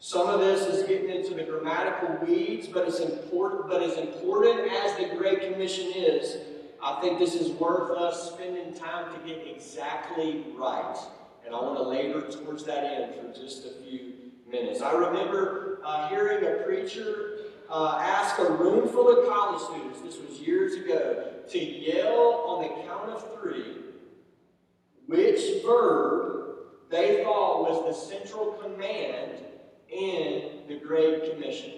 some 0.00 0.28
of 0.28 0.40
this 0.40 0.62
is 0.62 0.88
getting 0.88 1.10
into 1.10 1.34
the 1.34 1.44
grammatical 1.44 2.26
weeds, 2.26 2.66
but 2.66 2.88
important. 3.00 3.68
But 3.68 3.82
as 3.82 3.98
important 3.98 4.72
as 4.72 4.96
the 4.96 5.14
Great 5.14 5.52
Commission 5.52 5.92
is, 5.94 6.38
I 6.82 6.98
think 7.02 7.18
this 7.18 7.34
is 7.34 7.50
worth 7.52 7.90
us 7.90 8.32
spending 8.32 8.74
time 8.74 9.12
to 9.12 9.28
get 9.28 9.46
exactly 9.46 10.46
right. 10.56 10.96
And 11.44 11.54
I 11.54 11.60
want 11.60 11.76
to 11.76 11.82
labor 11.82 12.22
towards 12.30 12.64
that 12.64 12.84
end 12.84 13.14
for 13.14 13.38
just 13.38 13.66
a 13.66 13.70
few 13.82 14.14
minutes. 14.50 14.80
I 14.80 14.92
remember 14.92 15.80
uh, 15.84 16.08
hearing 16.08 16.46
a 16.46 16.64
preacher 16.64 17.36
uh, 17.68 17.98
ask 18.00 18.38
a 18.38 18.50
room 18.52 18.88
full 18.88 19.08
of 19.08 19.28
college 19.28 19.60
students, 19.62 20.00
this 20.00 20.18
was 20.18 20.40
years 20.40 20.74
ago, 20.74 21.34
to 21.48 21.58
yell 21.58 22.44
on 22.48 22.62
the 22.62 22.68
count 22.88 23.10
of 23.10 23.38
three 23.38 23.76
which 25.06 25.64
verb 25.64 26.56
they 26.88 27.24
thought 27.24 27.62
was 27.62 27.84
the 27.84 28.16
central 28.16 28.52
command 28.52 29.40
in 29.90 30.62
the 30.68 30.76
Great 30.76 31.32
Commission. 31.32 31.72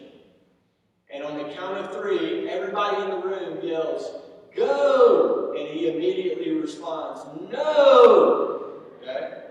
And 1.12 1.24
on 1.24 1.36
the 1.36 1.54
count 1.54 1.78
of 1.78 1.92
three, 1.92 2.48
everybody 2.48 3.02
in 3.02 3.10
the 3.10 3.26
room 3.26 3.58
yells, 3.62 4.22
Go! 4.54 5.54
And 5.56 5.68
he 5.68 5.88
immediately 5.88 6.52
responds, 6.52 7.20
No! 7.50 8.82
Okay? 9.02 9.42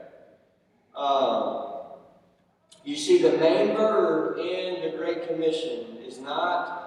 Um, 0.96 1.68
you 2.84 2.96
see, 2.96 3.22
the 3.22 3.38
main 3.38 3.76
verb 3.76 4.38
in 4.40 4.82
the 4.82 4.98
Great 4.98 5.28
Commission 5.28 5.98
is 6.06 6.20
not 6.20 6.82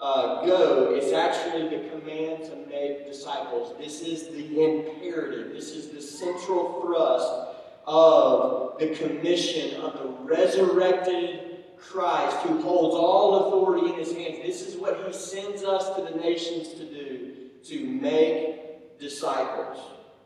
uh, 0.00 0.44
go, 0.44 0.94
it's 0.94 1.12
actually 1.12 1.68
the 1.68 1.88
command 1.88 2.44
to 2.44 2.56
make 2.68 3.06
disciples. 3.06 3.74
This 3.78 4.02
is 4.02 4.28
the 4.28 4.62
imperative, 4.62 5.52
this 5.52 5.70
is 5.70 5.88
the 5.88 6.02
central 6.02 6.82
thrust 6.82 7.55
of 7.86 8.78
the 8.78 8.88
commission 8.88 9.80
of 9.80 9.92
the 9.94 10.08
resurrected 10.24 11.46
Christ 11.78 12.36
who 12.38 12.60
holds 12.60 12.96
all 12.96 13.46
authority 13.46 13.92
in 13.92 13.98
his 13.98 14.12
hands. 14.12 14.38
This 14.42 14.62
is 14.62 14.76
what 14.76 15.06
he 15.06 15.12
sends 15.12 15.62
us 15.62 15.94
to 15.96 16.02
the 16.02 16.18
nations 16.18 16.70
to 16.74 16.84
do 16.84 17.32
to 17.64 17.84
make 17.84 18.98
disciples. 18.98 19.78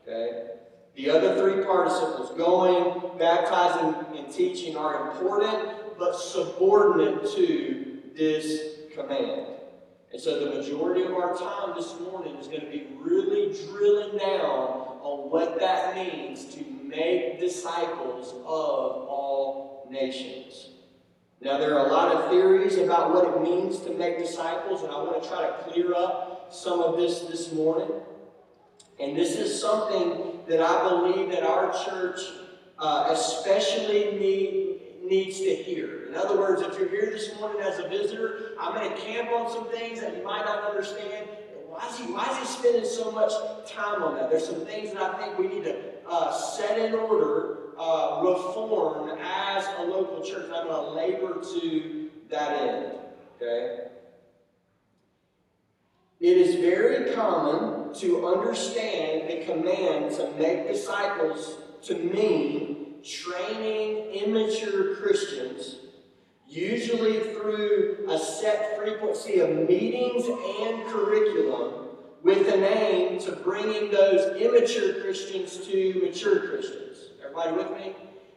Okay? 0.02 0.46
The 0.96 1.10
other 1.10 1.36
three 1.40 1.64
participles, 1.64 2.36
going, 2.36 3.18
baptizing, 3.18 3.94
and 4.16 4.32
teaching, 4.32 4.76
are 4.76 5.10
important 5.10 5.98
but 5.98 6.16
subordinate 6.16 7.30
to 7.34 7.98
this 8.16 8.78
command. 8.94 9.46
And 10.12 10.20
so 10.20 10.40
the 10.40 10.56
majority 10.56 11.02
of 11.02 11.12
our 11.12 11.36
time 11.36 11.76
this 11.76 11.94
morning 12.00 12.36
is 12.36 12.48
going 12.48 12.62
to 12.62 12.70
be 12.70 12.88
really 12.98 13.56
drilling 13.66 14.18
down 14.18 14.89
on 15.02 15.30
what 15.30 15.58
that 15.60 15.94
means 15.94 16.44
to 16.54 16.64
make 16.84 17.40
disciples 17.40 18.32
of 18.32 19.06
all 19.08 19.88
nations. 19.90 20.70
Now, 21.42 21.56
there 21.58 21.78
are 21.78 21.86
a 21.86 21.90
lot 21.90 22.14
of 22.14 22.30
theories 22.30 22.76
about 22.76 23.14
what 23.14 23.24
it 23.26 23.42
means 23.42 23.80
to 23.80 23.90
make 23.92 24.18
disciples, 24.18 24.82
and 24.82 24.90
I 24.90 24.96
want 24.96 25.22
to 25.22 25.28
try 25.28 25.46
to 25.46 25.52
clear 25.64 25.94
up 25.94 26.48
some 26.50 26.80
of 26.80 26.98
this 26.98 27.20
this 27.20 27.52
morning. 27.52 27.90
And 29.00 29.16
this 29.16 29.36
is 29.36 29.58
something 29.58 30.40
that 30.48 30.60
I 30.60 30.88
believe 30.88 31.30
that 31.30 31.42
our 31.42 31.72
church 31.84 32.20
uh, 32.78 33.08
especially 33.10 34.18
need, 34.18 34.80
needs 35.02 35.38
to 35.38 35.54
hear. 35.54 36.06
In 36.08 36.14
other 36.14 36.38
words, 36.38 36.60
if 36.60 36.78
you're 36.78 36.88
here 36.88 37.10
this 37.10 37.34
morning 37.38 37.62
as 37.62 37.78
a 37.78 37.88
visitor, 37.88 38.52
I'm 38.60 38.74
going 38.74 38.90
to 38.94 39.00
camp 39.00 39.30
on 39.30 39.50
some 39.50 39.70
things 39.70 40.00
that 40.00 40.16
you 40.16 40.24
might 40.24 40.44
not 40.44 40.64
understand. 40.64 41.26
Why 41.70 41.88
is, 41.88 41.98
he, 41.98 42.12
why 42.12 42.28
is 42.30 42.38
he 42.38 42.44
spending 42.46 42.84
so 42.84 43.12
much 43.12 43.32
time 43.70 44.02
on 44.02 44.16
that? 44.16 44.28
There's 44.28 44.44
some 44.44 44.66
things 44.66 44.92
that 44.92 45.02
I 45.02 45.22
think 45.22 45.38
we 45.38 45.46
need 45.46 45.64
to 45.64 45.76
uh, 46.08 46.32
set 46.32 46.76
in 46.78 46.94
order, 46.94 47.58
uh, 47.78 48.22
reform 48.24 49.16
as 49.22 49.64
a 49.78 49.82
local 49.82 50.20
church. 50.24 50.50
I'm 50.52 50.66
going 50.66 50.84
to 50.84 50.90
labor 50.90 51.40
to 51.40 52.10
that 52.28 52.60
end. 52.60 52.98
Okay? 53.36 53.86
It 56.18 56.36
is 56.36 56.56
very 56.56 57.14
common 57.14 57.94
to 57.94 58.26
understand 58.26 59.30
the 59.30 59.44
command 59.46 60.14
to 60.16 60.30
make 60.38 60.66
disciples 60.66 61.56
to 61.82 61.94
mean 61.94 62.96
training 63.02 64.12
immature 64.12 64.96
Christians, 64.96 65.76
usually 66.50 67.20
through 67.32 68.04
a 68.08 68.18
set 68.18 68.76
frequency 68.76 69.38
of 69.38 69.68
meetings 69.68 70.26
and 70.26 70.84
curriculum, 70.88 71.86
with 72.22 72.52
an 72.52 72.64
aim 72.64 73.18
to 73.20 73.32
bringing 73.32 73.90
those 73.90 74.36
immature 74.36 75.00
Christians 75.00 75.58
to 75.66 76.00
mature 76.04 76.48
Christians. 76.48 76.98
Everybody 77.24 77.56
with 77.56 77.70
me? 77.78 77.94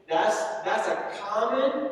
That's, 0.08 0.38
that's 0.63 0.88
a 0.88 1.12
common 1.19 1.89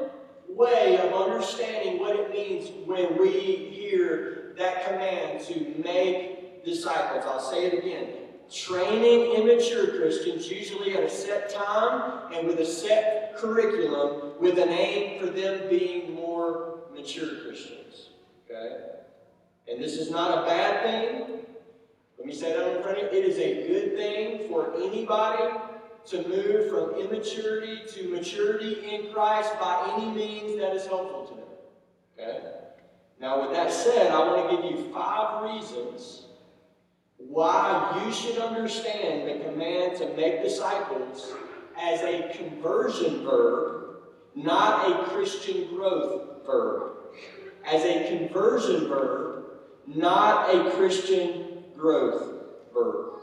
way 0.47 0.99
of 0.99 1.13
understanding 1.13 1.99
what 1.99 2.15
it 2.15 2.31
means 2.31 2.69
when 2.85 3.17
we 3.17 3.31
hear 3.31 4.53
that 4.57 4.85
command 4.87 5.43
to 5.45 5.81
make 5.83 6.63
disciples. 6.63 7.23
I'll 7.25 7.39
say 7.39 7.65
it 7.65 7.73
again. 7.73 8.07
Training 8.51 9.33
immature 9.35 9.87
Christians, 9.97 10.49
usually 10.49 10.93
at 10.93 11.03
a 11.03 11.09
set 11.09 11.49
time 11.49 12.33
and 12.33 12.45
with 12.45 12.59
a 12.59 12.65
set 12.65 13.37
curriculum, 13.37 14.33
with 14.41 14.59
an 14.59 14.69
aim 14.69 15.21
for 15.21 15.27
them 15.27 15.69
being 15.69 16.13
more 16.13 16.81
mature 16.93 17.43
Christians. 17.45 18.09
Okay? 18.45 18.87
And 19.69 19.81
this 19.81 19.93
is 19.93 20.11
not 20.11 20.39
a 20.39 20.45
bad 20.45 20.83
thing, 20.83 21.45
Let 22.17 22.27
me 22.27 22.33
say 22.33 22.51
that 22.55 22.75
in 22.75 22.83
front 22.83 22.97
of 22.97 23.13
you. 23.13 23.19
It 23.19 23.25
is 23.25 23.37
a 23.37 23.67
good 23.67 23.95
thing 23.95 24.49
for 24.49 24.75
anybody 24.75 25.57
to 26.07 26.27
move 26.27 26.69
from 26.69 26.99
immaturity 26.99 27.79
to 27.93 28.09
maturity 28.09 28.85
in 28.89 29.13
Christ 29.13 29.57
by 29.59 29.93
any 29.95 30.11
means 30.11 30.59
that 30.59 30.75
is 30.75 30.85
helpful 30.87 31.25
to 31.27 31.35
them. 31.35 32.29
Okay? 32.29 32.51
Now, 33.19 33.41
with 33.41 33.55
that 33.55 33.71
said, 33.71 34.11
I 34.11 34.19
want 34.19 34.49
to 34.49 34.55
give 34.57 34.77
you 34.77 34.91
five 34.91 35.43
reasons 35.43 36.25
why 37.27 38.03
you 38.05 38.13
should 38.13 38.37
understand 38.37 39.27
the 39.27 39.45
command 39.45 39.97
to 39.97 40.13
make 40.15 40.43
disciples 40.43 41.33
as 41.81 42.01
a 42.01 42.33
conversion 42.37 43.23
verb, 43.23 43.97
not 44.35 44.89
a 44.91 45.03
Christian 45.09 45.67
growth 45.75 46.45
verb. 46.45 46.93
As 47.65 47.83
a 47.83 48.17
conversion 48.17 48.87
verb, 48.87 49.45
not 49.87 50.53
a 50.53 50.71
Christian 50.71 51.63
growth 51.77 52.23
verb. 52.73 53.13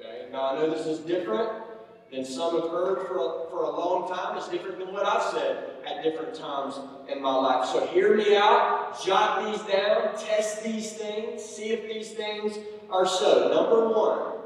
Okay? 0.00 0.28
Now, 0.32 0.50
I 0.50 0.58
know 0.58 0.70
this 0.70 0.86
is 0.86 1.00
different 1.00 1.50
than 2.12 2.24
some 2.24 2.60
have 2.60 2.70
heard 2.70 3.06
for 3.06 3.16
a, 3.16 3.50
for 3.50 3.64
a 3.64 3.70
long 3.70 4.08
time. 4.08 4.36
It's 4.36 4.48
different 4.48 4.78
than 4.78 4.92
what 4.92 5.04
I've 5.04 5.22
said 5.32 5.70
at 5.86 6.02
different 6.02 6.34
times 6.34 6.78
in 7.08 7.20
my 7.20 7.34
life. 7.34 7.68
So 7.68 7.86
hear 7.86 8.16
me 8.16 8.36
out, 8.36 9.02
jot 9.04 9.44
these 9.44 9.60
down, 9.62 10.16
test 10.18 10.62
these 10.62 10.92
things, 10.92 11.42
see 11.42 11.70
if 11.70 11.82
these 11.92 12.12
things 12.12 12.56
are 12.94 13.06
so. 13.06 13.48
Number 13.52 13.88
one, 13.88 14.38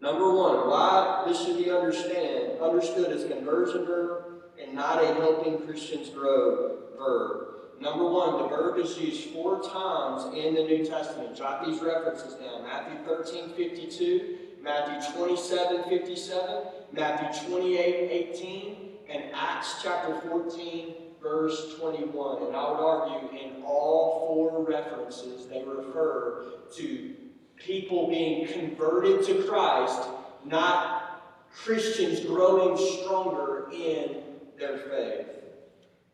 number 0.00 0.34
one, 0.34 0.68
why 0.68 1.24
this 1.26 1.44
should 1.44 1.58
be 1.62 1.70
understand 1.70 2.60
understood 2.60 3.12
as 3.12 3.24
conversion 3.24 3.84
verb 3.84 4.24
and 4.60 4.74
not 4.74 5.04
a 5.04 5.14
helping 5.14 5.58
Christians 5.66 6.08
grow 6.08 6.78
verb. 6.96 7.48
Number 7.80 8.08
one, 8.08 8.38
the 8.38 8.48
verb 8.48 8.78
is 8.78 8.96
used 8.98 9.30
four 9.30 9.62
times 9.62 10.34
in 10.34 10.54
the 10.54 10.62
New 10.62 10.86
Testament. 10.86 11.36
Jot 11.36 11.66
these 11.66 11.82
references 11.82 12.34
down. 12.34 12.62
Matthew 12.62 12.98
13, 13.04 13.50
52, 13.50 14.38
Matthew 14.62 15.12
27, 15.14 15.84
57, 15.90 16.64
Matthew 16.92 17.48
28, 17.48 18.10
18, 18.32 18.76
and 19.10 19.24
Acts 19.34 19.82
chapter 19.82 20.18
14, 20.30 20.94
verse 21.24 21.74
21. 21.80 22.44
And 22.44 22.54
I 22.54 22.70
would 22.70 22.80
argue 22.80 23.30
in 23.36 23.62
all 23.64 24.28
four 24.28 24.64
references, 24.64 25.48
they 25.48 25.64
refer 25.64 26.44
to 26.76 27.14
people 27.56 28.08
being 28.08 28.46
converted 28.46 29.24
to 29.26 29.42
Christ, 29.42 30.08
not 30.44 31.48
Christians 31.50 32.20
growing 32.20 32.76
stronger 32.76 33.68
in 33.72 34.22
their 34.58 34.78
faith. 34.78 35.26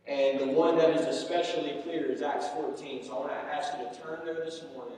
And 0.06 0.40
the 0.40 0.46
one 0.46 0.78
that 0.78 0.90
is 0.90 1.06
especially 1.06 1.80
clear 1.82 2.06
is 2.06 2.22
Acts 2.22 2.48
14. 2.48 3.04
So 3.04 3.12
I 3.12 3.20
want 3.20 3.32
to 3.32 3.54
ask 3.54 3.72
you 3.78 3.84
to 3.84 4.02
turn 4.02 4.24
there 4.24 4.34
this 4.34 4.62
morning. 4.74 4.96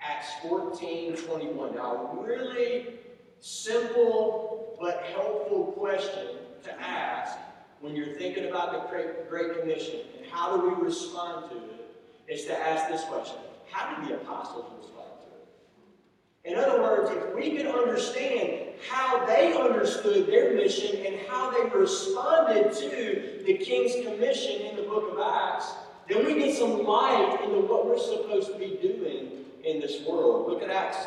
Acts 0.00 0.28
14, 0.42 1.16
21. 1.16 1.74
Now, 1.74 2.18
really 2.20 2.98
simple 3.40 4.76
but 4.80 5.02
helpful 5.14 5.72
question 5.72 6.36
to 6.64 6.80
ask 6.80 7.38
when 7.84 7.94
you're 7.94 8.16
thinking 8.16 8.46
about 8.46 8.72
the 8.72 8.88
Great, 8.88 9.28
Great 9.28 9.60
Commission 9.60 10.00
and 10.16 10.26
how 10.32 10.56
do 10.56 10.70
we 10.70 10.86
respond 10.86 11.50
to 11.50 11.56
it 11.56 12.32
is 12.32 12.46
to 12.46 12.58
ask 12.58 12.88
this 12.88 13.04
question. 13.04 13.36
How 13.70 13.94
did 13.94 14.08
the 14.08 14.14
apostles 14.14 14.64
respond 14.78 15.10
to 15.20 16.48
it? 16.48 16.50
In 16.50 16.58
other 16.58 16.80
words, 16.80 17.10
if 17.10 17.34
we 17.34 17.54
can 17.54 17.66
understand 17.66 18.70
how 18.88 19.26
they 19.26 19.54
understood 19.54 20.26
their 20.28 20.54
mission 20.54 21.04
and 21.04 21.28
how 21.28 21.50
they 21.50 21.78
responded 21.78 22.72
to 22.72 23.42
the 23.44 23.58
King's 23.58 24.02
Commission 24.06 24.62
in 24.62 24.76
the 24.76 24.84
book 24.84 25.12
of 25.12 25.18
Acts, 25.18 25.70
then 26.08 26.24
we 26.24 26.38
get 26.38 26.56
some 26.56 26.84
light 26.84 27.38
into 27.44 27.60
what 27.60 27.84
we're 27.84 27.98
supposed 27.98 28.50
to 28.50 28.58
be 28.58 28.78
doing 28.80 29.44
in 29.62 29.78
this 29.78 30.06
world. 30.08 30.50
Look 30.50 30.62
at 30.62 30.70
Acts 30.70 31.06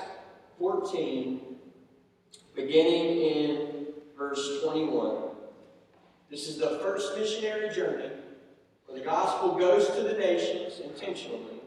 14, 0.59 1.41
beginning 2.55 3.19
in 3.19 3.87
verse 4.15 4.61
21. 4.63 5.26
This 6.29 6.49
is 6.49 6.57
the 6.57 6.79
first 6.81 7.17
missionary 7.17 7.73
journey 7.73 8.09
where 8.85 8.99
the 8.99 9.05
gospel 9.05 9.55
goes 9.55 9.87
to 9.87 10.03
the 10.03 10.13
nations 10.13 10.79
intentionally. 10.79 11.61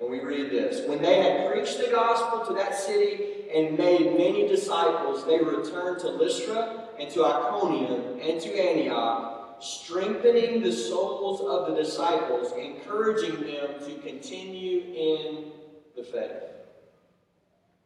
And 0.00 0.10
we 0.10 0.20
read 0.20 0.50
this 0.50 0.88
When 0.88 1.02
they 1.02 1.22
had 1.22 1.50
preached 1.50 1.78
the 1.78 1.90
gospel 1.90 2.46
to 2.46 2.54
that 2.54 2.74
city 2.74 3.48
and 3.52 3.76
made 3.76 4.16
many 4.16 4.46
disciples, 4.46 5.26
they 5.26 5.38
returned 5.38 6.00
to 6.00 6.10
Lystra 6.10 6.88
and 6.98 7.10
to 7.10 7.24
Iconium 7.24 8.20
and 8.20 8.40
to 8.40 8.54
Antioch, 8.54 9.56
strengthening 9.60 10.62
the 10.62 10.72
souls 10.72 11.40
of 11.40 11.74
the 11.74 11.82
disciples, 11.82 12.52
encouraging 12.52 13.40
them 13.40 13.80
to 13.84 13.98
continue 14.04 14.82
in 14.94 15.52
the 15.96 16.04
faith. 16.04 16.42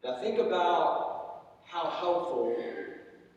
Now, 0.04 0.20
think 0.20 0.38
about 0.38 1.60
how 1.64 1.88
helpful 1.90 2.56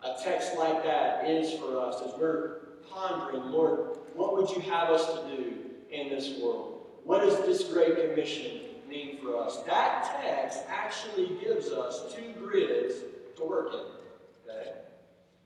a 0.03 0.15
text 0.21 0.57
like 0.57 0.83
that 0.83 1.29
is 1.29 1.53
for 1.59 1.79
us 1.79 2.01
as 2.05 2.13
we're 2.19 2.57
pondering, 2.89 3.51
Lord, 3.51 3.97
what 4.13 4.33
would 4.33 4.49
you 4.49 4.61
have 4.71 4.89
us 4.89 5.05
to 5.13 5.35
do 5.35 5.53
in 5.91 6.09
this 6.09 6.39
world? 6.41 6.85
What 7.03 7.21
does 7.21 7.37
this 7.39 7.63
great 7.71 7.95
commission 7.95 8.61
mean 8.87 9.19
for 9.21 9.41
us? 9.41 9.57
That 9.65 10.19
text 10.21 10.59
actually 10.67 11.37
gives 11.41 11.69
us 11.69 12.13
two 12.13 12.33
grids 12.39 12.95
to 13.37 13.43
work 13.43 13.73
in. 13.73 14.51
Okay? 14.51 14.71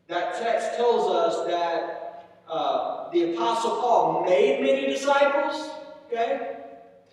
That 0.07 0.33
text 0.35 0.75
tells 0.75 1.09
us 1.11 1.47
that 1.47 2.27
uh, 2.49 3.11
the 3.11 3.33
Apostle 3.33 3.81
Paul 3.81 4.25
made 4.25 4.61
many 4.61 4.87
disciples, 4.87 5.69
okay? 6.07 6.53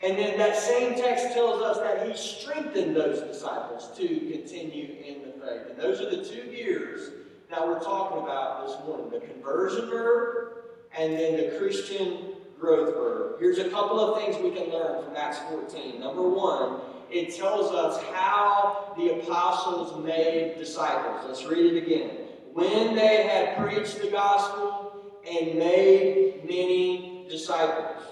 And 0.03 0.19
then 0.19 0.39
that 0.39 0.57
same 0.57 0.95
text 0.95 1.33
tells 1.33 1.63
us 1.63 1.79
that 1.79 2.07
he 2.07 2.17
strengthened 2.17 2.95
those 2.95 3.21
disciples 3.21 3.91
to 3.97 4.07
continue 4.07 4.97
in 5.05 5.23
the 5.23 5.47
faith. 5.47 5.71
And 5.71 5.79
those 5.79 6.01
are 6.01 6.11
the 6.11 6.25
two 6.25 6.51
gears 6.51 7.11
that 7.55 7.69
we're 7.69 7.79
talking 7.79 8.19
about 8.19 8.67
this 8.67 8.77
morning 8.85 9.11
the 9.11 9.25
conversion 9.27 9.89
verb 9.89 10.55
and 10.99 11.13
then 11.13 11.37
the 11.37 11.57
Christian 11.59 12.35
growth 12.59 12.95
verb. 12.95 13.37
Here's 13.39 13.59
a 13.59 13.69
couple 13.69 14.01
of 14.01 14.21
things 14.21 14.37
we 14.43 14.51
can 14.51 14.73
learn 14.73 15.05
from 15.05 15.15
Acts 15.17 15.39
14. 15.51 16.01
Number 16.01 16.29
one, 16.29 16.81
it 17.11 17.37
tells 17.37 17.73
us 17.73 18.03
how 18.13 18.95
the 18.97 19.21
apostles 19.21 20.05
made 20.05 20.57
disciples. 20.59 21.25
Let's 21.27 21.45
read 21.45 21.75
it 21.75 21.85
again. 21.85 22.11
When 22.53 22.97
they 22.97 23.23
had 23.25 23.57
preached 23.57 24.01
the 24.01 24.09
gospel 24.09 25.13
and 25.29 25.57
made 25.57 26.45
many 26.45 27.27
disciples. 27.29 28.03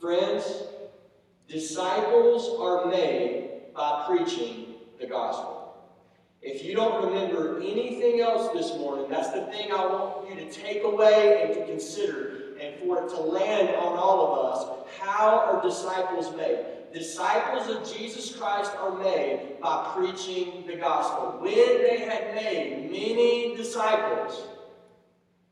Friends, 0.00 0.44
disciples 1.48 2.60
are 2.60 2.86
made 2.86 3.72
by 3.74 4.04
preaching 4.06 4.74
the 5.00 5.06
gospel. 5.06 5.57
If 6.40 6.64
you 6.64 6.74
don't 6.74 7.04
remember 7.04 7.58
anything 7.60 8.20
else 8.20 8.52
this 8.52 8.78
morning, 8.78 9.10
that's 9.10 9.30
the 9.30 9.42
thing 9.46 9.72
I 9.72 9.86
want 9.86 10.30
you 10.30 10.36
to 10.36 10.50
take 10.50 10.84
away 10.84 11.42
and 11.42 11.54
to 11.54 11.66
consider, 11.66 12.54
and 12.60 12.78
for 12.80 13.04
it 13.04 13.08
to 13.10 13.20
land 13.20 13.70
on 13.70 13.96
all 13.96 14.26
of 14.26 14.52
us. 14.52 14.88
How 15.00 15.40
are 15.40 15.62
disciples 15.62 16.34
made? 16.36 16.64
Disciples 16.92 17.68
of 17.68 17.96
Jesus 17.96 18.34
Christ 18.34 18.72
are 18.80 18.96
made 18.96 19.58
by 19.60 19.92
preaching 19.94 20.64
the 20.66 20.76
gospel. 20.76 21.38
When 21.40 21.52
they 21.54 21.98
had 21.98 22.34
made 22.34 22.90
many 22.90 23.56
disciples, 23.56 24.42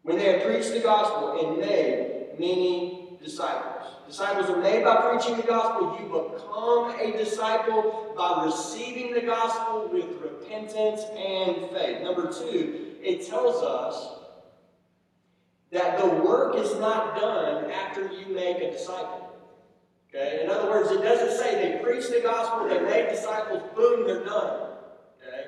when 0.02 0.18
they 0.18 0.32
had 0.32 0.44
preached 0.44 0.72
the 0.72 0.80
gospel 0.80 1.46
and 1.46 1.58
made 1.58 2.38
many 2.38 3.18
disciples. 3.22 3.75
Disciples 4.06 4.48
are 4.48 4.62
made 4.62 4.84
by 4.84 5.10
preaching 5.10 5.36
the 5.36 5.42
gospel. 5.42 5.98
You 5.98 6.06
become 6.06 7.00
a 7.00 7.16
disciple 7.16 8.14
by 8.16 8.44
receiving 8.44 9.12
the 9.12 9.22
gospel 9.22 9.88
with 9.92 10.06
repentance 10.22 11.02
and 11.16 11.70
faith. 11.70 12.02
Number 12.02 12.32
two, 12.32 12.96
it 13.02 13.26
tells 13.26 13.62
us 13.64 14.20
that 15.72 15.98
the 15.98 16.06
work 16.06 16.56
is 16.56 16.76
not 16.76 17.16
done 17.16 17.70
after 17.70 18.12
you 18.12 18.32
make 18.32 18.58
a 18.58 18.70
disciple. 18.70 19.32
Okay? 20.08 20.44
In 20.44 20.50
other 20.50 20.70
words, 20.70 20.90
it 20.92 21.02
doesn't 21.02 21.36
say 21.36 21.54
they 21.54 21.84
preach 21.84 22.08
the 22.08 22.20
gospel, 22.20 22.68
they 22.68 22.80
made 22.80 23.08
disciples, 23.10 23.62
boom, 23.74 24.06
they're 24.06 24.24
done. 24.24 24.70
Okay? 25.20 25.46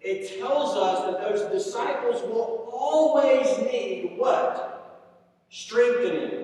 It 0.00 0.38
tells 0.40 0.76
us 0.76 1.06
that 1.06 1.20
those 1.20 1.50
disciples 1.52 2.22
will 2.22 2.68
always 2.72 3.46
need 3.58 4.14
what? 4.16 5.06
Strengthening 5.48 6.43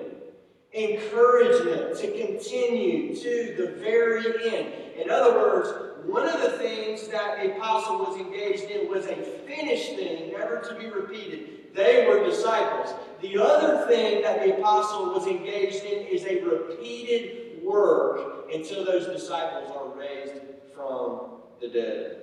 encouragement 0.73 1.97
to 1.97 2.07
continue 2.11 3.15
to 3.15 3.55
the 3.57 3.75
very 3.79 4.25
end. 4.55 4.73
In 5.01 5.09
other 5.09 5.37
words, 5.37 5.69
one 6.05 6.27
of 6.27 6.41
the 6.41 6.51
things 6.57 7.07
that 7.09 7.41
the 7.41 7.55
apostle 7.55 7.99
was 7.99 8.17
engaged 8.17 8.63
in 8.63 8.89
was 8.89 9.05
a 9.05 9.15
finished 9.15 9.95
thing, 9.95 10.31
never 10.31 10.59
to 10.61 10.75
be 10.75 10.89
repeated. 10.89 11.73
They 11.75 12.07
were 12.07 12.23
disciples. 12.23 12.93
The 13.21 13.37
other 13.37 13.85
thing 13.87 14.21
that 14.23 14.43
the 14.43 14.57
apostle 14.57 15.13
was 15.13 15.27
engaged 15.27 15.83
in 15.83 16.07
is 16.07 16.25
a 16.25 16.41
repeated 16.41 17.63
work 17.63 18.49
until 18.53 18.85
those 18.85 19.05
disciples 19.07 19.71
are 19.71 19.97
raised 19.97 20.41
from 20.75 21.41
the 21.59 21.67
dead. 21.67 22.17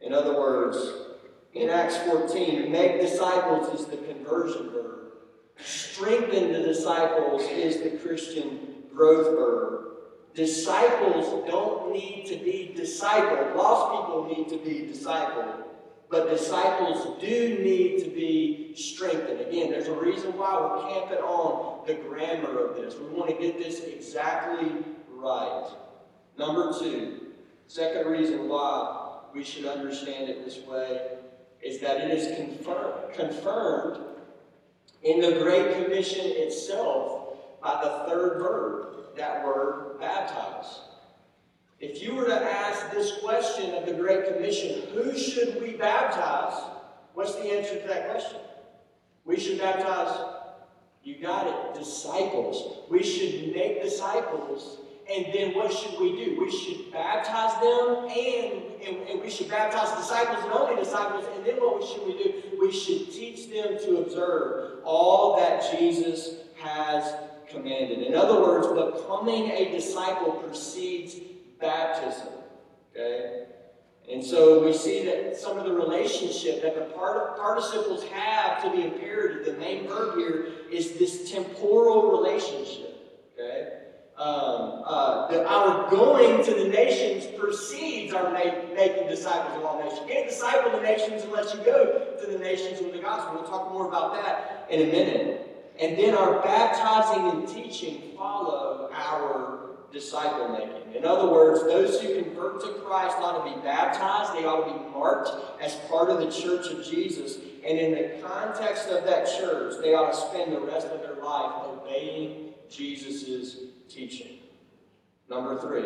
In 0.00 0.12
other 0.12 0.38
words, 0.38 0.78
in 1.54 1.70
Acts 1.70 1.96
14, 1.98 2.70
make 2.70 3.00
disciples 3.00 3.80
is 3.80 3.86
the 3.86 3.96
conversion 3.96 4.70
verb. 4.70 4.95
Strengthen 5.58 6.52
the 6.52 6.60
disciples 6.60 7.42
is 7.42 7.82
the 7.82 7.98
Christian 7.98 8.84
growth 8.94 9.36
verb. 9.36 9.84
Disciples 10.34 11.48
don't 11.48 11.92
need 11.92 12.26
to 12.26 12.36
be 12.36 12.74
discipled. 12.76 13.56
Lost 13.56 14.06
people 14.06 14.36
need 14.36 14.48
to 14.50 14.58
be 14.58 14.86
discipled. 14.86 15.62
But 16.08 16.28
disciples 16.28 17.20
do 17.20 17.58
need 17.58 18.04
to 18.04 18.10
be 18.10 18.74
strengthened. 18.76 19.40
Again, 19.40 19.70
there's 19.70 19.88
a 19.88 19.94
reason 19.94 20.36
why 20.36 20.60
we're 20.60 20.92
camping 20.92 21.18
on 21.18 21.86
the 21.86 21.94
grammar 21.94 22.58
of 22.58 22.76
this. 22.76 22.94
We 22.94 23.06
want 23.06 23.30
to 23.30 23.36
get 23.36 23.58
this 23.58 23.80
exactly 23.80 24.84
right. 25.08 25.68
Number 26.38 26.78
two, 26.78 27.32
second 27.66 28.06
reason 28.06 28.48
why 28.48 29.20
we 29.34 29.42
should 29.42 29.64
understand 29.64 30.28
it 30.28 30.44
this 30.44 30.58
way 30.58 31.16
is 31.62 31.80
that 31.80 32.02
it 32.02 32.10
is 32.10 32.36
confirmed, 32.36 33.14
confirmed 33.14 34.15
in 35.06 35.20
the 35.20 35.38
Great 35.38 35.84
Commission 35.84 36.24
itself 36.26 37.38
by 37.62 37.80
the 37.82 38.10
third 38.10 38.38
verb, 38.40 39.16
that 39.16 39.44
word 39.44 40.00
baptize. 40.00 40.80
If 41.78 42.02
you 42.02 42.14
were 42.14 42.26
to 42.26 42.34
ask 42.34 42.90
this 42.90 43.18
question 43.22 43.74
of 43.74 43.86
the 43.86 43.92
Great 43.92 44.26
Commission, 44.26 44.82
who 44.94 45.16
should 45.16 45.62
we 45.62 45.74
baptize? 45.74 46.60
What's 47.14 47.36
the 47.36 47.44
answer 47.44 47.80
to 47.80 47.86
that 47.86 48.10
question? 48.10 48.40
We 49.24 49.38
should 49.38 49.58
baptize, 49.58 50.18
you 51.04 51.20
got 51.20 51.46
it, 51.46 51.78
disciples. 51.78 52.80
We 52.90 53.02
should 53.04 53.54
make 53.54 53.82
disciples 53.82 54.78
and 55.08 55.26
then 55.32 55.54
what 55.54 55.72
should 55.72 56.00
we 56.00 56.24
do? 56.24 56.40
We 56.40 56.50
should 56.50 56.92
baptize 56.92 57.60
them 57.60 58.08
and, 58.10 58.62
and, 58.84 59.08
and, 59.08 59.20
we 59.20 59.30
should 59.30 59.48
baptize 59.48 59.96
disciples 59.96 60.42
and 60.42 60.52
only 60.52 60.82
disciples. 60.82 61.24
And 61.36 61.46
then 61.46 61.56
what 61.56 61.86
should 61.86 62.04
we 62.06 62.12
do? 62.14 62.42
We 62.60 62.72
should 62.72 63.12
teach 63.12 63.48
them 63.50 63.78
to 63.84 63.98
observe 63.98 64.80
all 64.84 65.36
that 65.36 65.64
Jesus 65.70 66.40
has 66.58 67.14
commanded. 67.48 68.02
In 68.02 68.16
other 68.16 68.40
words, 68.40 68.66
becoming 68.66 69.50
a 69.50 69.70
disciple 69.70 70.32
precedes 70.32 71.16
baptism. 71.60 72.32
Okay? 72.90 73.44
And 74.10 74.24
so 74.24 74.64
we 74.64 74.72
see 74.72 75.04
that 75.04 75.36
some 75.36 75.56
of 75.56 75.64
the 75.64 75.72
relationship 75.72 76.62
that 76.62 76.74
the 76.74 76.94
part- 76.96 77.36
participles 77.36 78.04
have 78.04 78.62
to 78.62 78.70
the 78.70 78.86
imperative, 78.86 79.46
the 79.46 79.60
main 79.60 79.86
verb 79.86 80.16
here, 80.16 80.46
is 80.70 80.92
this 80.98 81.30
temporal 81.30 82.10
relationship. 82.10 82.96
Okay? 83.34 83.85
Um, 84.18 84.82
uh, 84.86 85.28
the, 85.30 85.46
our 85.46 85.90
going 85.90 86.42
to 86.42 86.54
the 86.54 86.68
nations 86.68 87.26
precedes 87.38 88.14
our 88.14 88.32
make, 88.32 88.74
making 88.74 89.08
disciples 89.08 89.58
of 89.58 89.64
all 89.64 89.82
nations. 89.82 90.00
You 90.00 90.14
can't 90.14 90.28
disciple 90.28 90.70
the 90.70 90.80
nations 90.80 91.22
unless 91.24 91.54
you 91.54 91.60
go 91.60 92.16
to 92.18 92.26
the 92.26 92.38
nations 92.38 92.80
with 92.80 92.94
the 92.94 92.98
gospel. 92.98 93.34
We'll 93.34 93.50
talk 93.50 93.70
more 93.70 93.86
about 93.88 94.14
that 94.14 94.66
in 94.70 94.88
a 94.88 94.90
minute. 94.90 95.74
And 95.78 95.98
then 95.98 96.14
our 96.14 96.40
baptizing 96.40 97.28
and 97.28 97.46
teaching 97.46 98.14
follow 98.16 98.88
our 98.94 99.76
disciple 99.92 100.48
making. 100.48 100.94
In 100.94 101.04
other 101.04 101.30
words, 101.30 101.62
those 101.64 102.00
who 102.00 102.22
convert 102.22 102.62
to 102.62 102.68
Christ 102.84 103.18
ought 103.18 103.44
to 103.44 103.54
be 103.54 103.60
baptized, 103.60 104.32
they 104.32 104.46
ought 104.46 104.66
to 104.66 104.72
be 104.72 104.90
marked 104.90 105.28
as 105.60 105.74
part 105.90 106.08
of 106.08 106.20
the 106.20 106.30
church 106.30 106.68
of 106.68 106.82
Jesus. 106.82 107.36
And 107.36 107.78
in 107.78 107.92
the 107.92 108.26
context 108.26 108.88
of 108.88 109.04
that 109.04 109.26
church, 109.26 109.74
they 109.82 109.92
ought 109.92 110.12
to 110.12 110.16
spend 110.16 110.52
the 110.52 110.60
rest 110.60 110.86
of 110.86 111.02
their 111.02 111.22
life 111.22 111.52
obeying 111.66 112.54
Jesus' 112.70 113.75
teaching. 113.88 114.38
Number 115.28 115.58
three, 115.58 115.84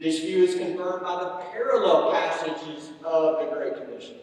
this 0.00 0.20
view 0.20 0.44
is 0.44 0.54
confirmed 0.54 1.02
by 1.02 1.22
the 1.22 1.50
parallel 1.50 2.12
passages 2.12 2.90
of 3.04 3.40
the 3.40 3.54
Great 3.54 3.84
Commission. 3.84 4.16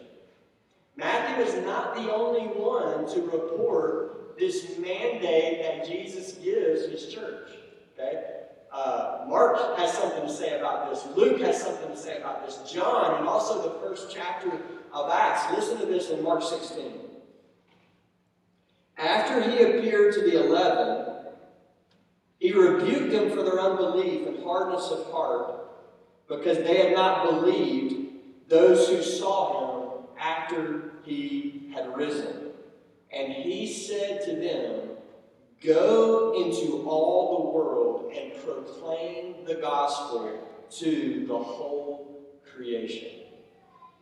Matthew 0.96 1.44
is 1.44 1.64
not 1.64 1.94
the 1.94 2.12
only 2.12 2.46
one 2.46 3.06
to 3.14 3.20
report 3.22 4.38
this 4.38 4.78
mandate 4.78 5.62
that 5.62 5.86
Jesus 5.86 6.32
gives 6.32 6.86
his 6.86 7.12
church. 7.12 7.50
Okay? 7.92 8.22
Uh, 8.72 9.24
Mark 9.28 9.78
has 9.78 9.92
something 9.92 10.22
to 10.22 10.32
say 10.32 10.58
about 10.58 10.90
this. 10.90 11.06
Luke 11.14 11.40
has 11.40 11.62
something 11.62 11.90
to 11.90 11.96
say 11.96 12.18
about 12.18 12.44
this. 12.44 12.70
John, 12.70 13.18
and 13.18 13.28
also 13.28 13.62
the 13.62 13.80
first 13.80 14.10
chapter 14.14 14.50
of 14.92 15.10
Acts. 15.10 15.54
Listen 15.54 15.78
to 15.78 15.86
this 15.86 16.10
in 16.10 16.22
Mark 16.22 16.42
16. 16.42 16.92
After 18.98 19.42
he 19.42 19.62
appeared 19.62 20.14
to 20.14 20.20
the 20.20 20.46
eleven, 20.46 21.05
he 22.46 22.52
rebuked 22.52 23.10
them 23.10 23.30
for 23.30 23.42
their 23.42 23.58
unbelief 23.58 24.24
and 24.24 24.44
hardness 24.44 24.92
of 24.92 25.10
heart 25.10 25.68
because 26.28 26.58
they 26.58 26.76
had 26.76 26.92
not 26.92 27.24
believed 27.24 28.12
those 28.46 28.88
who 28.88 29.02
saw 29.02 29.98
him 29.98 30.06
after 30.16 30.92
he 31.02 31.72
had 31.74 31.96
risen. 31.96 32.52
And 33.12 33.32
he 33.32 33.66
said 33.66 34.24
to 34.26 34.36
them, 34.36 34.90
Go 35.60 36.40
into 36.40 36.88
all 36.88 37.36
the 37.36 37.50
world 37.50 38.12
and 38.16 38.32
proclaim 38.44 39.44
the 39.44 39.56
gospel 39.56 40.38
to 40.78 41.26
the 41.26 41.38
whole 41.38 42.30
creation. 42.54 43.15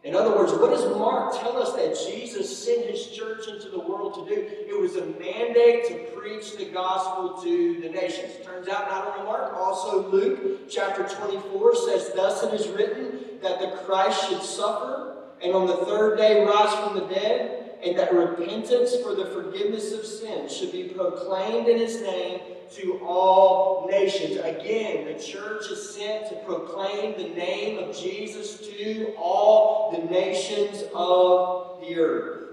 In 0.04 0.14
other 0.14 0.36
words, 0.36 0.52
what 0.52 0.70
does 0.70 0.84
Mark 0.98 1.32
tell 1.40 1.56
us 1.56 1.72
that 1.72 1.96
Jesus 2.06 2.64
sent 2.64 2.84
his 2.84 3.06
church 3.06 3.48
into 3.48 3.70
the 3.70 3.80
world 3.80 4.12
to 4.14 4.34
do? 4.34 4.38
It 4.38 4.78
was 4.78 4.96
a 4.96 5.06
mandate 5.06 5.86
to 5.88 5.94
preach 6.14 6.58
the 6.58 6.66
gospel 6.66 7.42
to 7.42 7.80
the 7.80 7.88
nations. 7.88 8.32
Turns 8.44 8.68
out 8.68 8.90
not 8.90 9.08
only 9.08 9.24
Mark, 9.24 9.54
also 9.56 10.06
Luke 10.10 10.68
chapter 10.68 11.08
24 11.08 11.76
says, 11.76 12.12
Thus 12.14 12.42
it 12.42 12.52
is 12.52 12.68
written 12.68 13.38
that 13.40 13.60
the 13.60 13.78
Christ 13.78 14.28
should 14.28 14.42
suffer 14.42 15.16
and 15.42 15.54
on 15.54 15.66
the 15.66 15.76
third 15.86 16.18
day 16.18 16.44
rise 16.44 16.74
from 16.84 16.96
the 16.98 17.06
dead 17.06 17.78
and 17.82 17.98
that 17.98 18.12
repentance 18.12 18.96
for 19.02 19.14
the 19.14 19.26
forgiveness 19.26 19.92
of 19.92 20.04
sins 20.04 20.54
should 20.54 20.72
be 20.72 20.84
proclaimed 20.84 21.66
in 21.66 21.78
his 21.78 22.02
name 22.02 22.40
to 22.72 23.00
all 23.04 23.88
nations. 23.90 24.36
Again, 24.36 25.06
the 25.06 25.22
church 25.22 25.70
is 25.70 25.94
sent 25.94 26.28
to 26.28 26.36
proclaim 26.46 27.16
the 27.16 27.34
name 27.34 27.78
of 27.78 27.96
Jesus 27.96 28.58
to 28.58 29.14
all 29.16 29.90
the 29.92 30.10
nations 30.10 30.84
of 30.94 31.80
the 31.80 31.98
earth. 31.98 32.44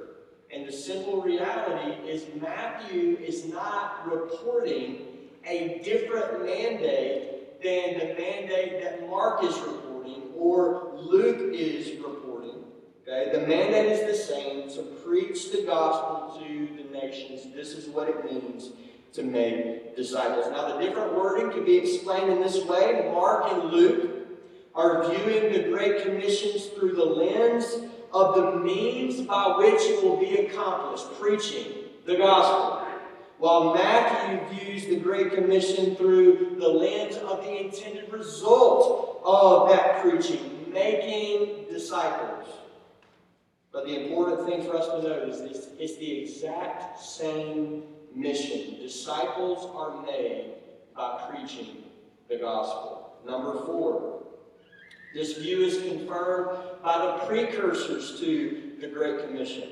And 0.54 0.68
the 0.68 0.72
simple 0.72 1.22
reality 1.22 2.10
is 2.10 2.26
Matthew 2.42 3.18
is 3.18 3.46
not 3.46 4.06
reporting 4.12 5.08
a 5.46 5.82
different 5.84 6.46
mandate 6.46 7.62
than 7.64 8.00
the 8.00 8.16
mandate 8.20 8.82
that 8.82 9.10
Mark 9.10 9.44
is 9.44 9.58
reporting 9.60 10.24
or 10.36 10.92
Luke 10.96 11.54
is 11.54 12.00
reporting. 12.00 12.64
Okay? 13.08 13.32
The 13.32 13.48
mandate 13.48 13.92
is 13.92 14.06
the 14.06 14.34
same 14.34 14.70
to 14.72 14.84
preach 15.04 15.52
the 15.52 15.64
gospel 15.64 16.42
to 16.42 16.68
the 16.76 16.90
nations. 16.92 17.54
This 17.56 17.74
is 17.74 17.88
what 17.88 18.10
it 18.10 18.26
means 18.26 18.72
to 19.14 19.24
make 19.24 19.96
disciples. 19.96 20.48
Now, 20.52 20.78
the 20.78 20.84
different 20.84 21.16
wording 21.16 21.52
can 21.52 21.66
be 21.66 21.78
explained 21.78 22.32
in 22.32 22.42
this 22.42 22.64
way. 22.66 23.10
Mark 23.14 23.52
and 23.52 23.66
Luke 23.66 24.10
are 24.74 25.10
viewing 25.10 25.52
the 25.52 25.70
Great 25.70 26.04
Commissions 26.04 26.68
through 26.68 26.94
the 26.94 27.04
lens 27.04 27.78
of 28.14 28.36
the 28.36 28.60
means 28.60 29.22
by 29.22 29.56
which 29.58 29.82
it 29.82 30.04
will 30.04 30.18
be 30.18 30.38
accomplished, 30.38 31.08
preaching 31.20 31.74
the 32.06 32.16
gospel. 32.18 32.88
While 33.38 33.74
Matthew 33.74 34.40
views 34.56 34.86
the 34.86 34.98
Great 34.98 35.34
Commission 35.34 35.96
through 35.96 36.58
the 36.60 36.68
lens 36.68 37.18
of 37.18 37.44
the 37.44 37.66
intended 37.66 38.12
result 38.14 39.22
of 39.26 39.70
that 39.70 40.02
preaching, 40.02 40.72
making 40.72 41.66
disciples. 41.72 42.48
But 43.72 43.86
the 43.86 44.06
important 44.06 44.48
thing 44.48 44.64
for 44.64 44.76
us 44.78 44.88
to 44.88 45.02
note 45.02 45.30
is 45.30 45.42
it's 45.80 45.98
the 45.98 46.20
exact 46.20 47.02
same 47.02 47.84
mission. 48.16 48.80
Disciples 48.80 49.70
are 49.76 50.02
made 50.06 50.54
by 50.96 51.30
preaching 51.30 51.84
the 52.30 52.38
gospel. 52.38 53.14
Number 53.26 53.66
four, 53.66 54.24
this 55.14 55.38
view 55.38 55.62
is 55.62 55.82
confirmed 55.82 56.58
by 56.84 56.98
the 56.98 57.26
precursors 57.26 58.20
to 58.20 58.72
the 58.80 58.88
Great 58.88 59.28
Commission. 59.28 59.70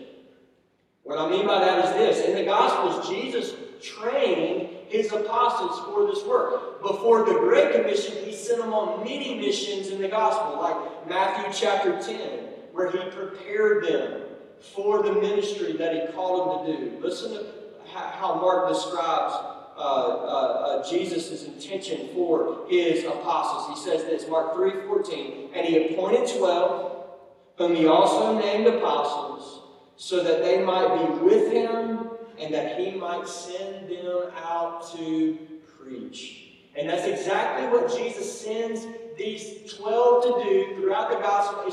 What 1.03 1.17
I 1.17 1.29
mean 1.29 1.47
by 1.47 1.59
that 1.59 1.85
is 1.85 1.91
this 1.93 2.27
in 2.27 2.35
the 2.35 2.43
Gospels, 2.43 3.09
Jesus 3.09 3.55
trained 3.81 4.69
his 4.89 5.11
apostles 5.11 5.79
for 5.85 6.07
this 6.07 6.23
work. 6.25 6.81
Before 6.81 7.25
the 7.25 7.39
Great 7.39 7.71
Commission, 7.71 8.23
he 8.25 8.33
sent 8.33 8.59
them 8.59 8.73
on 8.73 9.03
many 9.03 9.35
missions 9.35 9.87
in 9.87 10.01
the 10.01 10.09
Gospel, 10.09 10.61
like 10.61 11.09
Matthew 11.09 11.53
chapter 11.53 11.99
10 12.01 12.49
where 12.79 12.91
he 12.91 13.09
prepared 13.09 13.83
them 13.85 14.21
for 14.73 15.03
the 15.03 15.11
ministry 15.11 15.73
that 15.73 15.93
he 15.93 16.13
called 16.13 16.65
them 16.65 16.75
to 16.75 16.91
do. 16.91 16.97
Listen 17.01 17.33
to 17.33 17.43
how 17.93 18.35
Mark 18.35 18.69
describes 18.69 19.33
uh, 19.77 19.81
uh, 19.81 20.81
uh, 20.81 20.89
Jesus' 20.89 21.45
intention 21.45 22.09
for 22.13 22.65
his 22.69 23.05
apostles. 23.05 23.77
He 23.77 23.89
says 23.89 24.03
this, 24.03 24.29
Mark 24.29 24.53
3 24.53 24.87
14, 24.87 25.51
and 25.53 25.65
he 25.65 25.93
appointed 25.93 26.27
12, 26.37 27.05
whom 27.57 27.75
he 27.75 27.87
also 27.87 28.37
named 28.39 28.67
apostles, 28.67 29.61
so 29.95 30.23
that 30.23 30.41
they 30.41 30.63
might 30.63 30.95
be 30.97 31.23
with 31.23 31.51
him 31.51 32.09
and 32.37 32.53
that 32.53 32.79
he 32.79 32.91
might 32.91 33.27
send 33.27 33.89
them 33.89 34.31
out 34.35 34.89
to 34.95 35.37
preach. 35.77 36.45
And 36.75 36.89
that's 36.89 37.07
exactly 37.07 37.67
what 37.67 37.93
Jesus 37.95 38.41
sends 38.41 38.85
these 39.17 39.73
12 39.73 40.23
to 40.23 40.43
do 40.43 40.75
throughout 40.75 41.09
the 41.09 41.17
gospel 41.17 41.69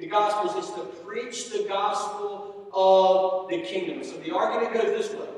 the 0.00 0.06
Gospels 0.06 0.64
is 0.64 0.70
to 0.72 0.80
preach 1.04 1.50
the 1.50 1.68
gospel 1.68 2.70
of 2.72 3.50
the 3.50 3.60
kingdom. 3.60 4.02
So 4.02 4.16
the 4.16 4.34
argument 4.34 4.72
goes 4.72 4.84
this 4.84 5.12
way 5.12 5.28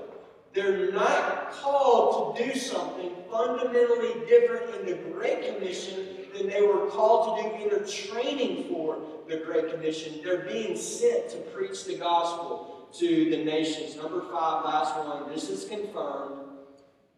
they're 0.55 0.92
not 0.92 1.53
called 1.53 2.36
to 2.36 2.44
do 2.44 2.59
something 2.59 3.11
fundamentally 3.30 4.26
different 4.28 4.74
in 4.76 4.86
the 4.86 4.94
Great 5.11 5.55
Commission 5.55 6.07
than 6.34 6.48
they 6.48 6.62
were 6.62 6.86
called 6.86 7.38
to 7.38 7.42
do 7.42 7.64
in 7.64 7.70
their 7.70 7.86
training 7.86 8.68
for 8.68 8.98
the 9.28 9.38
Great 9.38 9.72
Commission. 9.72 10.20
They're 10.22 10.46
being 10.46 10.76
sent 10.76 11.30
to 11.30 11.38
preach 11.55 11.84
the 11.84 11.96
gospel 11.96 12.88
to 12.98 13.30
the 13.30 13.42
nations. 13.44 13.96
Number 13.96 14.20
five, 14.22 14.64
last 14.64 14.96
one. 14.96 15.32
This 15.32 15.48
is 15.48 15.68
confirmed 15.68 16.40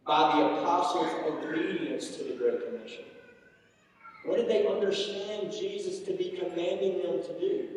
by 0.06 0.36
the 0.36 0.60
apostles' 0.60 1.08
obedience 1.26 2.16
to 2.16 2.24
the 2.24 2.34
Great 2.34 2.64
Commission. 2.64 3.04
What 4.24 4.36
did 4.36 4.48
they 4.48 4.66
understand 4.66 5.52
Jesus 5.52 6.00
to 6.00 6.12
be 6.12 6.38
commanding 6.38 7.02
them 7.02 7.22
to 7.22 7.40
do? 7.40 7.68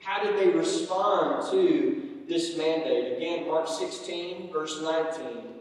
How 0.00 0.22
did 0.22 0.38
they 0.38 0.48
respond 0.50 1.50
to 1.50 2.03
this 2.28 2.56
mandate? 2.56 3.16
Again, 3.16 3.46
Mark 3.46 3.68
16, 3.68 4.52
verse 4.52 4.80
19. 4.82 5.54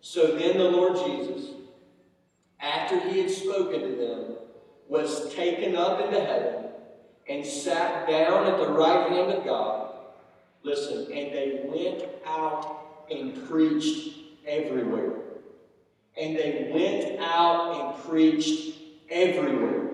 So 0.00 0.36
then 0.36 0.58
the 0.58 0.64
Lord 0.64 0.96
Jesus, 0.96 1.50
after 2.60 2.98
he 3.00 3.20
had 3.20 3.30
spoken 3.30 3.80
to 3.80 3.96
them, 3.96 4.36
was 4.88 5.32
taken 5.34 5.76
up 5.76 6.00
into 6.00 6.20
heaven 6.20 6.66
and 7.28 7.46
sat 7.46 8.08
down 8.08 8.46
at 8.46 8.58
the 8.58 8.68
right 8.68 9.08
hand 9.10 9.32
of 9.32 9.44
God. 9.44 9.94
Listen, 10.64 11.04
and 11.12 11.32
they 11.32 11.62
went 11.64 12.04
out 12.26 13.04
and 13.10 13.48
preached 13.48 14.18
everywhere. 14.46 15.12
And 16.16 16.36
they 16.36 16.70
went 16.72 17.20
out 17.20 17.94
and 17.94 18.04
preached 18.04 18.76
everywhere. 19.10 19.90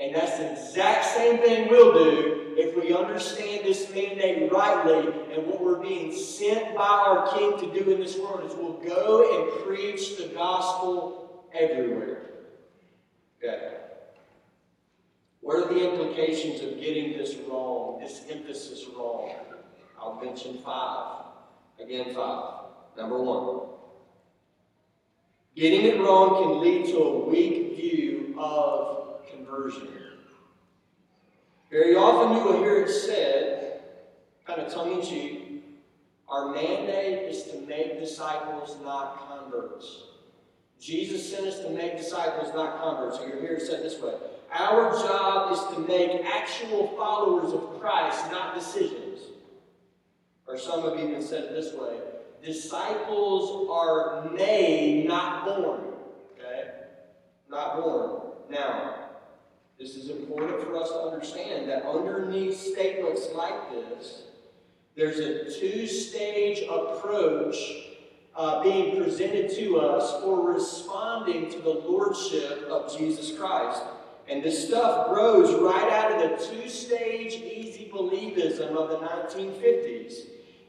And 0.00 0.14
that's 0.14 0.38
the 0.38 0.52
exact 0.52 1.04
same 1.04 1.38
thing 1.38 1.68
we'll 1.68 1.92
do 1.92 2.37
if 2.58 2.74
we 2.74 2.92
understand 2.92 3.64
this 3.64 3.88
mandate 3.94 4.50
rightly 4.50 5.06
and 5.32 5.46
what 5.46 5.62
we're 5.62 5.80
being 5.80 6.12
sent 6.12 6.74
by 6.74 6.88
our 6.88 7.32
King 7.32 7.56
to 7.60 7.72
do 7.72 7.88
in 7.92 8.00
this 8.00 8.18
world 8.18 8.50
is 8.50 8.56
we'll 8.56 8.72
go 8.72 9.38
and 9.38 9.64
preach 9.64 10.16
the 10.16 10.26
gospel 10.34 11.46
everywhere. 11.54 12.30
Okay. 13.38 13.76
What 15.40 15.56
are 15.56 15.72
the 15.72 15.88
implications 15.88 16.60
of 16.62 16.80
getting 16.80 17.16
this 17.16 17.36
wrong, 17.48 18.00
this 18.00 18.24
emphasis 18.28 18.86
wrong? 18.96 19.36
I'll 20.00 20.20
mention 20.20 20.58
five. 20.58 21.26
Again, 21.80 22.12
five. 22.12 22.64
Number 22.96 23.22
one. 23.22 23.68
Getting 25.54 25.86
it 25.86 26.00
wrong 26.00 26.42
can 26.42 26.60
lead 26.60 26.86
to 26.86 26.98
a 26.98 27.28
weak 27.28 27.76
view 27.76 28.34
of 28.36 29.24
conversion. 29.30 30.17
Very 31.70 31.96
often 31.96 32.36
you 32.36 32.44
will 32.44 32.58
hear 32.58 32.82
it 32.82 32.90
said, 32.90 33.82
kind 34.46 34.60
of 34.60 34.72
tongue 34.72 34.92
in 34.92 35.02
cheek, 35.02 35.62
our 36.28 36.52
mandate 36.52 37.30
is 37.30 37.44
to 37.44 37.60
make 37.66 37.98
disciples, 38.00 38.76
not 38.82 39.28
converts. 39.28 40.02
Jesus 40.80 41.30
sent 41.30 41.46
us 41.46 41.60
to 41.60 41.70
make 41.70 41.96
disciples, 41.96 42.54
not 42.54 42.80
converts. 42.80 43.18
So 43.18 43.26
you 43.26 43.40
hear 43.40 43.54
it 43.54 43.62
said 43.62 43.82
this 43.82 44.00
way 44.00 44.14
Our 44.52 44.92
job 44.92 45.52
is 45.52 45.74
to 45.74 45.80
make 45.80 46.24
actual 46.24 46.88
followers 46.96 47.52
of 47.52 47.80
Christ, 47.80 48.30
not 48.30 48.54
decisions. 48.54 49.20
Or 50.46 50.56
some 50.56 50.82
have 50.82 50.98
even 50.98 51.20
said 51.20 51.44
it 51.44 51.54
this 51.54 51.74
way 51.74 51.98
disciples 52.44 53.68
are 53.70 54.30
made, 54.30 55.06
not 55.08 55.44
born. 55.44 55.80
Okay? 56.34 56.70
Not 57.50 57.82
born. 57.82 58.20
Now, 58.50 59.07
this 59.78 59.94
is 59.94 60.10
important 60.10 60.60
for 60.64 60.76
us 60.76 60.88
to 60.88 60.98
understand 60.98 61.68
that 61.68 61.84
underneath 61.84 62.58
statements 62.58 63.28
like 63.32 63.70
this, 63.70 64.22
there's 64.96 65.20
a 65.20 65.44
two 65.60 65.86
stage 65.86 66.68
approach 66.68 67.56
uh, 68.34 68.62
being 68.62 69.00
presented 69.00 69.54
to 69.54 69.78
us 69.78 70.20
for 70.22 70.52
responding 70.52 71.48
to 71.50 71.60
the 71.60 71.70
Lordship 71.70 72.66
of 72.68 72.96
Jesus 72.96 73.36
Christ. 73.38 73.82
And 74.28 74.42
this 74.42 74.66
stuff 74.66 75.08
grows 75.08 75.54
right 75.60 75.92
out 75.92 76.12
of 76.12 76.38
the 76.38 76.46
two 76.46 76.68
stage 76.68 77.34
easy 77.34 77.88
believism 77.92 78.76
of 78.76 78.90
the 78.90 78.96
1950s 78.96 80.26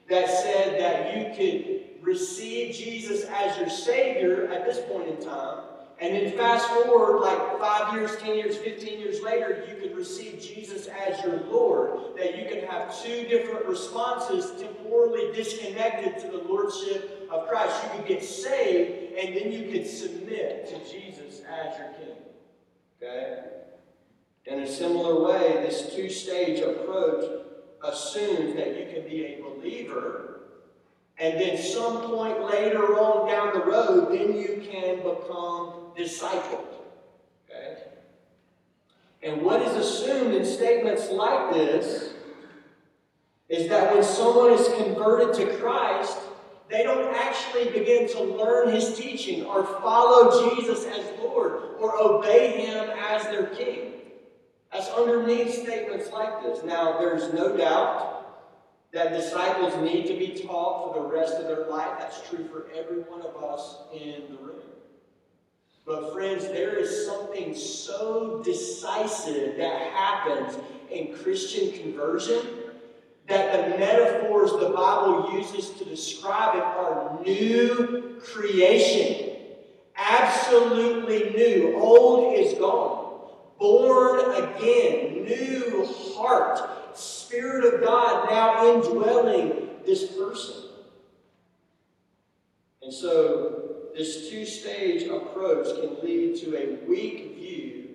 that 0.07 0.29
said 0.29 0.79
that 0.79 1.17
you 1.17 1.35
could 1.35 2.05
receive 2.05 2.75
Jesus 2.75 3.25
as 3.25 3.57
your 3.57 3.69
Savior 3.69 4.47
at 4.47 4.65
this 4.65 4.79
point 4.87 5.09
in 5.09 5.17
time. 5.23 5.63
And 6.01 6.15
then 6.15 6.37
fast 6.37 6.67
forward 6.69 7.19
like 7.19 7.59
five 7.59 7.93
years, 7.93 8.15
10 8.17 8.35
years, 8.35 8.55
15 8.57 8.99
years 8.99 9.21
later, 9.21 9.65
you 9.67 9.75
could 9.75 9.97
receive 9.97 10.41
Jesus 10.41 10.87
as 10.87 11.21
your 11.23 11.41
Lord. 11.51 12.15
That 12.17 12.37
you 12.37 12.47
could 12.47 12.63
have 12.63 12.97
two 13.03 13.27
different 13.27 13.65
responses 13.65 14.51
temporally 14.61 15.33
disconnected 15.35 16.19
to 16.19 16.37
the 16.37 16.43
Lordship 16.43 17.27
of 17.31 17.47
Christ. 17.49 17.83
You 17.83 17.99
could 17.99 18.07
get 18.07 18.23
saved 18.23 19.17
and 19.17 19.35
then 19.35 19.51
you 19.51 19.71
could 19.71 19.85
submit 19.85 20.67
to 20.67 20.91
Jesus 20.91 21.41
as 21.41 21.77
your 21.77 21.89
King. 21.99 22.15
Okay? 23.01 23.39
In 24.45 24.61
a 24.61 24.67
similar 24.67 25.21
way, 25.21 25.61
this 25.61 25.93
two 25.93 26.09
stage 26.09 26.59
approach 26.59 27.25
assumes 27.83 28.55
that 28.55 28.77
you 28.77 28.93
can 28.93 29.07
be 29.07 29.25
a 29.25 29.41
believer, 29.41 30.41
and 31.17 31.39
then 31.39 31.57
some 31.57 32.01
point 32.03 32.41
later 32.45 32.97
on 32.97 33.27
down 33.27 33.53
the 33.53 33.65
road, 33.65 34.11
then 34.11 34.37
you 34.37 34.65
can 34.71 34.97
become 34.97 35.88
discipled. 35.99 36.65
Okay? 37.49 37.77
And 39.21 39.41
what 39.41 39.61
is 39.61 39.75
assumed 39.75 40.33
in 40.33 40.45
statements 40.45 41.09
like 41.11 41.53
this 41.53 42.13
is 43.49 43.67
that 43.67 43.93
when 43.93 44.03
someone 44.03 44.53
is 44.53 44.67
converted 44.77 45.33
to 45.35 45.57
Christ, 45.57 46.17
they 46.69 46.83
don't 46.83 47.13
actually 47.15 47.65
begin 47.71 48.07
to 48.09 48.21
learn 48.21 48.71
his 48.71 48.95
teaching 48.97 49.43
or 49.43 49.63
follow 49.81 50.55
Jesus 50.55 50.85
as 50.85 51.03
Lord 51.19 51.75
or 51.79 51.99
obey 51.99 52.65
him 52.65 52.89
as 52.97 53.23
their 53.23 53.47
king. 53.47 53.93
That's 54.71 54.89
underneath 54.89 55.63
statements 55.63 56.11
like 56.11 56.43
this. 56.43 56.63
Now, 56.63 56.99
there's 56.99 57.33
no 57.33 57.57
doubt 57.57 58.19
that 58.93 59.11
disciples 59.13 59.75
need 59.77 60.05
to 60.07 60.17
be 60.17 60.43
taught 60.43 60.93
for 60.93 61.01
the 61.01 61.07
rest 61.07 61.35
of 61.35 61.45
their 61.45 61.67
life. 61.67 61.97
That's 61.97 62.27
true 62.29 62.47
for 62.47 62.67
every 62.75 63.01
one 63.01 63.21
of 63.21 63.43
us 63.43 63.77
in 63.91 64.23
the 64.29 64.37
room. 64.41 64.48
But, 65.85 66.13
friends, 66.13 66.45
there 66.45 66.75
is 66.75 67.05
something 67.05 67.55
so 67.55 68.41
decisive 68.43 69.57
that 69.57 69.91
happens 69.91 70.57
in 70.91 71.15
Christian 71.15 71.71
conversion 71.71 72.41
that 73.27 73.71
the 73.71 73.77
metaphors 73.77 74.51
the 74.51 74.69
Bible 74.69 75.31
uses 75.33 75.71
to 75.71 75.85
describe 75.85 76.55
it 76.55 76.63
are 76.63 77.19
new 77.23 78.19
creation. 78.21 79.35
Absolutely 79.95 81.31
new. 81.31 81.75
Old 81.77 82.37
is 82.37 82.53
gone 82.57 82.99
born 83.59 84.31
again, 84.35 85.25
new 85.25 85.85
heart, 86.15 86.97
Spirit 86.97 87.73
of 87.73 87.81
God 87.81 88.29
now 88.29 88.73
indwelling 88.73 89.69
this 89.85 90.05
person. 90.13 90.55
And 92.81 92.93
so, 92.93 93.68
this 93.95 94.29
two 94.29 94.45
stage 94.45 95.07
approach 95.07 95.65
can 95.79 96.01
lead 96.01 96.35
to 96.37 96.55
a 96.57 96.85
weak 96.87 97.35
view 97.35 97.85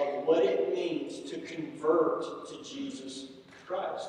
of 0.00 0.24
what 0.26 0.44
it 0.44 0.74
means 0.74 1.30
to 1.30 1.38
convert 1.40 2.48
to 2.48 2.62
Jesus 2.62 3.26
Christ. 3.66 4.08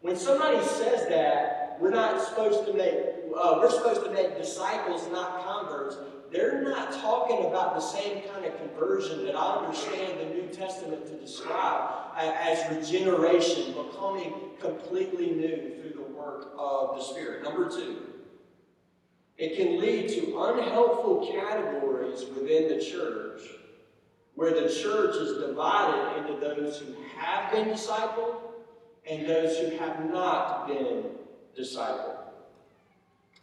When 0.00 0.16
somebody 0.16 0.62
says 0.64 1.08
that, 1.08 1.78
we're 1.80 1.90
not 1.90 2.20
supposed 2.26 2.66
to 2.66 2.74
make, 2.74 2.94
uh, 3.36 3.58
we're 3.58 3.70
supposed 3.70 4.04
to 4.04 4.10
make 4.10 4.36
disciples, 4.36 5.08
not 5.10 5.44
converts 5.44 5.96
they're 6.30 6.62
not 6.62 6.92
talking 6.92 7.46
about 7.46 7.74
the 7.74 7.80
same 7.80 8.22
kind 8.32 8.44
of 8.44 8.56
conversion 8.56 9.24
that 9.24 9.34
I 9.34 9.64
understand 9.64 10.20
the 10.20 10.34
New 10.34 10.48
Testament 10.48 11.04
to 11.06 11.14
describe 11.14 11.90
as 12.16 12.76
regeneration, 12.76 13.74
becoming 13.74 14.34
completely 14.60 15.30
new 15.30 15.74
through 15.80 16.04
the 16.04 16.12
work 16.12 16.52
of 16.56 16.96
the 16.96 17.02
Spirit. 17.02 17.42
Number 17.42 17.68
two, 17.68 18.09
it 19.40 19.56
can 19.56 19.80
lead 19.80 20.06
to 20.10 20.38
unhelpful 20.38 21.26
categories 21.32 22.26
within 22.26 22.68
the 22.68 22.84
church 22.84 23.40
where 24.34 24.52
the 24.52 24.68
church 24.68 25.16
is 25.16 25.38
divided 25.38 26.18
into 26.18 26.38
those 26.38 26.78
who 26.78 26.94
have 27.16 27.50
been 27.50 27.68
discipled 27.68 28.36
and 29.10 29.26
those 29.26 29.56
who 29.56 29.78
have 29.78 30.10
not 30.10 30.68
been 30.68 31.04
discipled. 31.58 32.18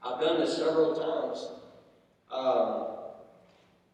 I've 0.04 0.22
done 0.22 0.39
this 0.39 0.56
several 0.56 0.93
times 0.95 1.48
um, 2.32 2.88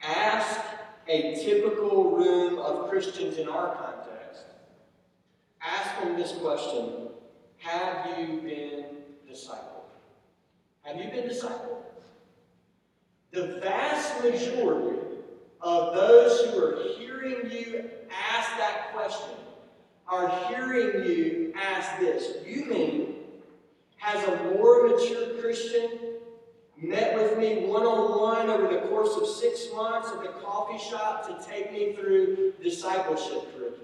ask 0.01 0.59
a 1.07 1.35
typical 1.35 2.17
room 2.17 2.59
of 2.59 2.89
Christians 2.89 3.37
in 3.37 3.47
our 3.47 3.75
context, 3.75 4.43
ask 5.61 6.01
them 6.01 6.17
this 6.17 6.33
question 6.33 7.07
Have 7.59 8.19
you 8.19 8.41
been 8.41 8.85
discipled? 9.29 9.85
Have 10.81 10.97
you 10.97 11.09
been 11.09 11.29
discipled? 11.29 11.82
The 13.33 13.59
vast 13.63 14.23
majority 14.23 14.99
of 15.59 15.95
those 15.95 16.39
who 16.41 16.63
are 16.63 16.77
hearing 16.99 17.49
you 17.49 17.89
ask 18.11 18.47
that 18.59 18.93
question 18.93 19.35
are 20.07 20.29
hearing 20.47 21.03
you 21.03 21.51
ask 21.55 21.99
this. 21.99 22.45
You 22.45 22.65
mean, 22.65 23.15
has 23.97 24.23
a 24.27 24.53
more 24.53 24.87
mature 24.87 25.41
Christian 25.41 25.89
met 26.79 27.15
with 27.15 27.39
me 27.39 27.65
one 27.65 27.87
on 27.87 28.19
one 28.19 28.49
over 28.51 28.71
the 28.71 28.81
course 28.87 29.15
of 29.15 29.25
six 29.25 29.65
months 29.73 30.09
at 30.09 30.21
the 30.21 30.39
coffee 30.43 30.77
shop 30.77 31.25
to 31.25 31.43
take 31.49 31.73
me 31.73 31.93
through 31.93 32.53
discipleship 32.61 33.51
curriculum. 33.57 33.79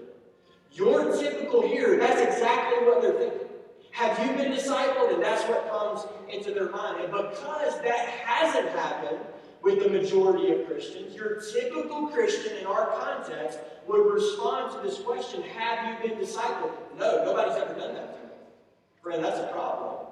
Your 0.74 1.20
typical 1.20 1.66
hearer, 1.66 1.96
that's 1.96 2.20
exactly 2.20 2.86
what 2.86 3.02
they're 3.02 3.18
thinking. 3.18 3.48
Have 3.90 4.16
you 4.24 4.32
been 4.36 4.52
discipled? 4.52 5.12
And 5.12 5.20
that's 5.20 5.42
what 5.48 5.68
comes 5.68 6.06
into 6.32 6.52
their 6.52 6.70
mind. 6.70 7.02
And 7.02 7.10
because 7.10 7.80
that 7.82 8.08
hasn't 8.08 8.68
happened 8.68 9.18
with 9.62 9.82
the 9.82 9.88
majority 9.88 10.52
of 10.52 10.66
Christians, 10.66 11.14
your 11.14 11.40
typical 11.52 12.06
Christian 12.08 12.56
in 12.58 12.66
our 12.66 12.86
context 12.98 13.58
would 13.86 14.12
respond 14.12 14.72
to 14.74 14.88
this 14.88 14.98
question 15.00 15.42
Have 15.42 16.02
you 16.02 16.08
been 16.08 16.18
discipled? 16.18 16.72
No, 16.98 17.24
nobody's 17.24 17.56
ever 17.56 17.74
done 17.74 17.94
that 17.94 18.16
to 18.16 18.26
me. 18.26 18.32
Friend, 19.02 19.24
that's 19.24 19.38
a 19.38 19.48
problem. 19.52 20.06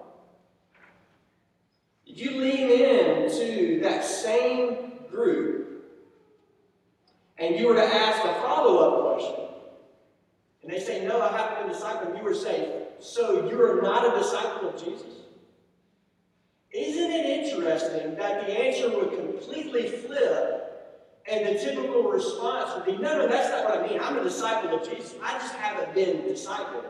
If 2.06 2.20
you 2.20 2.40
lean 2.40 2.70
into 2.70 3.80
that 3.82 4.04
same 4.04 4.92
group 5.10 5.84
and 7.38 7.56
you 7.56 7.68
were 7.68 7.74
to 7.74 7.84
ask 7.84 8.24
a 8.24 8.34
follow 8.40 8.78
up 8.78 9.18
question, 9.18 9.44
and 10.62 10.72
they 10.72 10.80
say, 10.80 11.06
No, 11.06 11.20
I 11.20 11.36
haven't 11.36 11.68
been 11.68 11.76
discipled, 11.76 12.16
you 12.16 12.24
were 12.24 12.34
saying, 12.34 12.82
So 12.98 13.48
you're 13.48 13.80
not 13.82 14.14
a 14.14 14.18
disciple 14.18 14.70
of 14.70 14.82
Jesus? 14.82 15.18
Isn't 16.72 17.10
it 17.10 17.26
interesting 17.26 18.16
that 18.16 18.46
the 18.46 18.52
answer 18.52 18.90
would 18.90 19.10
completely 19.10 19.88
flip 19.88 20.68
and 21.30 21.46
the 21.46 21.58
typical 21.58 22.04
response 22.04 22.74
would 22.74 22.84
be, 22.84 23.02
No, 23.02 23.18
no, 23.18 23.28
that's 23.28 23.50
not 23.50 23.64
what 23.64 23.78
I 23.78 23.88
mean. 23.88 24.00
I'm 24.00 24.18
a 24.18 24.24
disciple 24.24 24.78
of 24.78 24.88
Jesus. 24.88 25.14
I 25.22 25.38
just 25.38 25.54
haven't 25.54 25.94
been 25.94 26.22
discipled. 26.22 26.84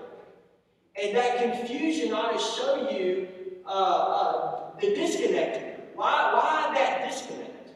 And 1.01 1.17
that 1.17 1.39
confusion 1.39 2.13
ought 2.13 2.33
to 2.33 2.39
show 2.39 2.91
you 2.91 3.29
uh, 3.67 3.71
uh, 3.71 4.71
the 4.81 4.95
disconnect. 4.95 5.97
Why, 5.97 6.33
why 6.35 6.75
that 6.75 7.09
disconnect? 7.09 7.71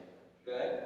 Okay? 0.47 0.81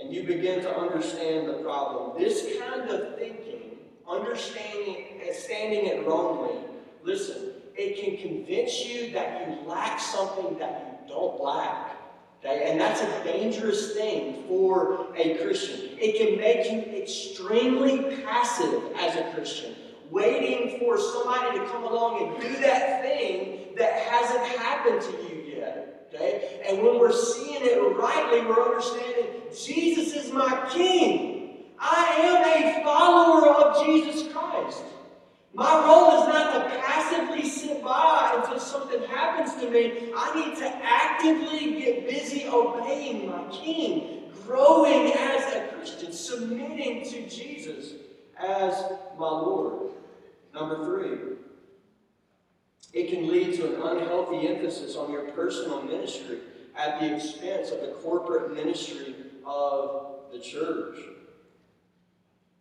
And 0.00 0.12
you 0.12 0.24
begin 0.24 0.60
to 0.62 0.76
understand 0.76 1.48
the 1.48 1.54
problem. 1.54 2.18
This 2.18 2.58
kind 2.58 2.88
of 2.90 3.18
thinking, 3.18 3.78
understanding 4.08 5.20
and 5.24 5.34
standing 5.34 5.86
it 5.86 6.06
wrongly, 6.06 6.56
listen, 7.02 7.49
it 7.80 7.98
can 7.98 8.16
convince 8.16 8.84
you 8.84 9.10
that 9.12 9.48
you 9.48 9.68
lack 9.68 9.98
something 9.98 10.58
that 10.58 11.02
you 11.02 11.14
don't 11.14 11.40
lack. 11.40 11.96
Okay? 12.44 12.70
And 12.70 12.80
that's 12.80 13.00
a 13.00 13.24
dangerous 13.24 13.94
thing 13.94 14.44
for 14.46 15.08
a 15.16 15.38
Christian. 15.38 15.98
It 15.98 16.16
can 16.18 16.38
make 16.38 16.70
you 16.70 17.02
extremely 17.02 18.22
passive 18.22 18.82
as 18.96 19.16
a 19.16 19.32
Christian 19.34 19.74
waiting 20.10 20.80
for 20.80 20.98
somebody 20.98 21.58
to 21.58 21.64
come 21.66 21.84
along 21.84 22.34
and 22.34 22.42
do 22.42 22.60
that 22.60 23.02
thing 23.02 23.74
that 23.76 23.92
hasn't 23.94 24.44
happened 24.58 25.00
to 25.00 25.12
you 25.12 25.56
yet. 25.56 26.08
Okay? 26.12 26.62
And 26.66 26.82
when 26.82 26.98
we're 26.98 27.12
seeing 27.12 27.62
it 27.62 27.78
rightly, 27.96 28.40
we're 28.44 28.60
understanding 28.60 29.26
Jesus 29.50 30.14
is 30.14 30.32
my 30.32 30.68
King. 30.72 31.66
I 31.78 32.16
am 32.18 32.80
a 32.80 32.84
follower 32.84 33.48
of 33.48 33.86
Jesus 33.86 34.30
Christ. 34.32 34.82
My 35.52 35.84
role 35.84 36.22
is 36.22 36.28
not 36.28 36.54
to 36.54 36.76
passively 36.78 37.48
sit 37.48 37.82
by 37.82 38.40
until 38.40 38.60
something 38.60 39.02
happens 39.02 39.54
to 39.56 39.68
me. 39.68 40.12
I 40.16 40.34
need 40.34 40.56
to 40.58 40.66
actively 40.66 41.80
get 41.80 42.08
busy 42.08 42.46
obeying 42.46 43.28
my 43.28 43.44
King, 43.50 44.30
growing 44.46 45.12
as 45.12 45.54
a 45.54 45.68
Christian, 45.74 46.12
submitting 46.12 47.04
to 47.10 47.28
Jesus 47.28 47.94
as 48.38 48.74
my 49.18 49.28
Lord. 49.28 49.92
Number 50.54 50.84
three, 50.84 51.36
it 52.92 53.10
can 53.10 53.28
lead 53.28 53.54
to 53.56 53.74
an 53.74 53.98
unhealthy 53.98 54.48
emphasis 54.48 54.96
on 54.96 55.12
your 55.12 55.30
personal 55.32 55.82
ministry 55.82 56.38
at 56.76 57.00
the 57.00 57.14
expense 57.14 57.70
of 57.70 57.80
the 57.80 57.94
corporate 58.02 58.54
ministry 58.54 59.16
of 59.44 60.30
the 60.32 60.38
church. 60.38 60.96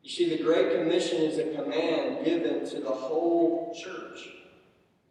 You 0.03 0.09
see, 0.09 0.35
the 0.35 0.43
Great 0.43 0.71
Commission 0.73 1.21
is 1.21 1.37
a 1.37 1.55
command 1.55 2.25
given 2.25 2.67
to 2.69 2.79
the 2.79 2.89
whole 2.89 3.75
church. 3.77 4.29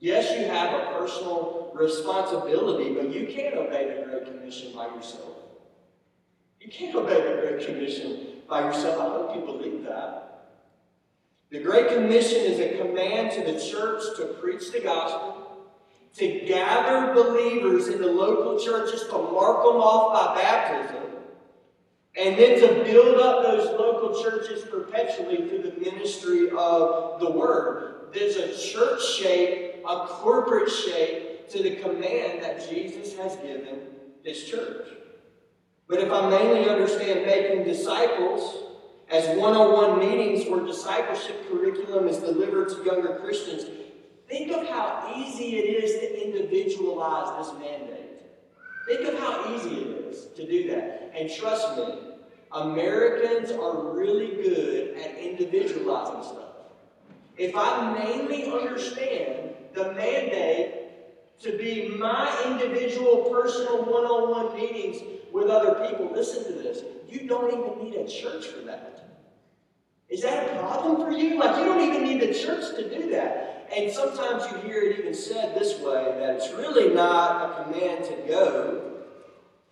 Yes, 0.01 0.39
you 0.39 0.47
have 0.47 0.75
a 0.75 0.99
personal 0.99 1.73
responsibility, 1.75 2.95
but 2.95 3.13
you 3.13 3.27
can't 3.27 3.57
obey 3.57 3.95
the 3.97 4.11
Great 4.11 4.25
Commission 4.27 4.73
by 4.75 4.87
yourself. 4.87 5.37
You 6.61 6.71
can't 6.71 6.95
obey 6.95 7.15
the 7.15 7.41
Great 7.41 7.67
Commission 7.67 8.43
by 8.49 8.61
yourself. 8.63 8.99
I 8.99 9.09
hope 9.09 9.35
you 9.35 9.43
believe 9.43 9.85
that. 9.85 10.25
The 11.51 11.61
Great 11.61 11.89
Commission 11.89 12.41
is 12.43 12.61
a 12.61 12.77
command 12.79 13.33
to 13.33 13.53
the 13.53 13.59
church 13.59 14.03
to 14.17 14.27
preach 14.41 14.71
the 14.71 14.81
gospel, 14.81 15.67
to 16.17 16.41
gather 16.47 17.15
believers 17.15 17.89
in 17.89 18.01
the 18.01 18.07
local 18.07 18.59
churches 18.59 19.03
to 19.05 19.13
mark 19.13 19.65
them 19.65 19.81
off 19.81 20.13
by 20.13 20.41
baptism, 20.43 21.08
and 22.17 22.37
then 22.37 22.61
to 22.61 22.85
build 22.85 23.21
up 23.21 23.43
those 23.43 23.67
local 23.79 24.23
churches 24.23 24.65
perpetually 24.65 25.49
through 25.49 25.71
the 25.71 25.81
ministry 25.81 26.51
of 26.51 27.21
the 27.21 27.31
Word. 27.31 28.11
There's 28.13 28.37
a 28.37 28.57
church 28.57 29.05
shape, 29.05 29.83
a 29.89 30.07
corporate 30.07 30.71
shape 30.71 31.49
to 31.51 31.63
the 31.63 31.77
command 31.77 32.43
that 32.43 32.69
Jesus 32.69 33.17
has 33.17 33.37
given 33.37 33.81
His 34.25 34.45
church. 34.45 34.89
But 35.89 36.01
if 36.01 36.11
I 36.13 36.29
mainly 36.29 36.69
understand 36.69 37.25
making 37.25 37.65
disciples, 37.65 38.65
as 39.11 39.39
one 39.39 39.55
on 39.55 39.73
one 39.73 39.99
meetings 39.99 40.49
where 40.51 40.65
discipleship 40.65 41.49
curriculum 41.51 42.09
is 42.09 42.19
delivered 42.19 42.69
to 42.71 42.85
younger 42.85 43.19
Christians, 43.21 43.65
think 44.29 44.53
of 44.53 44.69
how 44.69 45.15
easy 45.17 45.57
it 45.57 45.83
is 45.83 46.01
to 46.01 46.27
individualize 46.27 47.47
this 47.47 47.59
mandate. 47.59 48.08
Think 48.89 49.07
of 49.07 49.19
how 49.19 49.55
easy 49.55 49.83
it 49.83 50.07
is 50.07 50.29
to 50.35 50.47
do 50.47 50.67
that. 50.71 51.13
And 51.15 51.31
trust 51.31 51.77
me, 51.77 51.99
Americans 52.53 53.51
are 53.51 53.93
really 53.93 54.43
good 54.43 54.97
at 54.97 55.19
individualizing 55.19 56.23
stuff. 56.23 56.55
If 57.37 57.55
I 57.55 57.93
mainly 57.93 58.51
understand 58.51 59.51
the 59.75 59.93
mandate 59.93 60.75
to 61.43 61.59
be 61.59 61.91
my 61.99 62.35
individual, 62.47 63.31
personal, 63.31 63.85
one 63.85 64.05
on 64.05 64.31
one 64.31 64.57
meetings 64.59 65.03
with 65.33 65.49
other 65.49 65.87
people, 65.87 66.11
listen 66.11 66.45
to 66.45 66.53
this. 66.53 66.83
You 67.07 67.29
don't 67.29 67.53
even 67.53 67.85
need 67.85 67.95
a 67.95 68.09
church 68.09 68.47
for 68.47 68.63
that. 68.63 69.19
Is 70.09 70.23
that 70.23 70.57
a 70.57 70.59
problem 70.61 71.03
for 71.03 71.13
you? 71.13 71.39
Like, 71.39 71.59
you 71.59 71.67
don't 71.67 71.83
even 71.83 72.05
need 72.05 72.23
the 72.23 72.33
church 72.33 72.75
to 72.77 72.89
do 72.89 73.11
that. 73.11 73.58
And 73.75 73.93
sometimes 73.93 74.51
you 74.51 74.59
hear 74.69 74.83
it 74.83 74.99
even 74.99 75.15
said 75.15 75.55
this 75.55 75.79
way 75.81 76.15
that 76.19 76.37
it's 76.37 76.51
really 76.53 76.95
not 76.95 77.61
a 77.61 77.65
command 77.65 78.05
to 78.07 78.17
go. 78.27 78.85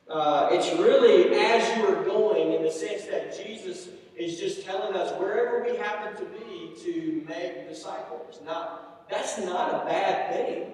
Uh, 0.09 0.49
it's 0.53 0.71
really 0.79 1.35
as 1.35 1.77
you 1.77 1.87
are 1.89 2.05
going 2.05 2.53
in 2.53 2.63
the 2.63 2.71
sense 2.71 3.05
that 3.07 3.37
Jesus 3.37 3.89
is 4.17 4.39
just 4.39 4.65
telling 4.65 4.95
us 4.95 5.13
wherever 5.19 5.63
we 5.63 5.77
happen 5.77 6.15
to 6.17 6.25
be 6.39 6.75
to 6.85 7.25
make 7.29 7.69
disciples. 7.69 8.41
Now, 8.45 8.81
that's 9.11 9.39
not 9.39 9.75
a 9.75 9.87
bad 9.87 10.33
thing. 10.33 10.73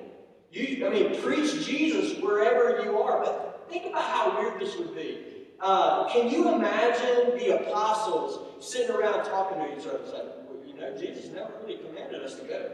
You, 0.52 0.86
I 0.86 0.90
mean, 0.90 1.20
preach 1.22 1.64
Jesus 1.64 2.20
wherever 2.20 2.82
you 2.84 2.98
are, 2.98 3.20
but 3.22 3.66
think 3.70 3.86
about 3.86 4.02
how 4.02 4.38
weird 4.38 4.60
this 4.60 4.76
would 4.76 4.94
be. 4.94 5.18
Uh, 5.60 6.08
can 6.12 6.28
you 6.28 6.52
imagine 6.52 7.38
the 7.38 7.62
apostles 7.62 8.64
sitting 8.64 8.94
around 8.94 9.24
talking 9.24 9.58
to 9.58 9.78
each 9.78 9.86
other 9.86 10.04
saying, 10.10 10.26
well, 10.46 10.66
you 10.66 10.74
know, 10.74 10.96
Jesus 10.98 11.30
never 11.32 11.52
really 11.62 11.78
commanded 11.78 12.22
us 12.22 12.34
to 12.34 12.44
go. 12.44 12.70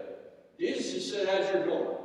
Jesus 0.59 0.93
just 0.93 1.13
said, 1.13 1.29
as 1.29 1.55
you're 1.55 1.67
going. 1.67 1.97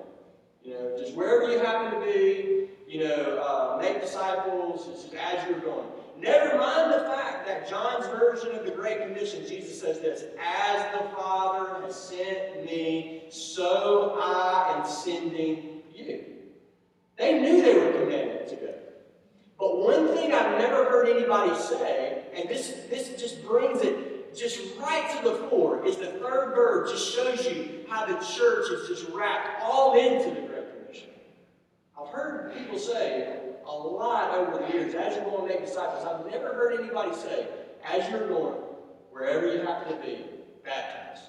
You 0.63 0.73
know, 0.75 0.97
just 0.97 1.15
wherever 1.15 1.51
you 1.51 1.59
happen 1.59 1.99
to 1.99 2.05
be, 2.05 2.69
you 2.87 3.03
know, 3.03 3.39
uh, 3.39 3.77
make 3.81 4.01
disciples, 4.01 4.87
just 4.87 5.13
as 5.15 5.47
you're 5.49 5.59
going. 5.59 5.87
Never 6.19 6.57
mind 6.57 6.93
the 6.93 6.99
fact 6.99 7.47
that 7.47 7.67
John's 7.67 8.05
version 8.07 8.55
of 8.55 8.65
the 8.65 8.71
Great 8.71 9.01
Commission, 9.01 9.45
Jesus 9.45 9.81
says 9.81 9.99
this, 9.99 10.23
as 10.39 10.93
the 10.93 11.09
Father 11.15 11.81
has 11.81 11.95
sent 11.99 12.63
me, 12.65 13.23
so 13.29 14.17
I 14.21 14.77
am 14.77 14.89
sending 14.89 15.81
you. 15.93 16.23
They 17.17 17.41
knew 17.41 17.61
they 17.61 17.73
were 17.73 17.91
commanded 17.91 18.47
to 18.49 18.55
go. 18.55 18.73
But 19.59 19.79
one 19.79 20.07
thing 20.09 20.33
I've 20.33 20.59
never 20.59 20.85
heard 20.85 21.09
anybody 21.09 21.59
say, 21.59 22.23
and 22.35 22.47
this, 22.47 22.85
this 22.89 23.19
just 23.19 23.45
brings 23.45 23.81
it 23.81 24.35
just 24.35 24.59
right 24.79 25.15
to 25.17 25.29
the 25.29 25.35
fore, 25.47 25.85
is 25.85 25.97
the 25.97 26.07
third 26.07 26.53
verb 26.55 26.89
just 26.89 27.13
shows 27.13 27.45
you 27.45 27.82
how 27.93 28.07
the 28.07 28.15
church 28.25 28.71
is 28.71 28.87
just 28.87 29.09
wrapped 29.13 29.61
all 29.61 29.93
into 29.95 30.29
the 30.29 30.47
Great 30.47 30.85
Commission. 30.85 31.09
I've 31.99 32.09
heard 32.09 32.51
people 32.57 32.79
say 32.79 33.37
a 33.65 33.71
lot 33.71 34.35
over 34.35 34.65
the 34.65 34.73
years, 34.73 34.95
as 34.95 35.15
you're 35.15 35.25
going 35.25 35.47
to 35.47 35.53
make 35.53 35.65
disciples, 35.65 36.03
I've 36.03 36.25
never 36.25 36.53
heard 36.55 36.79
anybody 36.79 37.13
say, 37.15 37.47
as 37.85 38.09
you're 38.09 38.27
going, 38.27 38.55
wherever 39.11 39.53
you 39.53 39.61
happen 39.61 39.95
to 39.95 40.03
be, 40.03 40.25
baptize. 40.65 41.23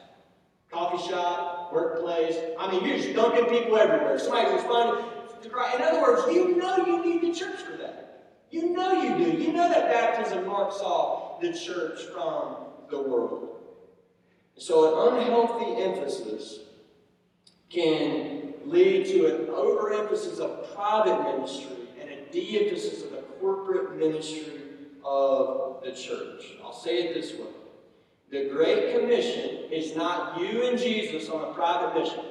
Coffee 0.72 1.06
shop, 1.06 1.70
workplace. 1.72 2.34
I 2.58 2.70
mean, 2.70 2.84
you're 2.84 2.96
just 2.96 3.14
dunking 3.14 3.44
people 3.44 3.76
everywhere. 3.76 4.18
Somebody's 4.18 4.54
responding 4.54 5.04
to 5.42 5.48
Christ. 5.50 5.76
In 5.76 5.82
other 5.82 6.00
words, 6.00 6.32
you 6.32 6.56
know 6.56 6.78
you 6.78 7.04
need 7.04 7.20
the 7.20 7.38
church 7.38 7.60
for 7.60 7.76
that. 7.76 8.32
You 8.50 8.70
know 8.70 9.02
you 9.02 9.22
do. 9.22 9.38
You 9.38 9.52
know 9.52 9.68
that 9.68 9.92
baptism 9.92 10.46
marks 10.46 10.76
off 10.76 11.42
the 11.42 11.52
church 11.52 12.00
from 12.12 12.56
the 12.90 13.02
world. 13.02 13.53
So 14.56 15.10
an 15.10 15.18
unhealthy 15.18 15.82
emphasis 15.82 16.60
can 17.70 18.54
lead 18.64 19.06
to 19.06 19.26
an 19.26 19.50
overemphasis 19.50 20.38
of 20.38 20.74
private 20.74 21.22
ministry 21.32 21.88
and 22.00 22.08
a 22.10 22.32
de-emphasis 22.32 23.04
of 23.04 23.10
the 23.10 23.22
corporate 23.40 23.96
ministry 23.98 24.62
of 25.04 25.82
the 25.84 25.92
church. 25.92 26.54
I'll 26.62 26.72
say 26.72 27.02
it 27.02 27.14
this 27.14 27.32
way. 27.32 27.46
The 28.30 28.48
Great 28.48 28.98
Commission 28.98 29.70
is 29.70 29.94
not 29.94 30.40
you 30.40 30.66
and 30.66 30.78
Jesus 30.78 31.28
on 31.28 31.50
a 31.50 31.52
private 31.52 32.00
mission. 32.00 32.24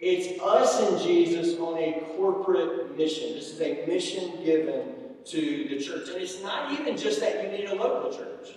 It's 0.00 0.40
us 0.40 0.80
and 0.80 1.00
Jesus 1.02 1.58
on 1.58 1.76
a 1.76 2.04
corporate 2.16 2.96
mission. 2.96 3.34
This 3.34 3.52
is 3.52 3.60
a 3.60 3.84
mission 3.86 4.44
given 4.44 4.94
to 5.26 5.66
the 5.68 5.78
church. 5.78 6.08
And 6.10 6.22
it's 6.22 6.40
not 6.42 6.72
even 6.78 6.96
just 6.96 7.20
that 7.20 7.42
you 7.42 7.58
need 7.58 7.68
a 7.68 7.74
local 7.74 8.16
church. 8.16 8.50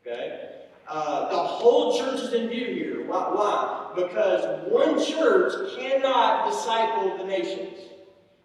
Okay? 0.00 0.55
Uh, 0.88 1.28
the 1.30 1.36
whole 1.36 1.98
church 1.98 2.20
is 2.20 2.32
in 2.32 2.48
view 2.48 2.66
here. 2.66 3.06
Why? 3.06 3.18
Why? 3.32 3.92
Because 3.96 4.70
one 4.70 5.04
church 5.04 5.76
cannot 5.76 6.50
disciple 6.50 7.18
the 7.18 7.24
nations. 7.24 7.78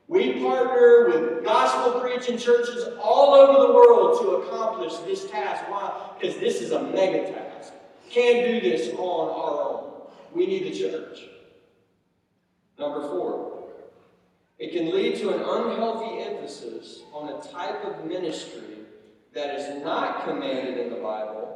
We 0.07 0.41
partner 0.41 1.07
with 1.09 1.43
gospel 1.43 2.01
preaching 2.01 2.37
churches 2.37 2.85
all 3.01 3.33
over 3.33 3.67
the 3.67 3.73
world 3.73 4.19
to 4.21 4.27
accomplish 4.37 4.93
this 5.05 5.29
task. 5.29 5.69
Why? 5.69 6.11
Because 6.19 6.37
this 6.37 6.61
is 6.61 6.71
a 6.71 6.81
mega 6.83 7.31
task. 7.31 7.73
Can't 8.09 8.45
do 8.45 8.59
this 8.59 8.93
on 8.97 9.29
our 9.29 9.61
own. 9.61 9.91
We 10.33 10.47
need 10.47 10.73
the 10.73 10.77
church. 10.77 11.19
Number 12.77 13.01
four, 13.01 13.69
it 14.57 14.73
can 14.73 14.91
lead 14.91 15.15
to 15.17 15.29
an 15.29 15.41
unhealthy 15.41 16.23
emphasis 16.23 17.01
on 17.13 17.29
a 17.29 17.41
type 17.41 17.85
of 17.85 18.05
ministry 18.05 18.79
that 19.33 19.55
is 19.55 19.83
not 19.83 20.25
commanded 20.25 20.77
in 20.77 20.89
the 20.89 20.97
Bible 20.97 21.50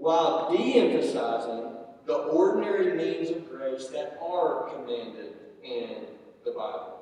while 0.00 0.50
de 0.50 0.78
emphasizing 0.78 1.74
the 2.06 2.14
ordinary 2.14 2.94
means 2.96 3.28
of 3.28 3.48
grace 3.50 3.88
that 3.88 4.18
are 4.20 4.70
commanded 4.70 5.34
in 5.62 6.06
the 6.42 6.52
Bible. 6.52 7.00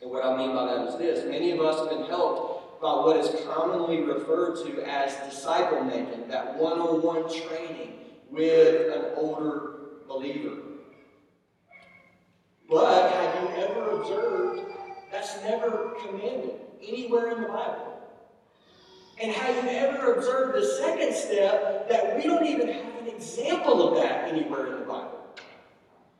And 0.00 0.10
what 0.10 0.24
I 0.24 0.34
mean 0.36 0.54
by 0.54 0.74
that 0.74 0.88
is 0.88 0.96
this 0.96 1.28
many 1.28 1.50
of 1.52 1.60
us 1.60 1.78
have 1.78 1.90
been 1.90 2.08
helped 2.08 2.80
by 2.80 2.94
what 2.94 3.18
is 3.18 3.44
commonly 3.44 4.00
referred 4.00 4.56
to 4.64 4.82
as 4.90 5.14
disciple 5.30 5.84
making, 5.84 6.28
that 6.28 6.56
one 6.56 6.80
on 6.80 7.02
one 7.02 7.30
training 7.30 7.98
with 8.30 8.90
an 8.96 9.12
older 9.14 9.74
believer. 10.08 10.56
But 12.70 13.12
have 13.12 13.42
you 13.42 13.62
ever 13.64 14.00
observed 14.00 14.62
that's 15.12 15.42
never 15.42 15.94
commanded 16.00 16.58
anywhere 16.82 17.32
in 17.32 17.42
the 17.42 17.48
Bible? 17.48 17.91
And 19.22 19.30
have 19.30 19.64
you 19.64 19.70
ever 19.70 20.14
observed 20.14 20.56
the 20.56 20.66
second 20.66 21.14
step 21.14 21.88
that 21.88 22.16
we 22.16 22.24
don't 22.24 22.44
even 22.44 22.66
have 22.66 22.96
an 23.02 23.06
example 23.06 23.88
of 23.88 24.02
that 24.02 24.28
anywhere 24.28 24.66
in 24.66 24.80
the 24.80 24.84
Bible? 24.84 25.20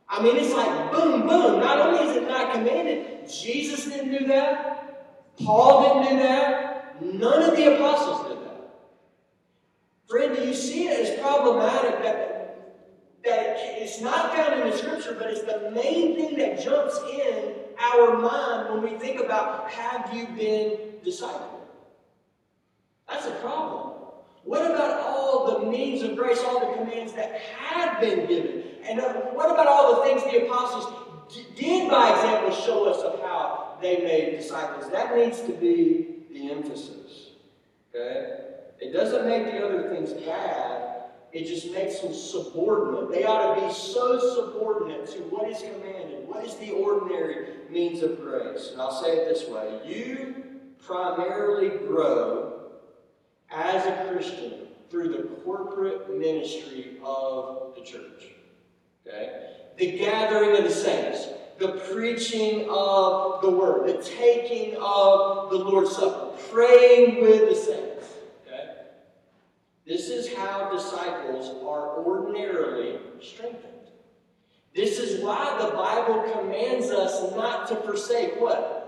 I 0.07 0.23
mean, 0.23 0.37
it's 0.37 0.53
like 0.53 0.91
boom, 0.93 1.27
boom. 1.27 1.59
Not 1.59 1.79
only 1.79 2.09
is 2.09 2.15
it 2.15 2.29
not 2.29 2.53
commanded, 2.53 3.29
Jesus 3.29 3.85
didn't 3.85 4.17
do 4.17 4.25
that, 4.27 5.35
Paul 5.43 5.99
didn't 6.01 6.17
do 6.17 6.23
that, 6.23 7.03
none 7.03 7.43
of 7.43 7.57
the 7.57 7.75
apostles 7.75 8.29
did 8.29 8.37
that. 8.45 8.71
Friend, 10.07 10.35
do 10.37 10.47
you 10.47 10.53
see 10.53 10.87
it 10.87 10.97
as 10.97 11.19
problematic 11.19 12.01
that, 12.03 12.85
that 13.25 13.57
it's 13.81 13.99
not 13.99 14.33
found 14.33 14.61
in 14.61 14.69
the 14.69 14.77
scripture, 14.77 15.15
but 15.19 15.29
it's 15.29 15.41
the 15.41 15.71
main 15.71 16.15
thing 16.15 16.37
that 16.37 16.63
jumps 16.63 16.97
in 17.11 17.55
our 17.81 18.17
mind 18.17 18.73
when 18.73 18.93
we 18.93 18.97
think 18.97 19.19
about 19.19 19.69
have 19.71 20.13
you 20.15 20.25
been 20.27 20.77
discipled? 21.03 21.52
That's 23.09 23.25
a 23.27 23.31
problem. 23.41 23.93
What 24.43 24.69
about 24.69 24.99
all 24.99 25.59
the 25.59 25.71
means 25.71 26.01
of 26.01 26.15
grace, 26.17 26.39
all 26.43 26.59
the 26.59 26.77
commands 26.77 27.13
that 27.13 27.39
have 27.39 28.01
been 28.01 28.27
given? 28.27 28.63
And 28.83 28.99
uh, 28.99 29.13
what 29.31 29.49
about 29.49 29.67
all 29.67 29.95
the 29.95 30.07
things 30.07 30.23
the 30.23 30.45
apostles 30.45 30.93
did, 31.55 31.89
by 31.89 32.09
example, 32.09 32.53
show 32.53 32.89
us 32.89 33.01
of 33.03 33.19
how 33.21 33.77
they 33.81 33.97
made 34.03 34.37
disciples? 34.37 34.91
That 34.91 35.15
needs 35.15 35.41
to 35.41 35.53
be 35.53 36.25
the 36.31 36.51
emphasis. 36.51 37.29
Okay? 37.95 38.39
It 38.79 38.91
doesn't 38.91 39.27
make 39.27 39.45
the 39.45 39.65
other 39.65 39.89
things 39.89 40.11
bad. 40.25 40.83
It 41.31 41.45
just 41.45 41.71
makes 41.71 41.99
them 41.99 42.13
subordinate. 42.13 43.11
They 43.11 43.23
ought 43.23 43.55
to 43.55 43.67
be 43.67 43.73
so 43.73 44.19
subordinate 44.19 45.07
to 45.13 45.19
what 45.23 45.49
is 45.49 45.59
commanded. 45.59 46.27
What 46.27 46.45
is 46.45 46.55
the 46.57 46.71
ordinary 46.71 47.47
means 47.71 48.03
of 48.03 48.19
grace? 48.19 48.69
And 48.71 48.81
I'll 48.81 49.03
say 49.03 49.17
it 49.17 49.33
this 49.33 49.47
way 49.47 49.79
You 49.85 50.35
primarily 50.85 51.69
grow 51.87 52.52
as 53.53 53.85
a 53.85 54.11
Christian 54.11 54.67
through 54.89 55.09
the 55.09 55.23
corporate 55.43 56.17
ministry 56.17 56.97
of 57.03 57.73
the 57.75 57.81
church. 57.81 58.31
Okay? 59.05 59.49
The 59.77 59.97
gathering 59.97 60.57
of 60.57 60.63
the 60.63 60.69
saints, 60.69 61.27
the 61.59 61.79
preaching 61.91 62.67
of 62.69 63.41
the 63.41 63.49
word, 63.49 63.87
the 63.89 64.03
taking 64.03 64.75
of 64.75 65.49
the 65.49 65.57
Lord's 65.57 65.95
Supper, 65.95 66.37
praying 66.51 67.21
with 67.21 67.49
the 67.49 67.55
saints. 67.55 68.07
Okay? 68.45 68.69
This 69.85 70.09
is 70.09 70.33
how 70.33 70.71
disciples 70.71 71.49
are 71.65 72.03
ordinarily 72.03 72.99
strengthened. 73.21 73.73
This 74.75 74.97
is 74.97 75.23
why 75.23 75.57
the 75.59 75.75
Bible 75.75 76.31
commands 76.33 76.89
us 76.89 77.35
not 77.35 77.67
to 77.67 77.75
forsake 77.77 78.39
what? 78.39 78.82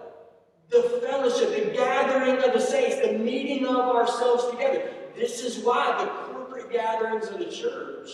The 0.70 0.82
fellowship, 1.06 1.50
the 1.50 1.72
gathering 1.72 2.44
of 2.44 2.54
the 2.54 2.60
saints, 2.60 3.06
the 3.06 3.14
meeting 3.14 3.66
of 3.66 3.76
ourselves 3.76 4.50
together. 4.52 4.90
This 5.16 5.44
is 5.44 5.64
why 5.64 6.04
the 6.04 6.34
corporate 6.34 6.72
gatherings 6.72 7.28
of 7.28 7.40
the 7.40 7.46
church 7.46 8.10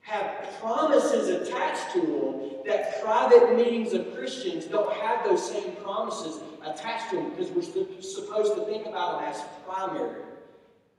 have 0.00 0.58
promises 0.60 1.28
attached 1.28 1.92
to 1.92 2.00
them 2.00 2.48
that 2.66 3.02
private 3.02 3.56
meetings 3.56 3.92
of 3.92 4.14
Christians 4.14 4.66
don't 4.66 4.92
have 4.94 5.24
those 5.24 5.50
same 5.50 5.72
promises 5.76 6.40
attached 6.64 7.10
to 7.10 7.16
them 7.16 7.30
because 7.30 7.50
we're 7.50 8.02
supposed 8.02 8.54
to 8.56 8.64
think 8.64 8.86
about 8.86 9.20
them 9.20 9.30
as 9.30 9.42
primary. 9.66 10.22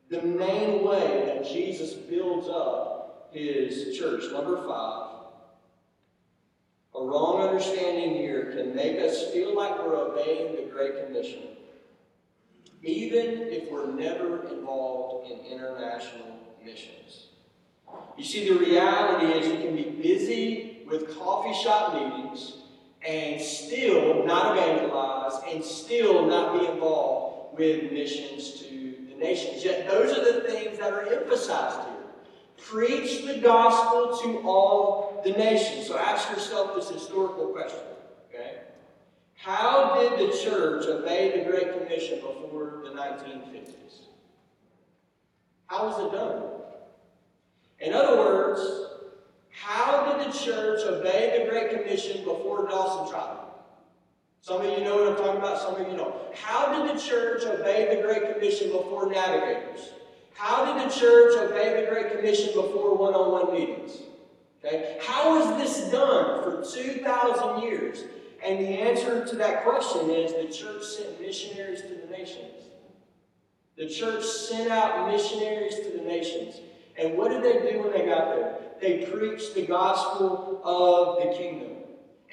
The 0.09 0.21
main 0.21 0.83
way 0.83 1.23
that 1.25 1.47
Jesus 1.47 1.93
builds 1.93 2.47
up 2.47 3.29
his 3.31 3.97
church. 3.97 4.23
Number 4.31 4.57
five, 4.67 5.09
a 6.95 7.03
wrong 7.03 7.41
understanding 7.47 8.15
here 8.15 8.51
can 8.55 8.75
make 8.75 8.99
us 8.99 9.31
feel 9.31 9.55
like 9.55 9.77
we're 9.79 9.95
obeying 9.95 10.55
the 10.55 10.68
Great 10.79 11.07
Commission, 11.07 11.41
even 12.83 13.49
if 13.51 13.69
we're 13.69 13.91
never 13.91 14.47
involved 14.47 15.29
in 15.29 15.39
international 15.39 16.39
missions. 16.63 17.27
You 18.17 18.23
see, 18.23 18.47
the 18.47 18.57
reality 18.57 19.25
is 19.25 19.47
you 19.47 19.57
can 19.57 19.75
be 19.75 19.89
busy 20.01 20.85
with 20.89 21.19
coffee 21.19 21.53
shop 21.53 21.95
meetings 21.95 22.59
and 23.05 23.41
still 23.41 24.25
not 24.25 24.57
evangelize 24.57 25.41
and 25.53 25.61
still 25.61 26.25
not 26.25 26.57
be 26.57 26.67
involved 26.67 27.59
with 27.59 27.91
missions 27.91 28.61
to 28.61 28.95
the 29.09 29.15
nations. 29.15 29.65
Yet 29.65 29.85
those 29.85 30.17
are 30.17 30.23
the 30.23 30.47
things 30.47 30.79
that 30.79 30.93
are 30.93 31.11
emphasized 31.11 31.75
here. 31.89 32.07
Preach 32.57 33.25
the 33.25 33.39
gospel 33.39 34.17
to 34.19 34.47
all 34.47 35.21
the 35.25 35.31
nations. 35.31 35.87
So 35.87 35.97
ask 35.97 36.29
yourself 36.29 36.73
this 36.75 36.89
historical 36.89 37.47
question. 37.47 37.98
How 39.41 39.95
did 39.95 40.19
the 40.19 40.37
church 40.37 40.85
obey 40.85 41.39
the 41.39 41.49
Great 41.49 41.71
Commission 41.71 42.19
before 42.19 42.81
the 42.83 42.89
1950s? 42.89 44.01
How 45.67 45.87
was 45.87 46.05
it 46.05 46.11
done? 46.11 46.43
In 47.79 47.93
other 47.93 48.17
words, 48.17 48.59
how 49.49 50.11
did 50.11 50.27
the 50.27 50.37
church 50.37 50.81
obey 50.85 51.39
the 51.39 51.49
Great 51.49 51.69
Commission 51.69 52.25
before 52.25 52.67
Dawson 52.67 53.13
Trotman? 53.13 53.45
Some 54.41 54.61
of 54.61 54.77
you 54.77 54.83
know 54.83 54.97
what 54.97 55.07
I'm 55.07 55.15
talking 55.15 55.37
about, 55.37 55.57
some 55.57 55.75
of 55.75 55.87
you 55.87 55.95
know. 55.95 56.19
How 56.33 56.85
did 56.85 56.93
the 56.93 57.01
church 57.01 57.43
obey 57.43 57.95
the 57.95 58.01
Great 58.01 58.33
Commission 58.33 58.71
before 58.71 59.09
navigators? 59.09 59.91
How 60.33 60.65
did 60.65 60.85
the 60.85 60.93
church 60.93 61.37
obey 61.37 61.81
the 61.81 61.89
Great 61.89 62.11
Commission 62.11 62.47
before 62.47 62.97
one 62.97 63.13
on 63.13 63.31
one 63.31 63.53
meetings? 63.53 63.99
Okay? 64.63 64.97
How 65.01 65.37
was 65.37 65.57
this 65.61 65.89
done 65.91 66.43
for 66.43 66.61
2,000 66.61 67.63
years? 67.63 68.03
And 68.43 68.59
the 68.59 68.69
answer 68.69 69.25
to 69.25 69.35
that 69.37 69.63
question 69.63 70.09
is 70.09 70.33
the 70.33 70.53
church 70.53 70.83
sent 70.83 71.21
missionaries 71.21 71.81
to 71.81 71.95
the 71.95 72.07
nations. 72.11 72.63
The 73.77 73.87
church 73.87 74.23
sent 74.23 74.71
out 74.71 75.11
missionaries 75.11 75.75
to 75.75 75.97
the 75.97 76.03
nations. 76.03 76.55
And 76.97 77.17
what 77.17 77.31
did 77.31 77.43
they 77.43 77.71
do 77.71 77.81
when 77.81 77.91
they 77.91 78.05
got 78.05 78.35
there? 78.35 78.55
They 78.81 79.05
preached 79.05 79.55
the 79.55 79.65
gospel 79.65 80.61
of 80.63 81.23
the 81.23 81.37
kingdom. 81.37 81.69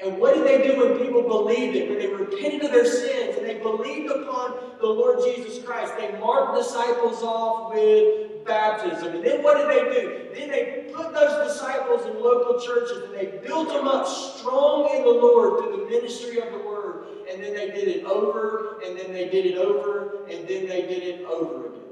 And 0.03 0.19
what 0.19 0.35
did 0.35 0.45
they 0.45 0.67
do 0.69 0.79
when 0.79 0.99
people 0.99 1.23
believed 1.23 1.77
it? 1.77 1.89
When 1.89 1.99
they 1.99 2.09
repented 2.09 2.65
of 2.65 2.73
their 2.73 2.85
sins 2.85 3.37
and 3.37 3.47
they 3.47 3.59
believed 3.59 4.11
upon 4.11 4.79
the 4.81 4.87
Lord 4.87 5.21
Jesus 5.25 5.65
Christ, 5.65 5.95
they 5.97 6.13
marked 6.19 6.57
disciples 6.57 7.23
off 7.23 7.73
with 7.73 8.31
baptism. 8.47 9.17
And 9.17 9.25
then 9.25 9.43
what 9.43 9.57
did 9.57 9.69
they 9.69 10.01
do? 10.01 10.29
Then 10.35 10.51
they 10.51 10.93
put 10.95 11.13
those 11.13 11.53
disciples 11.53 12.07
in 12.07 12.23
local 12.23 12.61
churches 12.61 13.05
and 13.05 13.15
they 13.15 13.39
built 13.47 13.69
them 13.69 13.89
up 13.89 14.07
strong 14.07 14.95
in 14.95 15.03
the 15.03 15.11
Lord 15.11 15.63
through 15.63 15.85
the 15.85 15.91
ministry 15.91 16.41
of 16.41 16.53
the 16.53 16.59
Word. 16.59 17.07
And 17.31 17.43
then 17.43 17.55
they 17.55 17.67
did 17.71 17.89
it 17.89 18.05
over, 18.05 18.81
and 18.85 18.97
then 18.97 19.13
they 19.13 19.29
did 19.29 19.47
it 19.47 19.59
over, 19.59 20.25
and 20.31 20.47
then 20.47 20.69
they 20.69 20.83
did 20.83 21.03
it 21.03 21.25
over 21.27 21.67
again. 21.67 21.83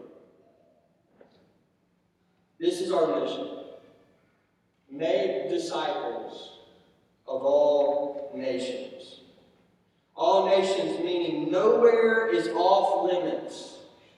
This 2.61 2.81
is 2.81 2.93
our 2.93 3.21
mission. 3.21 3.49
Make 4.91 5.51
disciples 5.51 6.61
of 7.27 7.43
all 7.43 8.33
nations. 8.35 9.23
All 10.15 10.47
nations 10.47 11.01
meaning 11.01 11.51
nowhere 11.51 12.29
is 12.29 12.49
off 12.49 13.11
limits, 13.13 13.74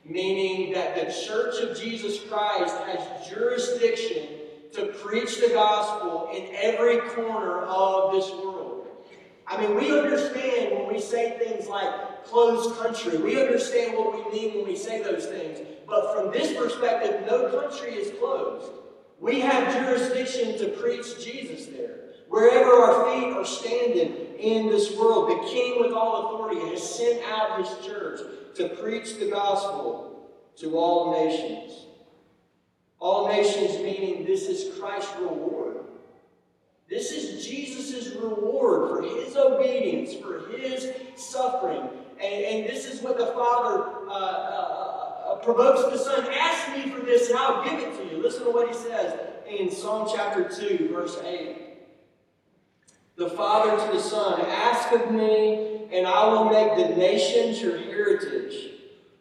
meaning 0.09 0.73
that 0.73 0.95
the 0.95 1.13
Church 1.13 1.61
of 1.63 1.79
Jesus 1.79 2.21
Christ 2.21 2.77
has 2.77 3.29
jurisdiction 3.29 4.29
to 4.75 4.87
preach 4.87 5.41
the 5.41 5.49
gospel 5.49 6.31
in 6.35 6.49
every 6.55 6.99
corner 7.11 7.63
of 7.63 8.13
this 8.13 8.31
world. 8.31 8.87
I 9.47 9.61
mean, 9.61 9.77
we 9.77 9.97
understand 9.97 10.77
when 10.77 10.93
we 10.93 11.01
say 11.01 11.39
things 11.39 11.69
like 11.69 12.25
closed 12.25 12.77
country, 12.79 13.19
we 13.19 13.41
understand 13.41 13.97
what 13.97 14.13
we 14.15 14.39
mean 14.39 14.57
when 14.57 14.67
we 14.67 14.77
say 14.77 15.03
those 15.03 15.27
things. 15.27 15.61
But 15.89 16.15
from 16.15 16.33
this 16.33 16.57
perspective, 16.57 17.25
no 17.27 17.49
country 17.61 17.95
is 17.95 18.17
closed. 18.19 18.73
We 19.21 19.41
have 19.41 19.73
jurisdiction 19.73 20.59
to 20.59 20.77
preach 20.77 21.25
Jesus 21.25 21.67
there. 21.67 22.01
Wherever 22.29 22.71
our 22.71 23.13
feet 23.13 23.33
are 23.33 23.45
standing 23.45 24.37
in 24.39 24.67
this 24.69 24.97
world, 24.97 25.31
the 25.31 25.49
King 25.49 25.81
with 25.81 25.93
all 25.93 26.27
authority 26.27 26.61
has 26.71 26.97
sent 26.97 27.23
out 27.25 27.65
his 27.65 27.87
church 27.87 28.21
to 28.57 28.69
preach 28.69 29.17
the 29.19 29.31
gospel 29.31 30.31
to 30.57 30.77
all 30.77 31.13
nations. 31.13 31.87
All 32.99 33.29
nations 33.29 33.77
meaning 33.83 34.25
this 34.25 34.49
is 34.49 34.79
Christ's 34.79 35.15
reward. 35.21 35.77
This 36.89 37.11
is 37.11 37.47
Jesus' 37.47 38.15
reward 38.15 38.89
for 38.89 39.03
his 39.03 39.37
obedience, 39.37 40.15
for 40.15 40.49
his 40.51 40.91
suffering. 41.17 41.89
And, 42.23 42.45
and 42.45 42.69
this 42.69 42.87
is 42.87 43.03
what 43.03 43.19
the 43.19 43.27
Father 43.27 44.09
uh, 44.09 44.13
uh, 44.13 45.33
uh, 45.33 45.35
provokes 45.37 45.83
the 45.91 45.99
Son. 45.99 46.27
Ask 46.33 46.77
me 46.77 46.91
for 46.91 47.01
this, 47.05 47.29
and 47.29 47.39
I'll 47.39 47.65
give 47.65 47.79
it 47.81 47.97
to 47.99 48.15
you. 48.15 48.23
Listen 48.23 48.45
to 48.45 48.51
what 48.51 48.69
he 48.69 48.75
says 48.75 49.19
in 49.49 49.71
Psalm 49.71 50.09
chapter 50.15 50.49
2, 50.49 50.91
verse 50.93 51.19
8. 51.23 51.57
The 53.17 53.31
Father 53.31 53.85
to 53.87 53.93
the 53.93 54.01
Son, 54.01 54.41
Ask 54.43 54.93
of 54.93 55.11
me, 55.11 55.89
and 55.93 56.07
I 56.07 56.29
will 56.29 56.45
make 56.45 56.77
the 56.77 56.95
nations 56.97 57.61
your 57.61 57.77
heritage, 57.79 58.36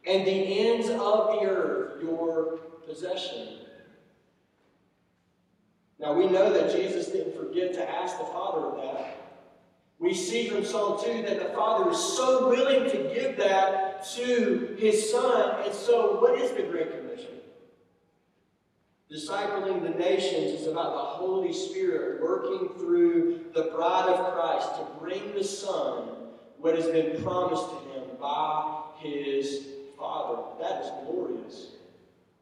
and 0.07 0.25
the 0.25 0.59
ends 0.59 0.89
of 0.89 0.99
the 0.99 1.39
earth 1.45 2.01
your 2.01 2.59
possession. 2.87 3.59
Now 5.99 6.13
we 6.13 6.27
know 6.27 6.51
that 6.51 6.75
Jesus 6.75 7.07
didn't 7.07 7.35
forget 7.35 7.73
to 7.73 7.89
ask 7.89 8.17
the 8.17 8.25
Father 8.25 8.67
of 8.67 8.83
that. 8.83 9.17
We 9.97 10.13
see 10.13 10.49
from 10.49 10.65
Psalm 10.65 10.99
2 11.03 11.23
that 11.23 11.39
the 11.39 11.55
Father 11.55 11.89
is 11.89 11.97
so 11.97 12.49
willing 12.49 12.89
to 12.91 13.13
give 13.13 13.37
that 13.37 14.05
to 14.15 14.75
his 14.77 15.09
Son. 15.09 15.63
And 15.63 15.73
so, 15.73 16.19
what 16.19 16.39
is 16.39 16.51
the 16.51 16.63
Great 16.63 16.91
Commission? 16.91 17.31
Discipling 19.09 19.83
the 19.83 19.97
nations 19.97 20.59
is 20.59 20.67
about 20.67 20.93
the 20.93 20.99
Holy 20.99 21.53
Spirit 21.53 22.21
working 22.21 22.69
through 22.77 23.45
the 23.53 23.71
bride 23.75 24.09
of 24.09 24.33
Christ 24.33 24.75
to 24.75 24.87
bring 24.99 25.33
the 25.33 25.43
Son 25.43 26.09
what 26.57 26.75
has 26.75 26.87
been 26.87 27.23
promised 27.23 27.69
to 27.69 27.75
him 27.91 28.03
by 28.19 28.81
his 28.97 29.74
Father. 29.97 30.41
That 30.59 30.83
is 30.83 30.91
glorious. 31.05 31.67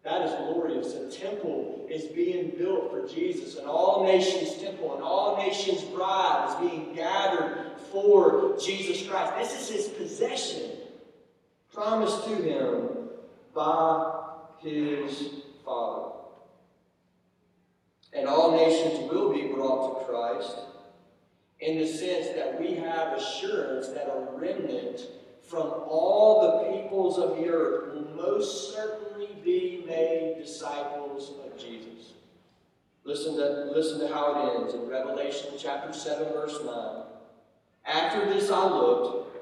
That 0.04 0.22
is 0.24 0.34
glorious. 0.34 0.94
A 0.96 1.10
temple 1.10 1.88
is 1.90 2.06
being 2.06 2.52
built 2.58 2.92
for 2.92 3.08
Jesus, 3.08 3.56
an 3.58 3.66
all 3.66 4.04
nations 4.04 4.62
temple, 4.62 4.96
an 4.96 5.02
all 5.02 5.38
nations 5.38 5.82
bride 5.84 6.48
is 6.50 6.70
being 6.70 6.94
gathered 6.94 7.72
for 7.92 8.58
Jesus 8.64 9.08
Christ. 9.08 9.34
This 9.38 9.62
is 9.62 9.76
his 9.76 9.88
possession, 9.90 10.72
promised 11.74 12.26
to 12.26 12.36
him 12.36 12.90
by 13.54 14.24
his 14.60 15.30
Father. 15.64 16.12
And 18.12 18.28
all 18.28 18.52
nations 18.52 19.10
will 19.10 19.34
be 19.34 19.48
brought 19.54 20.00
to 20.00 20.06
Christ 20.06 20.58
in 21.60 21.80
the 21.80 21.88
sense 21.88 22.28
that 22.36 22.60
we 22.60 22.76
have 22.76 23.14
assurance 23.18 23.88
that 23.90 24.08
a 24.08 24.38
remnant 24.38 25.02
from 25.44 25.68
all 25.88 26.42
the 26.42 26.72
peoples 26.72 27.18
of 27.18 27.38
the 27.38 27.48
earth 27.48 27.94
will 27.94 28.16
most 28.16 28.74
certainly 28.74 29.30
be 29.44 29.84
made 29.86 30.36
disciples 30.42 31.32
of 31.46 31.58
Jesus. 31.58 32.14
Listen 33.04 33.36
to, 33.36 33.72
listen 33.74 34.00
to 34.00 34.14
how 34.14 34.34
it 34.34 34.62
ends 34.62 34.74
in 34.74 34.88
Revelation 34.88 35.52
chapter 35.58 35.92
7, 35.92 36.32
verse 36.32 36.58
9. 36.64 37.04
After 37.86 38.26
this 38.34 38.50
I 38.50 38.66
looked, 38.66 39.38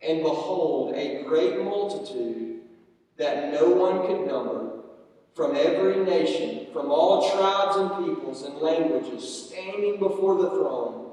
and 0.00 0.22
behold, 0.22 0.94
a 0.94 1.24
great 1.24 1.58
multitude 1.62 2.60
that 3.16 3.52
no 3.52 3.68
one 3.68 4.06
could 4.06 4.26
number, 4.26 4.70
from 5.34 5.56
every 5.56 6.04
nation, 6.04 6.68
from 6.72 6.90
all 6.90 7.30
tribes 7.30 7.76
and 7.76 8.06
peoples 8.06 8.42
and 8.44 8.56
languages, 8.58 9.48
standing 9.48 9.98
before 9.98 10.40
the 10.40 10.50
throne, 10.50 11.10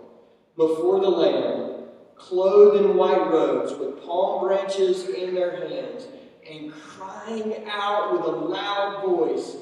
before 0.56 1.00
the 1.00 1.10
Lamb 1.10 1.76
clothed 2.18 2.84
in 2.84 2.95
white 2.95 3.32
robes, 3.32 3.74
with 3.74 4.03
palm 4.03 4.47
branches 4.47 5.07
in 5.09 5.34
their 5.34 5.68
hands, 5.68 6.07
and 6.49 6.74
crying 6.74 7.65
out 7.70 8.13
with 8.13 8.22
a 8.22 8.38
loud 8.38 9.05
voice 9.05 9.57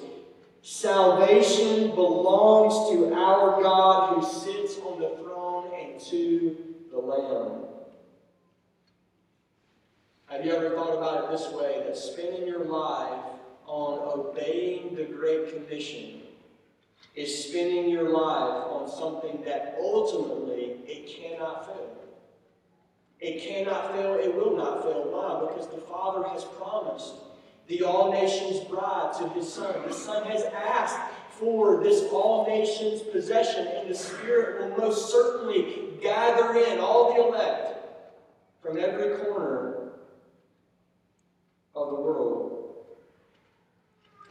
Salvation 0.67 1.93
belongs 1.93 2.89
to 2.89 3.13
our 3.13 3.61
God 3.61 4.15
who 4.15 4.27
sits 4.27 4.79
on 4.79 4.99
the 4.99 5.09
throne 5.09 5.71
and 5.79 6.01
to 6.05 6.57
the 6.89 6.97
Lamb. 6.97 7.65
Have 10.25 10.43
you 10.43 10.55
ever 10.55 10.71
thought 10.71 10.97
about 10.97 11.25
it 11.25 11.37
this 11.37 11.51
way 11.51 11.83
that 11.85 11.95
spending 11.95 12.47
your 12.47 12.65
life 12.65 13.25
on 13.67 13.99
obeying 14.19 14.95
the 14.95 15.03
Great 15.03 15.53
Commission 15.53 16.21
is 17.13 17.47
spending 17.47 17.87
your 17.87 18.09
life 18.09 18.65
on 18.65 18.89
something 18.89 19.43
that 19.45 19.77
ultimately 19.79 20.77
it 20.87 21.05
cannot 21.05 21.67
fail? 21.67 22.04
It 23.19 23.41
cannot 23.41 23.93
fail, 23.93 24.15
it 24.15 24.35
will 24.35 24.55
not 24.55 24.83
fail. 24.83 25.07
Why? 25.09 25.47
Because 25.47 25.67
the 25.69 25.81
Father 25.81 26.27
has 26.29 26.43
promised 26.43 27.13
the 27.67 27.83
all 27.83 28.11
nations 28.11 28.63
bride 28.69 29.13
to 29.19 29.29
his 29.29 29.51
Son. 29.51 29.73
The 29.87 29.93
Son 29.93 30.25
has 30.27 30.43
asked 30.43 30.99
for 31.31 31.83
this 31.83 32.03
all 32.11 32.45
nations 32.47 33.01
possession, 33.01 33.67
and 33.67 33.89
the 33.89 33.95
Spirit 33.95 34.61
will 34.69 34.77
most 34.77 35.11
certainly 35.11 35.97
gather 36.01 36.57
in 36.59 36.79
all 36.79 37.13
the 37.13 37.27
elect 37.27 37.79
from 38.61 38.77
every 38.77 39.17
corner 39.17 39.91
of 41.75 41.89
the 41.89 41.95
world. 41.95 42.75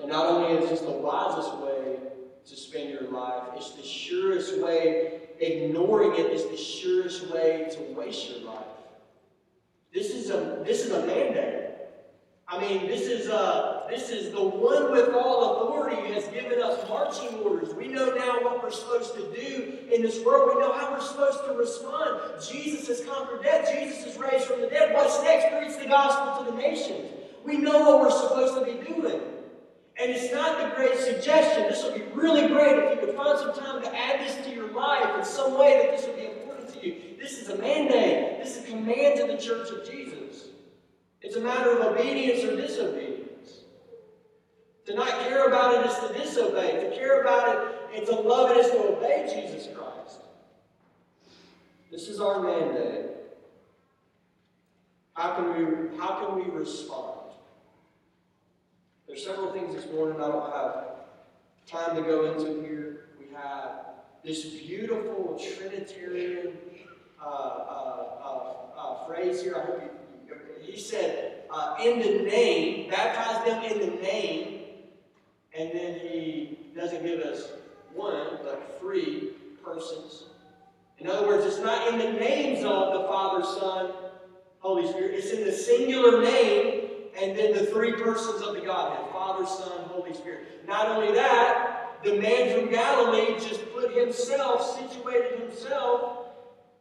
And 0.00 0.08
not 0.08 0.26
only 0.26 0.62
is 0.62 0.70
this 0.70 0.80
the 0.80 0.90
wisest 0.90 1.56
way 1.58 1.98
to 2.46 2.56
spend 2.56 2.90
your 2.90 3.10
life, 3.10 3.42
it's 3.56 3.70
the 3.72 3.82
surest 3.82 4.58
way, 4.60 5.20
ignoring 5.40 6.12
it 6.12 6.30
is 6.30 6.46
the 6.46 6.56
surest 6.56 7.30
way 7.30 7.68
to 7.72 7.80
waste 7.94 8.30
your 8.30 8.40
life. 8.40 8.64
This 9.92 10.10
is 10.10 10.30
a 10.30 10.62
this 10.66 10.84
is 10.84 10.90
a 10.90 11.06
mandate. 11.06 11.70
I 12.46 12.60
mean, 12.60 12.86
this 12.86 13.02
is 13.02 13.28
a 13.28 13.86
this 13.88 14.10
is 14.10 14.32
the 14.32 14.42
one 14.42 14.90
with 14.90 15.14
all 15.14 15.62
authority 15.62 16.12
has 16.12 16.26
given 16.28 16.60
us 16.60 16.86
marching 16.88 17.38
orders. 17.38 17.72
We 17.74 17.88
know 17.88 18.12
now 18.14 18.42
what 18.42 18.62
we're 18.62 18.70
supposed 18.70 19.14
to 19.14 19.22
do 19.34 19.78
in 19.92 20.02
this 20.02 20.22
world. 20.24 20.52
We 20.54 20.60
know 20.60 20.72
how 20.72 20.92
we're 20.92 21.00
supposed 21.00 21.44
to 21.46 21.52
respond. 21.52 22.20
Jesus 22.42 22.88
has 22.88 23.06
conquered 23.08 23.42
death. 23.42 23.72
Jesus 23.72 24.04
is 24.04 24.18
raised 24.18 24.44
from 24.44 24.60
the 24.60 24.66
dead. 24.66 24.92
What's 24.94 25.22
next? 25.22 25.56
Preach 25.56 25.82
the 25.82 25.88
gospel 25.88 26.44
to 26.44 26.50
the 26.50 26.56
nations. 26.58 27.10
We 27.44 27.56
know 27.56 27.90
what 27.90 28.00
we're 28.00 28.10
supposed 28.10 28.54
to 28.58 28.64
be 28.64 28.92
doing. 28.92 29.20
And 30.00 30.10
it's 30.10 30.32
not 30.32 30.58
the 30.58 30.74
great 30.74 30.98
suggestion. 30.98 31.64
This 31.64 31.84
would 31.84 31.94
be 31.94 32.02
really 32.14 32.48
great 32.48 32.78
if 32.78 32.94
you 32.94 33.06
could 33.06 33.16
find 33.16 33.38
some 33.38 33.54
time 33.54 33.80
to 33.82 33.96
add 33.96 34.20
this 34.20 34.44
to 34.46 34.54
your 34.54 34.72
life 34.72 35.16
in 35.16 35.24
some 35.24 35.56
way 35.58 35.82
that 35.82 35.96
this 35.96 36.06
would 36.06 36.16
be 36.16 36.26
important 36.26 36.72
to 36.74 36.86
you. 36.86 37.16
This 37.20 37.38
is 37.40 37.48
a 37.48 37.56
mandate. 37.58 38.42
This 38.42 38.56
is 38.56 38.64
a 38.64 38.68
command 38.68 39.20
to 39.20 39.26
the 39.28 39.36
church 39.36 39.70
of 39.70 39.88
Jesus. 39.88 40.48
It's 41.22 41.36
a 41.36 41.40
matter 41.40 41.70
of 41.70 41.92
obedience 41.92 42.44
or 42.44 42.56
disobedience. 42.56 43.24
To 44.86 44.94
not 44.94 45.08
care 45.08 45.46
about 45.46 45.74
it 45.74 45.86
is 45.86 45.98
to 46.00 46.12
disobey. 46.12 46.90
To 46.90 46.96
care 46.96 47.22
about 47.22 47.48
it 47.48 47.74
and 47.96 48.06
to 48.06 48.14
love 48.16 48.50
it 48.50 48.58
is 48.58 48.70
to 48.72 48.96
obey 48.96 49.30
Jesus 49.32 49.68
Christ. 49.74 50.20
This 51.90 52.08
is 52.08 52.20
our 52.20 52.42
mandate. 52.42 53.10
How 55.14 55.36
can 55.36 55.54
we, 55.54 55.96
how 55.98 56.26
can 56.26 56.34
we 56.36 56.50
respond? 56.50 57.23
There's 59.14 59.26
several 59.26 59.52
things 59.52 59.72
this 59.72 59.86
morning 59.92 60.20
I 60.20 60.26
don't 60.26 60.52
have 60.52 60.86
time 61.68 61.94
to 61.94 62.02
go 62.02 62.32
into 62.32 62.60
here. 62.62 63.10
We 63.16 63.32
have 63.32 63.70
this 64.24 64.44
beautiful 64.44 65.38
Trinitarian 65.38 66.54
uh, 67.22 67.24
uh, 67.24 68.06
uh, 68.24 68.54
uh, 68.76 69.06
phrase 69.06 69.40
here. 69.40 69.54
I 69.54 69.60
hope 69.60 69.82
you, 70.26 70.36
he 70.60 70.80
said, 70.80 71.44
uh, 71.48 71.76
in 71.80 72.00
the 72.00 72.24
name, 72.28 72.90
baptize 72.90 73.46
them 73.46 73.62
in 73.62 73.78
the 73.78 74.02
name, 74.02 74.62
and 75.56 75.70
then 75.72 76.00
he 76.00 76.58
doesn't 76.74 77.04
give 77.06 77.20
us 77.20 77.52
one, 77.94 78.38
but 78.42 78.80
three 78.80 79.28
persons. 79.64 80.24
In 80.98 81.06
other 81.08 81.24
words, 81.28 81.44
it's 81.44 81.60
not 81.60 81.86
in 81.86 82.00
the 82.00 82.18
names 82.18 82.64
of 82.64 82.94
the 82.94 83.06
Father, 83.06 83.44
Son, 83.44 83.92
Holy 84.58 84.88
Spirit. 84.88 85.14
It's 85.14 85.30
in 85.30 85.44
the 85.44 85.52
singular 85.52 86.20
name, 86.20 86.83
and 87.20 87.38
then 87.38 87.52
the 87.52 87.66
three 87.66 87.92
persons 87.92 88.42
of 88.42 88.54
the 88.54 88.60
Godhead 88.60 89.10
Father, 89.12 89.46
Son, 89.46 89.88
Holy 89.88 90.14
Spirit. 90.14 90.66
Not 90.66 90.88
only 90.88 91.12
that, 91.14 91.98
the 92.02 92.20
man 92.20 92.58
from 92.58 92.70
Galilee 92.70 93.38
just 93.38 93.72
put 93.72 93.96
himself, 93.96 94.78
situated 94.78 95.40
himself 95.40 96.18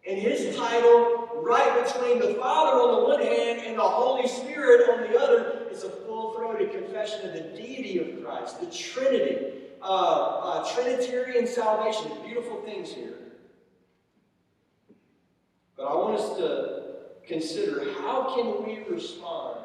And 0.06 0.20
his 0.20 0.56
title, 0.58 1.30
right 1.42 1.86
between 1.86 2.20
the 2.20 2.34
Father 2.36 2.82
on 2.82 3.02
the 3.02 3.08
one 3.08 3.22
hand 3.22 3.62
and 3.66 3.78
the 3.78 3.84
Holy 3.84 4.28
Spirit 4.28 4.90
on 4.90 5.10
the 5.10 5.18
other, 5.18 5.68
is 5.72 5.84
a 5.84 5.90
full 5.90 6.34
throated 6.34 6.72
confession 6.72 7.28
of 7.28 7.34
the 7.34 7.42
deity 7.58 8.00
of 8.00 8.24
Christ, 8.24 8.60
the 8.60 8.66
Trinity, 8.66 9.54
uh, 9.82 9.86
uh, 9.86 10.74
Trinitarian 10.74 11.48
salvation. 11.48 12.12
Beautiful 12.26 12.62
things 12.64 12.92
here. 12.92 13.14
But 15.78 15.86
I 15.86 15.96
want 15.96 16.20
us 16.20 16.38
to 16.38 16.84
consider 17.26 17.94
how 18.02 18.36
can 18.36 18.66
we 18.66 18.84
respond 18.94 19.63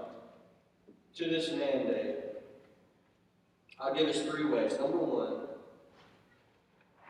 to 1.19 1.25
this 1.29 1.51
mandate? 1.51 2.16
I'll 3.81 3.95
give 3.95 4.09
us 4.09 4.23
three 4.23 4.45
ways. 4.45 4.79
Number 4.79 4.99
one, 4.99 5.41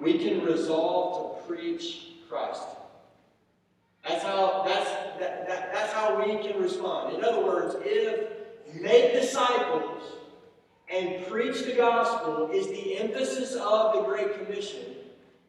we 0.01 0.19
can 0.19 0.45
resolve 0.45 1.39
to 1.39 1.47
preach 1.47 2.13
Christ. 2.29 2.63
That's 4.07 4.23
how 4.23 4.65
that's 4.67 4.91
that, 5.19 5.49
that, 5.49 5.73
that's 5.73 5.93
how 5.93 6.25
we 6.25 6.37
can 6.39 6.61
respond. 6.61 7.17
In 7.17 7.25
other 7.25 7.45
words, 7.45 7.77
if 7.81 8.29
make 8.75 9.13
disciples 9.13 10.03
and 10.93 11.27
preach 11.27 11.65
the 11.65 11.73
gospel 11.73 12.51
is 12.51 12.67
the 12.69 12.99
emphasis 12.99 13.55
of 13.55 13.95
the 13.95 14.03
Great 14.03 14.39
Commission, 14.39 14.95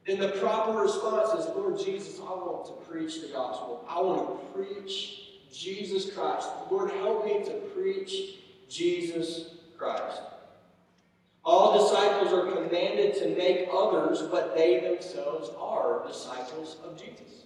then 0.06 0.20
the 0.20 0.30
proper 0.30 0.80
response 0.80 1.30
is, 1.40 1.46
Lord 1.56 1.80
Jesus, 1.80 2.20
I 2.20 2.32
want 2.32 2.66
to 2.66 2.92
preach 2.92 3.22
the 3.22 3.28
gospel. 3.28 3.86
I 3.88 4.02
want 4.02 4.42
to 4.42 4.46
preach 4.58 5.22
Jesus 5.54 6.14
Christ. 6.14 6.50
Lord, 6.70 6.92
help 6.92 7.26
me 7.26 7.44
to 7.46 7.52
preach 7.74 8.40
Jesus 8.70 9.56
Christ. 9.78 10.22
All 11.44 11.82
disciples 11.82 12.32
are 12.32 12.52
commanded 12.52 13.16
to 13.16 13.36
make 13.36 13.70
others 13.74 14.22
what 14.24 14.56
they 14.56 14.80
themselves 14.82 15.50
are 15.60 16.06
disciples 16.08 16.78
of 16.84 16.98
Jesus. 16.98 17.46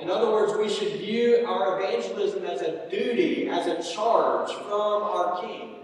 In 0.00 0.10
other 0.10 0.30
words, 0.30 0.52
we 0.58 0.68
should 0.68 0.98
view 0.98 1.46
our 1.46 1.80
evangelism 1.80 2.44
as 2.44 2.60
a 2.62 2.88
duty, 2.90 3.48
as 3.48 3.66
a 3.66 3.94
charge 3.94 4.52
from 4.52 5.02
our 5.02 5.40
King. 5.40 5.76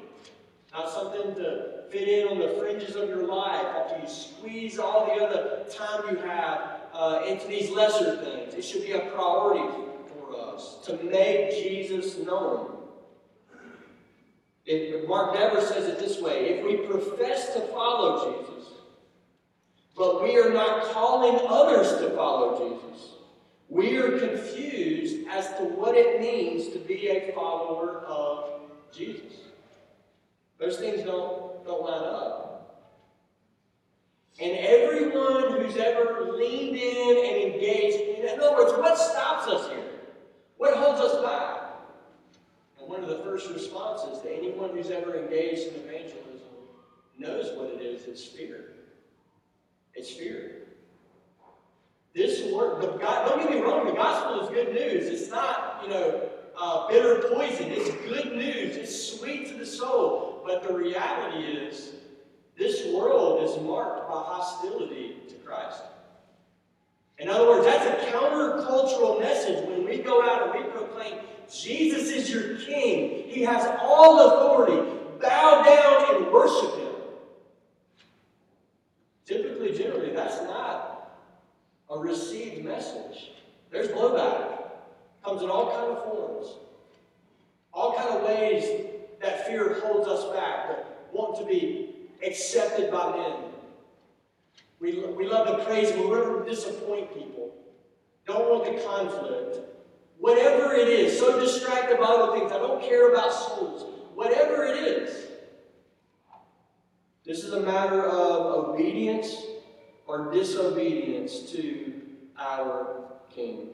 Not 0.72 0.91
something 0.91 1.35
to 1.37 1.85
fit 1.91 2.09
in 2.09 2.28
on 2.28 2.39
the 2.39 2.57
fringes 2.59 2.97
of 2.97 3.09
your 3.09 3.26
life 3.26 3.66
after 3.66 4.01
you 4.01 4.09
squeeze 4.09 4.78
all 4.78 5.07
the 5.07 5.24
other 5.24 5.64
time 5.70 6.03
you 6.11 6.16
have 6.22 6.81
uh, 6.93 7.22
into 7.26 7.47
these 7.47 7.70
lesser 7.70 8.16
things. 8.16 8.55
It 8.55 8.62
should 8.62 8.83
be 8.83 8.93
a 8.93 9.01
priority 9.01 9.68
for 10.09 10.37
us 10.37 10.78
to 10.85 10.95
make 11.05 11.51
Jesus 11.53 12.18
known. 12.18 12.80
If 14.73 15.09
Mark 15.09 15.35
Dever 15.35 15.61
says 15.61 15.89
it 15.89 15.99
this 15.99 16.21
way 16.21 16.51
if 16.51 16.64
we 16.64 16.77
profess 16.87 17.55
to 17.55 17.61
follow 17.73 18.47
Jesus, 18.47 18.68
but 19.97 20.23
we 20.23 20.39
are 20.39 20.53
not 20.53 20.85
calling 20.93 21.45
others 21.49 21.89
to 22.01 22.11
follow 22.11 22.57
Jesus, 22.68 23.14
we 23.68 23.97
are 23.97 24.16
confused 24.16 25.27
as 25.29 25.49
to 25.59 25.64
what 25.64 25.97
it 25.97 26.21
means 26.21 26.68
to 26.73 26.79
be 26.79 27.09
a 27.09 27.33
follower 27.33 28.03
of 28.07 28.61
Jesus. 28.93 29.33
Those 30.61 30.77
things 30.77 31.03
don't, 31.03 31.64
don't 31.64 31.83
line 31.83 32.05
up. 32.05 32.87
And 34.41 34.57
everyone 34.57 35.62
who's 35.62 35.77
ever 35.79 36.31
leaned 36.31 36.77
in 36.77 37.16
and 37.16 37.55
engaged, 37.55 38.21
in 38.21 38.39
other 38.39 38.53
words, 38.53 38.73
what 38.79 38.97
stops 38.97 39.49
us 39.49 39.68
here? 39.68 39.91
What 40.59 40.77
holds 40.77 41.01
us 41.01 41.21
back? 41.25 41.60
One 42.91 43.05
of 43.05 43.09
the 43.09 43.22
first 43.22 43.49
responses 43.51 44.20
to 44.20 44.36
anyone 44.36 44.70
who's 44.70 44.91
ever 44.91 45.16
engaged 45.16 45.68
in 45.68 45.74
evangelism 45.76 46.49
knows 47.16 47.57
what 47.57 47.70
it 47.70 47.80
is 47.80 48.05
it's 48.07 48.24
fear. 48.24 48.72
It's 49.95 50.11
fear. 50.11 50.62
This 52.14 52.53
word, 52.53 52.82
the 52.82 52.88
God, 52.99 53.28
don't 53.28 53.43
get 53.43 53.51
me 53.51 53.61
wrong, 53.61 53.86
the 53.86 53.93
gospel 53.93 54.41
is 54.41 54.49
good 54.49 54.74
news. 54.74 55.09
It's 55.09 55.30
not, 55.30 55.80
you 55.84 55.91
know, 55.91 56.28
uh, 56.61 56.88
bitter 56.88 57.28
poison. 57.32 57.70
It's 57.70 57.91
good 58.09 58.32
news. 58.36 58.76
It's 58.76 59.18
sweet 59.18 59.47
to 59.49 59.55
the 59.55 59.66
soul. 59.66 60.43
But 60.45 60.66
the 60.66 60.74
reality 60.74 61.45
is, 61.45 61.93
this 62.59 62.93
world 62.93 63.49
is 63.49 63.57
marked 63.62 64.09
by 64.09 64.16
hostility 64.16 65.16
to 65.28 65.34
Christ. 65.36 65.82
In 67.18 67.28
other 67.28 67.47
words, 67.47 67.66
that's 67.66 67.86
a 67.86 68.11
countercultural 68.11 69.20
message 69.20 69.64
when 69.68 69.84
we 69.84 69.99
go 69.99 70.22
out 70.22 70.57
and 70.57 70.64
we 70.64 70.70
proclaim 70.72 71.14
Jesus 71.53 72.11
is 72.11 72.31
your 72.31 72.57
king. 72.59 73.29
He 73.29 73.43
has 73.43 73.67
all 73.81 74.29
authority. 74.29 74.99
Bow 75.21 75.63
down 75.63 76.17
and 76.17 76.33
worship 76.33 76.77
him. 76.79 76.95
Typically, 79.27 79.77
generally, 79.77 80.11
that's 80.11 80.41
not 80.43 81.19
a 81.91 81.99
received 81.99 82.65
message. 82.65 83.33
There's 83.71 83.89
blowback. 83.89 84.63
Comes 85.25 85.43
in 85.43 85.51
all 85.51 85.71
kind 85.71 85.91
of 85.93 86.05
forms. 86.05 86.55
All 87.73 87.95
kind 87.95 88.09
of 88.11 88.23
ways 88.23 88.87
that 89.21 89.47
fear 89.47 89.81
holds 89.81 90.09
us 90.09 90.25
back, 90.35 90.69
that 90.69 91.09
want 91.13 91.37
to 91.39 91.45
be 91.45 91.91
accepted 92.27 92.91
by 92.91 93.17
men. 93.17 93.35
We, 94.81 95.01
we 95.01 95.29
love 95.29 95.47
to 95.47 95.65
praise, 95.65 95.93
but 95.93 96.05
we 96.05 96.11
never 96.11 96.45
disappoint 96.45 97.13
people. 97.13 97.55
Don't 98.27 98.49
want 98.49 98.65
the 98.65 98.83
conflict. 98.83 99.70
Whatever 100.21 100.75
it 100.75 100.89
is, 100.89 101.18
so 101.18 101.41
distracted 101.41 101.99
by 101.99 102.05
other 102.05 102.39
things, 102.39 102.53
I 102.53 102.59
don't 102.59 102.83
care 102.83 103.11
about 103.11 103.33
souls. 103.33 103.87
Whatever 104.14 104.66
it 104.66 104.77
is, 104.77 105.29
this 107.25 107.43
is 107.43 107.55
a 107.55 107.61
matter 107.61 108.05
of 108.05 108.68
obedience 108.68 109.35
or 110.07 110.31
disobedience 110.31 111.51
to 111.53 111.95
our 112.39 113.05
King. 113.35 113.68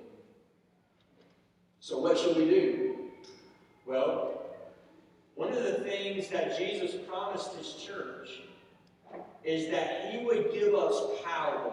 So, 1.80 1.99
what 1.99 2.16
should 2.16 2.36
we 2.36 2.44
do? 2.44 2.97
Well, 3.84 4.42
one 5.34 5.53
of 5.53 5.64
the 5.64 5.80
things 5.84 6.28
that 6.28 6.57
Jesus 6.57 6.94
promised 7.09 7.55
his 7.55 7.74
church 7.74 8.42
is 9.42 9.68
that 9.70 10.12
he 10.12 10.24
would 10.24 10.53
give 10.53 10.74
us 10.74 11.01
power 11.24 11.72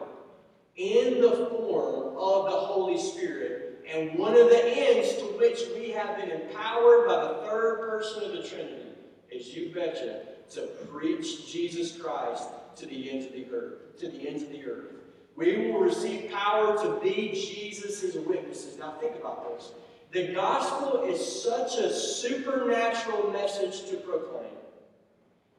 in 0.75 1.21
the 1.21 1.47
form 1.49 2.15
of 2.17 2.45
the 2.45 2.57
Holy 2.57 2.97
Spirit 2.97 3.62
and 3.89 4.17
one 4.17 4.35
of 4.35 4.49
the 4.49 4.63
ends 4.65 5.15
to 5.15 5.23
which 5.37 5.59
we 5.75 5.91
have 5.91 6.17
been 6.17 6.31
empowered 6.31 7.07
by 7.07 7.21
the 7.21 7.33
third 7.45 7.79
person 7.79 8.23
of 8.23 8.31
the 8.31 8.47
Trinity 8.47 8.87
is 9.31 9.47
you 9.53 9.73
betcha 9.73 10.21
to 10.51 10.61
preach 10.91 11.51
Jesus 11.51 11.97
Christ 11.97 12.43
to 12.77 12.85
the 12.85 13.11
ends 13.11 13.25
of 13.25 13.33
the 13.33 13.47
earth. 13.51 13.97
To 13.99 14.09
the 14.09 14.27
ends 14.27 14.43
of 14.43 14.49
the 14.49 14.65
earth. 14.65 14.91
We 15.35 15.71
will 15.71 15.79
receive 15.79 16.31
power 16.31 16.77
to 16.83 16.99
be 17.01 17.31
Jesus' 17.31 18.15
witnesses. 18.15 18.77
Now 18.77 18.95
think 18.99 19.15
about 19.15 19.57
this. 19.57 19.71
The 20.11 20.33
gospel 20.33 21.03
is 21.03 21.43
such 21.43 21.77
a 21.77 21.91
supernatural 21.91 23.31
message 23.31 23.89
to 23.89 23.97
proclaim 23.97 24.51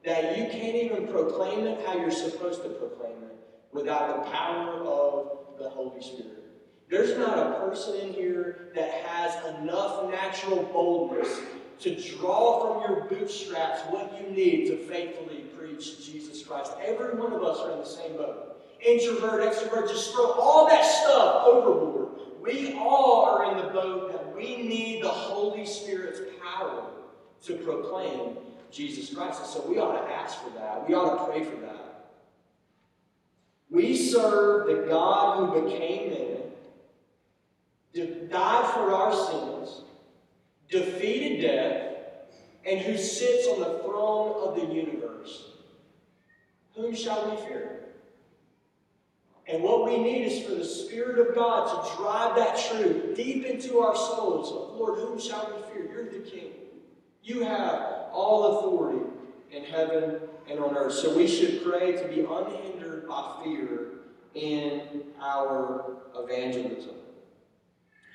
that 0.04 0.38
you 0.38 0.44
can't 0.44 0.76
even 0.76 1.08
proclaim 1.08 1.66
it 1.66 1.84
how 1.86 1.96
you're 1.96 2.10
supposed 2.10 2.62
to 2.62 2.68
proclaim 2.68 3.16
it 3.24 3.36
without 3.72 4.24
the 4.24 4.30
power 4.30 4.74
of 4.84 5.58
the 5.58 5.68
Holy 5.68 6.00
Spirit. 6.00 6.43
There's 6.90 7.16
not 7.18 7.38
a 7.38 7.60
person 7.60 8.00
in 8.00 8.12
here 8.12 8.68
that 8.74 8.90
has 8.90 9.56
enough 9.56 10.10
natural 10.10 10.64
boldness 10.64 11.40
to 11.80 11.94
draw 11.94 12.82
from 12.82 12.90
your 12.90 13.04
bootstraps 13.08 13.80
what 13.90 14.20
you 14.20 14.34
need 14.34 14.66
to 14.68 14.76
faithfully 14.76 15.44
preach 15.58 16.04
Jesus 16.04 16.46
Christ. 16.46 16.72
Every 16.84 17.14
one 17.18 17.32
of 17.32 17.42
us 17.42 17.58
are 17.60 17.72
in 17.72 17.78
the 17.78 17.86
same 17.86 18.16
boat. 18.16 18.62
Introvert, 18.80 19.42
extrovert, 19.42 19.88
just 19.88 20.12
throw 20.12 20.32
all 20.32 20.68
that 20.68 20.84
stuff 20.84 21.46
overboard. 21.46 22.08
We 22.40 22.74
all 22.74 23.24
are 23.24 23.50
in 23.50 23.56
the 23.56 23.72
boat 23.72 24.12
that 24.12 24.36
we 24.36 24.56
need 24.56 25.02
the 25.02 25.08
Holy 25.08 25.64
Spirit's 25.64 26.20
power 26.42 26.90
to 27.44 27.54
proclaim 27.56 28.36
Jesus 28.70 29.14
Christ. 29.14 29.40
And 29.40 29.48
so 29.48 29.66
we 29.66 29.78
ought 29.78 30.06
to 30.06 30.12
ask 30.12 30.42
for 30.42 30.50
that. 30.50 30.86
We 30.86 30.94
ought 30.94 31.16
to 31.16 31.32
pray 31.32 31.42
for 31.42 31.56
that. 31.62 32.10
We 33.70 33.96
serve 33.96 34.66
the 34.66 34.86
God 34.86 35.48
who 35.48 35.62
became 35.62 36.10
man 36.10 36.33
died 37.94 38.74
for 38.74 38.92
our 38.92 39.12
sins, 39.12 39.82
defeated 40.68 41.40
death, 41.40 41.94
and 42.66 42.80
who 42.80 42.96
sits 42.96 43.46
on 43.48 43.60
the 43.60 43.78
throne 43.84 44.48
of 44.48 44.56
the 44.56 44.74
universe. 44.74 45.50
Whom 46.74 46.94
shall 46.94 47.30
we 47.30 47.36
fear? 47.46 47.80
And 49.46 49.62
what 49.62 49.84
we 49.84 49.98
need 49.98 50.24
is 50.24 50.46
for 50.46 50.54
the 50.54 50.64
Spirit 50.64 51.18
of 51.18 51.34
God 51.34 51.66
to 51.66 51.96
drive 51.96 52.36
that 52.36 52.58
truth 52.70 53.14
deep 53.14 53.44
into 53.44 53.78
our 53.78 53.94
souls. 53.94 54.50
Of, 54.50 54.76
Lord, 54.76 54.98
whom 54.98 55.20
shall 55.20 55.52
we 55.54 55.72
fear? 55.72 55.90
You're 55.92 56.04
the 56.10 56.28
King. 56.28 56.52
You 57.22 57.42
have 57.44 58.08
all 58.12 58.58
authority 58.58 59.06
in 59.52 59.64
heaven 59.64 60.20
and 60.50 60.58
on 60.58 60.76
earth. 60.76 60.94
So 60.94 61.16
we 61.16 61.26
should 61.26 61.62
pray 61.62 61.92
to 61.92 62.08
be 62.08 62.20
unhindered 62.20 63.06
by 63.06 63.40
fear 63.44 63.88
in 64.34 65.02
our 65.20 65.98
evangelism. 66.16 66.94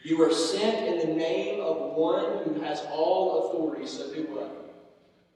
You 0.04 0.24
are 0.24 0.34
sent 0.34 0.88
in 0.88 1.10
the 1.10 1.16
name 1.16 1.60
of 1.60 1.95
one 1.95 2.43
who 2.43 2.62
has 2.62 2.82
all 2.91 3.50
authority, 3.50 3.86
so 3.86 4.14
do 4.14 4.24
what? 4.30 4.76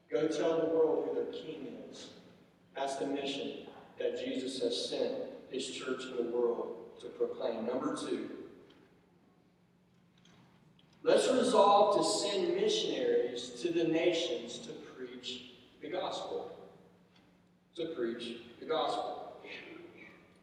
Go 0.10 0.28
tell 0.28 0.62
the 0.62 0.68
world 0.68 1.10
who 1.10 1.16
their 1.16 1.34
king 1.34 1.68
is. 1.92 2.08
That's 2.76 2.96
the 2.96 3.08
mission 3.08 3.68
that 4.00 4.24
Jesus 4.24 4.62
has 4.62 4.90
sent 4.90 5.14
his 5.52 5.70
church 5.70 6.04
in 6.06 6.18
the 6.18 6.32
world 6.32 6.78
to 7.02 7.08
proclaim. 7.08 7.66
Number 7.66 7.96
two, 7.96 8.30
let's 11.04 11.28
resolve 11.30 11.98
to 11.98 12.30
send 12.30 12.56
missionaries 12.56 13.50
to 13.62 13.72
the 13.72 13.84
nations 13.84 14.60
to 14.60 14.72
preach 14.96 15.52
the 15.82 15.90
gospel. 15.90 16.56
To 17.76 17.88
preach 17.88 18.38
the 18.60 18.66
gospel. 18.66 19.42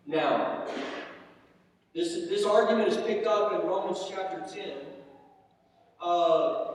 Now, 0.06 0.66
this, 1.94 2.28
this 2.28 2.44
argument 2.44 2.88
is 2.88 2.96
picked 2.98 3.26
up 3.26 3.52
in 3.52 3.66
Romans 3.66 4.04
chapter 4.08 4.44
10. 4.52 4.72
Uh, 6.00 6.74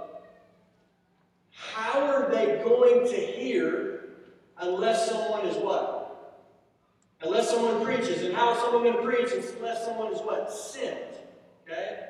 how 1.51 2.01
are 2.01 2.29
they 2.29 2.61
going 2.63 3.07
to 3.07 3.15
hear 3.15 4.09
unless 4.57 5.09
someone 5.09 5.45
is 5.45 5.55
what? 5.57 6.05
Unless 7.21 7.49
someone 7.49 7.83
preaches. 7.83 8.23
And 8.23 8.35
how 8.35 8.53
is 8.53 8.59
someone 8.59 8.83
going 8.83 8.97
to 8.97 9.03
preach 9.03 9.31
unless 9.57 9.85
someone 9.85 10.13
is 10.13 10.19
what? 10.19 10.51
Sent. 10.51 11.21
Okay? 11.63 12.09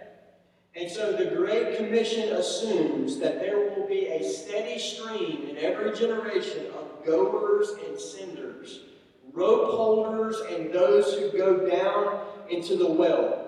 And 0.76 0.92
so 0.92 1.14
the 1.14 1.36
Great 1.36 1.78
Commission 1.78 2.34
assumes 2.34 3.18
that 3.20 3.40
there 3.40 3.70
will 3.70 3.88
be 3.88 4.08
a 4.08 4.24
steady 4.24 4.78
stream 4.78 5.48
in 5.50 5.58
every 5.58 5.96
generation 5.96 6.66
of 6.78 7.06
goers 7.06 7.70
and 7.88 7.98
senders, 7.98 8.82
rope 9.32 9.72
holders 9.72 10.38
and 10.52 10.74
those 10.74 11.14
who 11.14 11.32
go 11.38 11.66
down 11.70 12.26
into 12.50 12.76
the 12.76 12.88
well. 12.88 13.42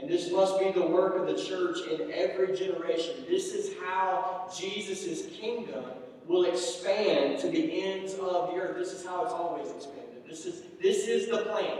And 0.00 0.10
this 0.10 0.30
must 0.30 0.58
be 0.58 0.70
the 0.72 0.86
work 0.86 1.16
of 1.16 1.26
the 1.26 1.42
church 1.42 1.78
in 1.88 2.10
every 2.12 2.56
generation. 2.56 3.24
This 3.28 3.52
is 3.52 3.74
how 3.84 4.50
Jesus' 4.56 5.26
kingdom 5.26 5.84
will 6.26 6.44
expand 6.44 7.38
to 7.40 7.48
the 7.48 7.82
ends 7.82 8.14
of 8.14 8.50
the 8.50 8.56
earth. 8.56 8.76
This 8.76 8.92
is 8.92 9.06
how 9.06 9.24
it's 9.24 9.32
always 9.32 9.70
expanded. 9.70 10.24
This 10.28 10.46
is, 10.46 10.62
this 10.82 11.06
is 11.06 11.28
the 11.28 11.38
plan. 11.44 11.78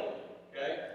Okay? 0.50 0.88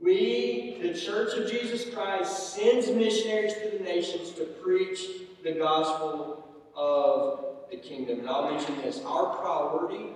We, 0.00 0.78
the 0.82 0.94
Church 0.94 1.36
of 1.38 1.50
Jesus 1.50 1.92
Christ, 1.92 2.54
sends 2.54 2.90
missionaries 2.90 3.54
to 3.54 3.78
the 3.78 3.82
nations 3.82 4.30
to 4.32 4.44
preach 4.44 5.00
the 5.42 5.52
gospel 5.52 6.44
of 6.76 7.70
the 7.70 7.78
kingdom. 7.78 8.20
And 8.20 8.28
I'll 8.28 8.50
mention 8.50 8.76
this. 8.82 9.00
Our 9.04 9.36
priority 9.36 10.10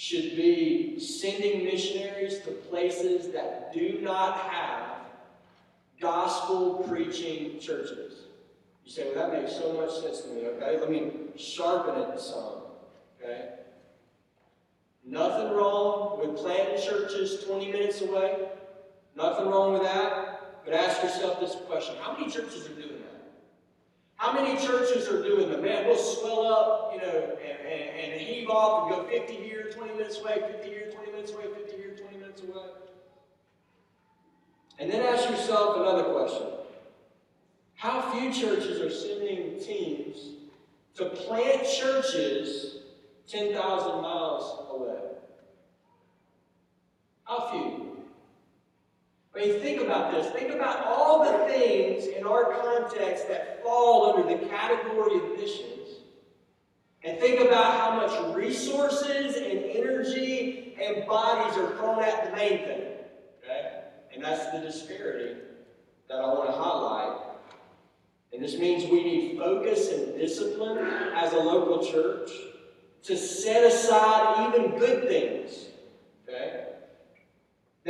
should 0.00 0.34
be 0.34 0.98
sending 0.98 1.62
missionaries 1.62 2.38
to 2.38 2.52
places 2.52 3.28
that 3.34 3.70
do 3.70 3.98
not 4.00 4.34
have 4.38 4.96
gospel 6.00 6.86
preaching 6.88 7.60
churches. 7.60 8.22
You 8.82 8.90
say, 8.90 9.12
well, 9.14 9.28
that 9.28 9.42
makes 9.42 9.54
so 9.54 9.74
much 9.74 9.92
sense 10.00 10.22
to 10.22 10.28
me, 10.28 10.46
okay? 10.46 10.80
Let 10.80 10.90
me 10.90 11.10
sharpen 11.36 12.00
it 12.00 12.18
some, 12.18 12.62
okay? 13.22 13.50
Nothing 15.04 15.52
wrong 15.52 16.18
with 16.18 16.34
planting 16.38 16.82
churches 16.82 17.44
20 17.44 17.70
minutes 17.70 18.00
away. 18.00 18.48
Nothing 19.14 19.48
wrong 19.48 19.74
with 19.74 19.82
that. 19.82 20.64
But 20.64 20.72
ask 20.72 21.02
yourself 21.02 21.40
this 21.40 21.56
question 21.68 21.96
How 22.00 22.14
many 22.14 22.32
churches 22.32 22.64
are 22.64 22.72
doing? 22.72 22.99
How 24.20 24.34
many 24.34 24.54
churches 24.60 25.08
are 25.08 25.22
doing 25.22 25.48
that? 25.48 25.62
Man, 25.62 25.86
we'll 25.86 25.96
swell 25.96 26.46
up, 26.46 26.92
you 26.92 27.00
know, 27.00 27.38
and, 27.42 27.58
and, 27.66 28.12
and 28.12 28.20
heave 28.20 28.50
off 28.50 28.92
and 28.92 29.02
go 29.02 29.10
50 29.10 29.32
here, 29.32 29.70
20 29.72 29.94
minutes 29.94 30.18
away, 30.18 30.42
50 30.46 30.68
here, 30.68 30.90
20 30.94 31.10
minutes 31.10 31.32
away, 31.32 31.44
50 31.44 31.76
here, 31.78 31.96
20 31.96 32.18
minutes 32.18 32.42
away. 32.42 32.66
And 34.78 34.90
then 34.90 35.00
ask 35.00 35.30
yourself 35.30 35.78
another 35.78 36.04
question. 36.12 36.48
How 37.76 38.12
few 38.12 38.30
churches 38.30 38.78
are 38.82 38.90
sending 38.90 39.58
teams 39.58 40.34
to 40.96 41.06
plant 41.06 41.66
churches 41.66 42.76
10,000 43.26 44.02
miles 44.02 44.66
away? 44.70 45.00
How 47.24 47.48
few? 47.50 47.69
I 49.34 49.38
mean, 49.38 49.60
think 49.60 49.80
about 49.80 50.12
this. 50.12 50.30
Think 50.32 50.52
about 50.52 50.84
all 50.86 51.24
the 51.24 51.52
things 51.52 52.06
in 52.06 52.26
our 52.26 52.52
context 52.52 53.28
that 53.28 53.62
fall 53.62 54.16
under 54.16 54.36
the 54.36 54.46
category 54.48 55.16
of 55.16 55.38
missions. 55.38 55.88
And 57.04 57.18
think 57.18 57.40
about 57.40 57.78
how 57.78 57.96
much 57.96 58.36
resources 58.36 59.36
and 59.36 59.64
energy 59.64 60.76
and 60.80 61.06
bodies 61.06 61.56
are 61.56 61.76
thrown 61.76 62.02
at 62.02 62.30
the 62.30 62.36
main 62.36 62.58
thing. 62.58 62.82
Okay? 63.42 63.82
And 64.12 64.22
that's 64.22 64.50
the 64.52 64.60
disparity 64.60 65.40
that 66.08 66.18
I 66.18 66.26
want 66.26 66.50
to 66.50 66.56
highlight. 66.56 67.20
And 68.32 68.42
this 68.42 68.58
means 68.58 68.84
we 68.90 69.02
need 69.02 69.38
focus 69.38 69.90
and 69.90 70.18
discipline 70.18 70.78
as 70.78 71.32
a 71.32 71.38
local 71.38 71.84
church 71.84 72.30
to 73.04 73.16
set 73.16 73.64
aside 73.64 74.54
even 74.54 74.78
good 74.78 75.08
things. 75.08 75.66
Okay? 76.28 76.59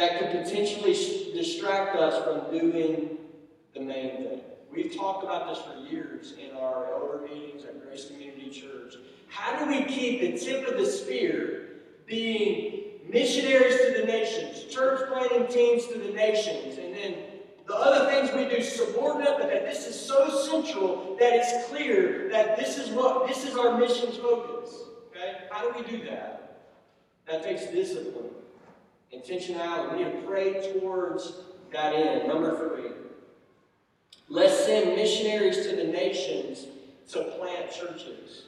That 0.01 0.19
could 0.19 0.31
potentially 0.31 0.95
distract 1.35 1.95
us 1.95 2.25
from 2.25 2.59
doing 2.59 3.19
the 3.75 3.81
main 3.81 4.17
thing. 4.17 4.41
We've 4.73 4.97
talked 4.97 5.25
about 5.25 5.47
this 5.47 5.63
for 5.63 5.79
years 5.93 6.33
in 6.43 6.57
our 6.57 6.91
elder 6.91 7.29
meetings 7.29 7.65
at 7.65 7.85
Grace 7.85 8.07
Community 8.07 8.49
Church. 8.49 8.95
How 9.29 9.59
do 9.59 9.71
we 9.71 9.85
keep 9.85 10.23
the 10.23 10.39
tip 10.39 10.67
of 10.67 10.79
the 10.79 10.87
spear 10.87 11.83
being 12.07 13.01
missionaries 13.11 13.77
to 13.77 14.01
the 14.01 14.07
nations, 14.07 14.73
church 14.75 15.07
planting 15.13 15.47
teams 15.49 15.87
to 15.89 15.99
the 15.99 16.13
nations, 16.15 16.79
and 16.79 16.95
then 16.95 17.15
the 17.67 17.75
other 17.75 18.11
things 18.11 18.35
we 18.35 18.49
do 18.49 18.63
subordinate, 18.63 19.37
but 19.39 19.51
that 19.51 19.67
this 19.67 19.87
is 19.87 20.01
so 20.01 20.31
central 20.31 21.15
that 21.21 21.35
it's 21.35 21.69
clear 21.69 22.31
that 22.31 22.57
this 22.57 22.79
is 22.79 22.89
what 22.89 23.29
this 23.29 23.45
is 23.45 23.55
our 23.55 23.77
missions 23.77 24.17
focus. 24.17 24.75
Okay? 25.11 25.43
How 25.51 25.71
do 25.71 25.79
we 25.79 25.99
do 25.99 26.03
that? 26.07 26.63
That 27.27 27.43
takes 27.43 27.67
discipline 27.67 28.31
intentionality. 29.15 29.93
We 29.93 30.05
need 30.05 30.13
to 30.13 30.27
pray 30.27 30.73
towards 30.73 31.33
that 31.73 31.95
end. 31.95 32.29
Number 32.29 32.57
three, 32.57 32.91
let's 34.29 34.65
send 34.65 34.97
missionaries 34.97 35.67
to 35.67 35.77
the 35.77 35.85
nations 35.85 36.67
to 37.13 37.25
plant 37.39 37.71
churches. 37.73 38.45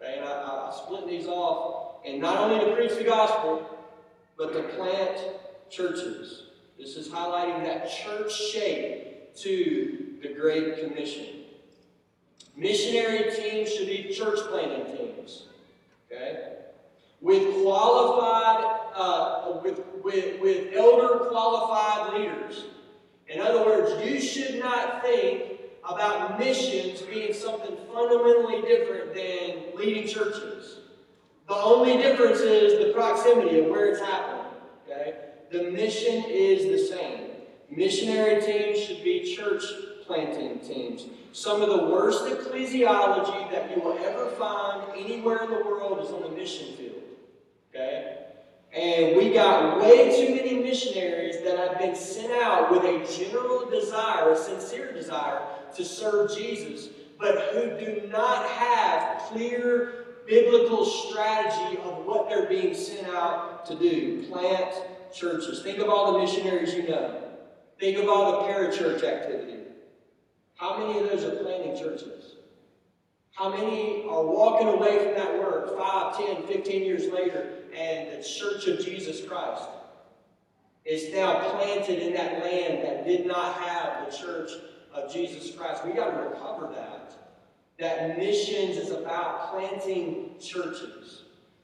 Okay, 0.00 0.18
and 0.18 0.24
I, 0.24 0.70
I 0.70 0.80
split 0.84 1.08
these 1.08 1.26
off, 1.26 1.96
and 2.06 2.20
not 2.20 2.36
only 2.38 2.64
to 2.64 2.76
preach 2.76 2.96
the 2.96 3.04
gospel, 3.04 3.68
but 4.36 4.52
to 4.52 4.62
plant 4.76 5.18
churches. 5.70 6.44
This 6.78 6.96
is 6.96 7.08
highlighting 7.08 7.64
that 7.64 7.90
church 7.90 8.32
shape 8.32 9.34
to 9.36 10.14
the 10.22 10.28
Great 10.28 10.78
Commission. 10.78 11.26
Missionary 12.56 13.30
teams 13.34 13.72
should 13.72 13.86
be 13.86 14.12
church 14.14 14.38
planting 14.48 14.96
teams. 14.96 15.44
Okay? 16.06 16.54
With 17.20 17.62
qualified, 17.62 18.77
uh, 18.98 19.60
with 19.62 19.80
with, 20.02 20.40
with 20.40 20.74
elder 20.74 21.26
qualified 21.26 22.14
leaders. 22.14 22.64
In 23.28 23.40
other 23.40 23.64
words, 23.64 24.04
you 24.04 24.20
should 24.20 24.58
not 24.58 25.02
think 25.02 25.60
about 25.88 26.38
missions 26.38 27.02
being 27.02 27.32
something 27.32 27.76
fundamentally 27.92 28.62
different 28.62 29.14
than 29.14 29.76
leading 29.76 30.06
churches. 30.06 30.78
The 31.46 31.54
only 31.54 31.96
difference 31.96 32.40
is 32.40 32.84
the 32.84 32.92
proximity 32.92 33.60
of 33.60 33.66
where 33.66 33.86
it's 33.86 34.00
happening. 34.00 34.52
Okay? 34.84 35.14
The 35.50 35.70
mission 35.70 36.24
is 36.26 36.64
the 36.64 36.94
same. 36.94 37.30
Missionary 37.70 38.40
teams 38.42 38.78
should 38.80 39.02
be 39.02 39.34
church 39.34 39.62
planting 40.06 40.58
teams. 40.60 41.06
Some 41.32 41.62
of 41.62 41.68
the 41.68 41.84
worst 41.84 42.24
ecclesiology 42.24 43.50
that 43.50 43.74
you 43.74 43.82
will 43.82 43.98
ever 43.98 44.30
find 44.32 44.90
anywhere 44.96 45.44
in 45.44 45.50
the 45.50 45.64
world 45.64 46.04
is 46.04 46.10
on 46.10 46.22
the 46.22 46.30
mission 46.30 46.74
field. 46.76 47.02
Okay? 47.74 48.27
And 48.72 49.16
we 49.16 49.32
got 49.32 49.80
way 49.80 50.14
too 50.14 50.34
many 50.34 50.58
missionaries 50.62 51.42
that 51.42 51.58
have 51.58 51.78
been 51.78 51.94
sent 51.94 52.32
out 52.32 52.70
with 52.70 52.84
a 52.84 53.18
general 53.18 53.68
desire, 53.70 54.32
a 54.32 54.36
sincere 54.36 54.92
desire 54.92 55.40
to 55.74 55.84
serve 55.84 56.36
Jesus, 56.36 56.88
but 57.18 57.54
who 57.54 57.78
do 57.78 58.06
not 58.08 58.46
have 58.46 59.22
clear 59.30 60.06
biblical 60.26 60.84
strategy 60.84 61.78
of 61.78 62.04
what 62.04 62.28
they're 62.28 62.46
being 62.46 62.74
sent 62.74 63.08
out 63.08 63.64
to 63.66 63.74
do. 63.74 64.26
Plant 64.30 64.74
churches. 65.12 65.62
Think 65.62 65.78
of 65.78 65.88
all 65.88 66.12
the 66.12 66.18
missionaries 66.18 66.74
you 66.74 66.86
know. 66.86 67.22
Think 67.80 67.98
of 67.98 68.08
all 68.08 68.32
the 68.32 68.52
parachurch 68.52 69.02
activity. 69.02 69.62
How 70.56 70.78
many 70.78 71.00
of 71.00 71.08
those 71.08 71.24
are 71.24 71.36
planting 71.36 71.76
churches? 71.78 72.17
How 73.38 73.50
many 73.50 74.02
are 74.08 74.24
walking 74.24 74.66
away 74.66 74.98
from 74.98 75.14
that 75.14 75.38
work 75.38 75.78
5, 75.78 76.16
10, 76.16 76.48
15 76.48 76.82
years 76.82 77.12
later 77.12 77.62
and 77.72 78.10
the 78.10 78.28
Church 78.28 78.66
of 78.66 78.84
Jesus 78.84 79.24
Christ 79.24 79.62
is 80.84 81.14
now 81.14 81.48
planted 81.52 82.00
in 82.00 82.14
that 82.14 82.42
land 82.42 82.84
that 82.84 83.06
did 83.06 83.26
not 83.26 83.54
have 83.54 84.10
the 84.10 84.16
Church 84.16 84.50
of 84.92 85.12
Jesus 85.12 85.54
Christ. 85.54 85.86
We 85.86 85.92
got 85.92 86.10
to 86.10 86.30
recover 86.30 86.72
that. 86.74 87.12
That 87.78 88.18
missions 88.18 88.76
is 88.76 88.90
about 88.90 89.52
planting 89.52 90.34
churches. 90.40 91.22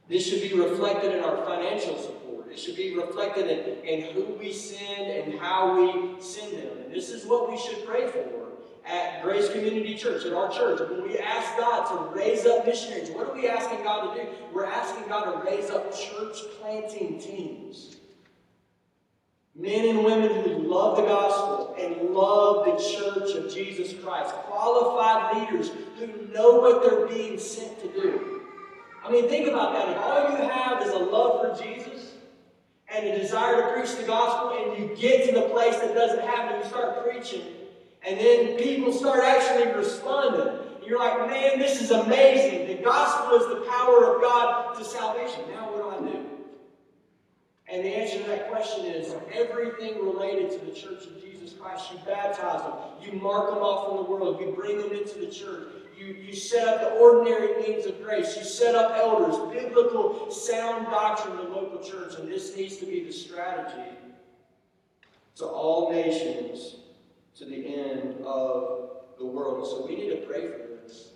This 0.08 0.24
should 0.28 0.48
be 0.48 0.56
reflected 0.56 1.12
in 1.12 1.24
our 1.24 1.44
financial 1.44 1.98
support. 1.98 2.52
It 2.52 2.58
should 2.60 2.76
be 2.76 2.94
reflected 2.94 3.50
in, 3.50 3.84
in 3.84 4.14
who 4.14 4.36
we 4.38 4.52
send 4.52 5.10
and 5.10 5.40
how 5.40 5.74
we 5.76 6.22
send 6.22 6.52
them. 6.52 6.84
And 6.84 6.94
this 6.94 7.10
is 7.10 7.26
what 7.26 7.50
we 7.50 7.58
should 7.58 7.84
pray 7.84 8.06
for 8.06 8.43
at 8.86 9.22
Grace 9.22 9.50
Community 9.50 9.94
Church, 9.94 10.24
at 10.26 10.32
our 10.32 10.50
church, 10.50 10.80
when 10.90 11.02
we 11.02 11.18
ask 11.18 11.56
God 11.58 11.84
to 11.86 12.14
raise 12.14 12.44
up 12.44 12.66
missionaries, 12.66 13.10
what 13.10 13.28
are 13.28 13.34
we 13.34 13.48
asking 13.48 13.82
God 13.82 14.14
to 14.14 14.22
do? 14.22 14.28
We're 14.52 14.66
asking 14.66 15.08
God 15.08 15.32
to 15.32 15.50
raise 15.50 15.70
up 15.70 15.96
church 15.96 16.36
planting 16.60 17.18
teams. 17.18 17.96
Men 19.56 19.88
and 19.88 20.04
women 20.04 20.42
who 20.42 20.68
love 20.68 20.96
the 20.96 21.04
gospel 21.04 21.76
and 21.78 22.10
love 22.10 22.66
the 22.66 22.82
church 22.82 23.36
of 23.36 23.54
Jesus 23.54 23.94
Christ. 24.02 24.34
Qualified 24.34 25.36
leaders 25.36 25.70
who 25.98 26.06
know 26.32 26.58
what 26.58 26.82
they're 26.82 27.06
being 27.06 27.38
sent 27.38 27.80
to 27.80 27.88
do. 27.88 28.42
I 29.04 29.12
mean, 29.12 29.28
think 29.28 29.48
about 29.48 29.74
that. 29.74 29.90
If 29.90 29.98
all 29.98 30.30
you 30.30 30.50
have 30.50 30.82
is 30.82 30.92
a 30.92 30.98
love 30.98 31.40
for 31.40 31.62
Jesus 31.62 32.14
and 32.88 33.06
a 33.06 33.18
desire 33.18 33.62
to 33.62 33.72
preach 33.72 33.96
the 33.96 34.04
gospel, 34.04 34.58
and 34.58 34.78
you 34.78 34.96
get 34.96 35.26
to 35.28 35.34
the 35.34 35.48
place 35.48 35.76
that 35.76 35.94
doesn't 35.94 36.18
it, 36.18 36.64
you 36.64 36.68
start 36.68 37.04
preaching, 37.04 37.42
and 38.06 38.20
then 38.20 38.56
people 38.58 38.92
start 38.92 39.24
actually 39.24 39.72
responding. 39.72 40.58
You're 40.84 40.98
like, 40.98 41.30
man, 41.30 41.58
this 41.58 41.80
is 41.80 41.90
amazing. 41.90 42.66
The 42.66 42.82
gospel 42.82 43.38
is 43.38 43.46
the 43.48 43.70
power 43.70 44.14
of 44.14 44.20
God 44.20 44.76
to 44.76 44.84
salvation. 44.84 45.40
Now, 45.50 45.72
what 45.72 46.00
do 46.00 46.08
I 46.08 46.12
do? 46.12 46.26
And 47.66 47.82
the 47.82 47.88
answer 47.88 48.18
to 48.18 48.28
that 48.28 48.50
question 48.50 48.84
is 48.84 49.14
everything 49.32 50.04
related 50.04 50.50
to 50.52 50.66
the 50.66 50.72
church 50.72 51.06
of 51.06 51.20
Jesus 51.22 51.54
Christ. 51.58 51.90
You 51.90 51.98
baptize 52.06 52.60
them, 52.60 52.74
you 53.00 53.18
mark 53.20 53.48
them 53.50 53.62
off 53.62 53.88
from 53.88 53.96
the 53.96 54.10
world, 54.10 54.38
you 54.38 54.52
bring 54.52 54.76
them 54.76 54.92
into 54.92 55.18
the 55.18 55.28
church, 55.28 55.68
you, 55.96 56.06
you 56.06 56.34
set 56.34 56.68
up 56.68 56.80
the 56.80 56.90
ordinary 56.98 57.62
means 57.62 57.86
of 57.86 58.02
grace, 58.02 58.36
you 58.36 58.44
set 58.44 58.74
up 58.74 58.94
elders, 58.96 59.36
biblical 59.50 60.30
sound 60.30 60.86
doctrine 60.86 61.38
in 61.38 61.46
the 61.46 61.50
local 61.50 61.82
church, 61.82 62.18
and 62.18 62.28
this 62.28 62.54
needs 62.54 62.76
to 62.76 62.86
be 62.86 63.02
the 63.02 63.12
strategy 63.12 63.96
to 65.36 65.46
all 65.46 65.90
nations 65.90 66.76
to 67.36 67.44
the 67.44 67.66
end 67.66 68.24
of 68.24 68.90
the 69.18 69.26
world. 69.26 69.66
So 69.66 69.86
we 69.86 69.96
need 69.96 70.10
to 70.10 70.26
pray 70.26 70.48
for 70.48 70.66
this. 70.82 71.10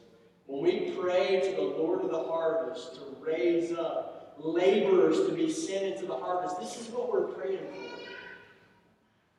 When 0.47 0.63
we 0.63 0.97
pray 1.01 1.41
to 1.41 1.57
the 1.57 1.63
Lord 1.63 2.05
of 2.05 2.11
the 2.11 2.23
harvest 2.23 2.95
to 2.95 3.17
raise 3.21 3.73
up 3.73 4.19
laborers 4.41 5.27
to 5.27 5.35
be 5.35 5.51
sent 5.51 5.85
into 5.85 6.07
the 6.07 6.17
harvest. 6.17 6.61
This 6.61 6.81
is 6.81 6.89
what 6.89 7.11
we're 7.11 7.27
praying 7.27 7.59
for. 7.73 8.13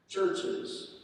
Churches. 0.08 0.96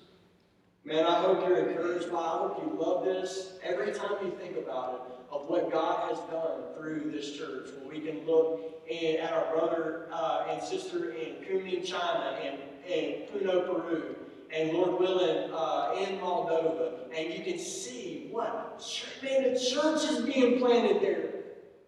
Man, 0.84 1.06
I 1.06 1.22
hope 1.22 1.48
you're 1.48 1.70
encouraged 1.70 2.12
by 2.12 2.20
I 2.20 2.38
hope 2.38 2.62
you 2.64 2.78
love 2.80 3.06
this. 3.06 3.54
Every 3.64 3.92
time 3.92 4.14
you 4.24 4.32
think 4.40 4.58
about 4.58 4.94
it, 4.94 5.12
of 5.32 5.50
what 5.50 5.72
God 5.72 6.10
has 6.10 6.20
done 6.30 6.62
through 6.78 7.12
this 7.12 7.36
church, 7.36 7.70
when 7.80 7.90
we 7.90 8.00
can 8.00 8.26
look 8.26 8.84
at 8.90 9.34
our 9.34 9.52
brother 9.54 10.08
uh, 10.12 10.46
and 10.50 10.62
sister 10.62 11.12
in 11.12 11.36
Kunming, 11.44 11.84
China, 11.84 12.40
and, 12.42 12.60
and 12.92 13.28
Puno, 13.30 13.66
Peru, 13.66 14.16
and 14.54 14.74
Lord 14.74 15.00
willing, 15.00 15.52
uh, 15.52 15.96
in 16.00 16.20
Moldova, 16.20 16.94
and 17.16 17.34
you 17.34 17.44
can 17.44 17.60
see 17.60 18.28
what? 18.32 18.82
Man, 19.24 19.54
the 19.54 19.60
church 19.60 20.04
is 20.10 20.26
being 20.26 20.60
planted 20.60 21.02
there. 21.02 21.30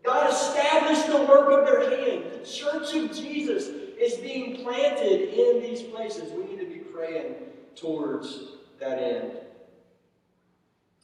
God 0.04 0.32
established 0.32 1.08
the 1.08 1.18
work 1.26 1.52
of 1.52 1.66
their 1.66 1.90
hand. 1.90 2.32
The 2.32 2.46
church 2.46 2.96
of 2.96 3.16
Jesus 3.16 3.68
is 4.00 4.16
being 4.20 4.64
planted 4.64 5.34
in 5.34 5.62
these 5.62 5.82
places. 5.82 6.32
We 6.32 6.46
need 6.46 6.60
to 6.60 6.66
be 6.66 6.80
praying 6.80 7.36
towards 7.76 8.40
that 8.80 9.00
end. 9.00 9.32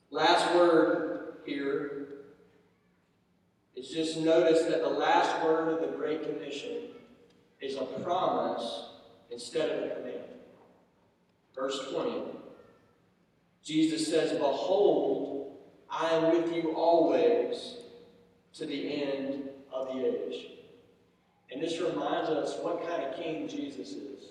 Last 0.10 0.56
word 0.56 1.38
here 1.46 2.08
is 3.76 3.90
just 3.90 4.18
notice 4.18 4.64
that 4.64 4.82
the 4.82 4.90
last 4.90 5.44
word 5.44 5.74
of 5.74 5.82
the 5.82 5.98
Great 5.98 6.24
Commission 6.24 6.92
is 7.60 7.76
a 7.76 7.86
promise 8.04 8.86
instead 9.32 9.70
of 9.70 9.92
a 9.92 9.96
command. 9.96 10.23
Verse 11.56 11.88
20. 11.92 12.24
Jesus 13.64 14.08
says, 14.08 14.32
Behold, 14.34 15.58
I 15.90 16.10
am 16.10 16.32
with 16.32 16.54
you 16.54 16.74
always 16.76 17.78
to 18.56 18.66
the 18.66 19.04
end 19.04 19.50
of 19.72 19.88
the 19.88 20.06
age. 20.06 20.48
And 21.52 21.62
this 21.62 21.80
reminds 21.80 22.30
us 22.30 22.58
what 22.62 22.88
kind 22.88 23.04
of 23.04 23.16
king 23.16 23.48
Jesus 23.48 23.90
is. 23.90 24.24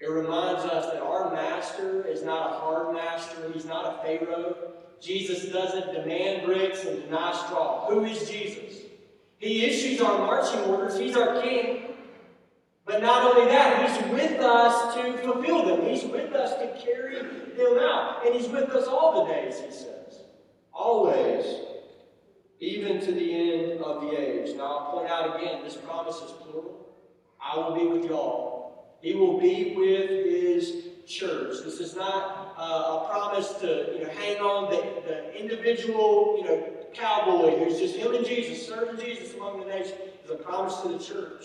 It 0.00 0.10
reminds 0.10 0.64
us 0.64 0.86
that 0.86 1.00
our 1.00 1.32
master 1.32 2.04
is 2.06 2.22
not 2.22 2.50
a 2.50 2.58
hard 2.58 2.94
master, 2.94 3.52
he's 3.52 3.66
not 3.66 3.84
a 3.86 4.02
Pharaoh. 4.02 4.72
Jesus 5.00 5.52
doesn't 5.52 5.92
demand 5.92 6.44
bricks 6.44 6.84
and 6.84 7.02
deny 7.02 7.32
straw. 7.46 7.88
Who 7.88 8.04
is 8.04 8.28
Jesus? 8.28 8.80
He 9.38 9.64
issues 9.64 10.00
our 10.00 10.18
marching 10.18 10.60
orders, 10.62 10.98
he's 10.98 11.16
our 11.16 11.40
king. 11.42 11.91
But 12.84 13.00
not 13.00 13.24
only 13.24 13.50
that, 13.50 13.88
he's 13.88 14.10
with 14.10 14.40
us 14.40 14.94
to 14.94 15.18
fulfill 15.18 15.64
them. 15.64 15.88
He's 15.88 16.04
with 16.04 16.32
us 16.32 16.54
to 16.54 16.84
carry 16.84 17.16
them 17.16 17.78
out. 17.78 18.26
And 18.26 18.34
he's 18.34 18.48
with 18.48 18.70
us 18.70 18.88
all 18.88 19.24
the 19.24 19.32
days, 19.32 19.60
he 19.60 19.70
says. 19.70 20.20
Always 20.72 21.44
even 22.62 23.00
to 23.00 23.10
the 23.10 23.34
end 23.34 23.82
of 23.82 24.02
the 24.02 24.16
age. 24.16 24.56
Now, 24.56 24.78
I'll 24.78 24.92
point 24.92 25.10
out 25.10 25.36
again, 25.36 25.64
this 25.64 25.74
promise 25.74 26.16
is 26.16 26.30
plural. 26.30 26.86
I 27.42 27.56
will 27.58 27.74
be 27.74 27.86
with 27.86 28.08
y'all. 28.08 28.96
He 29.02 29.16
will 29.16 29.40
be 29.40 29.74
with 29.76 30.08
his 30.08 30.86
church. 31.04 31.56
This 31.64 31.80
is 31.80 31.96
not 31.96 32.54
uh, 32.56 33.00
a 33.00 33.08
promise 33.10 33.52
to 33.54 33.94
you 33.94 34.04
know 34.04 34.10
hang 34.10 34.36
on 34.38 34.70
the, 34.70 35.02
the 35.08 35.36
individual 35.36 36.36
you 36.38 36.44
know 36.44 36.68
cowboy 36.94 37.58
who's 37.58 37.80
just 37.80 37.96
him 37.96 38.14
and 38.14 38.24
Jesus, 38.24 38.64
serving 38.64 39.04
Jesus 39.04 39.34
among 39.34 39.58
the 39.58 39.66
nations. 39.66 39.98
It's 40.22 40.30
a 40.30 40.36
promise 40.36 40.76
to 40.82 40.88
the 40.88 40.98
church. 41.00 41.44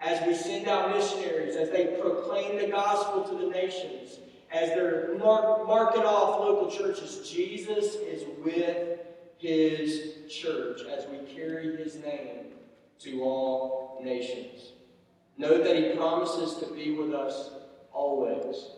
As 0.00 0.26
we 0.26 0.34
send 0.34 0.68
out 0.68 0.90
missionaries, 0.94 1.56
as 1.56 1.70
they 1.70 1.96
proclaim 2.00 2.58
the 2.58 2.68
gospel 2.68 3.24
to 3.24 3.44
the 3.44 3.50
nations, 3.50 4.18
as 4.52 4.70
they're 4.70 5.16
mark, 5.18 5.66
marking 5.66 6.02
off 6.02 6.40
local 6.40 6.70
churches, 6.70 7.28
Jesus 7.28 7.94
is 7.94 8.24
with 8.44 9.00
his 9.38 10.14
church 10.30 10.82
as 10.82 11.06
we 11.06 11.18
carry 11.34 11.76
his 11.76 11.96
name 11.96 12.46
to 13.00 13.22
all 13.22 14.00
nations. 14.02 14.72
Know 15.38 15.62
that 15.62 15.76
he 15.76 15.96
promises 15.96 16.54
to 16.60 16.72
be 16.74 16.92
with 16.92 17.12
us 17.12 17.50
always. 17.92 18.70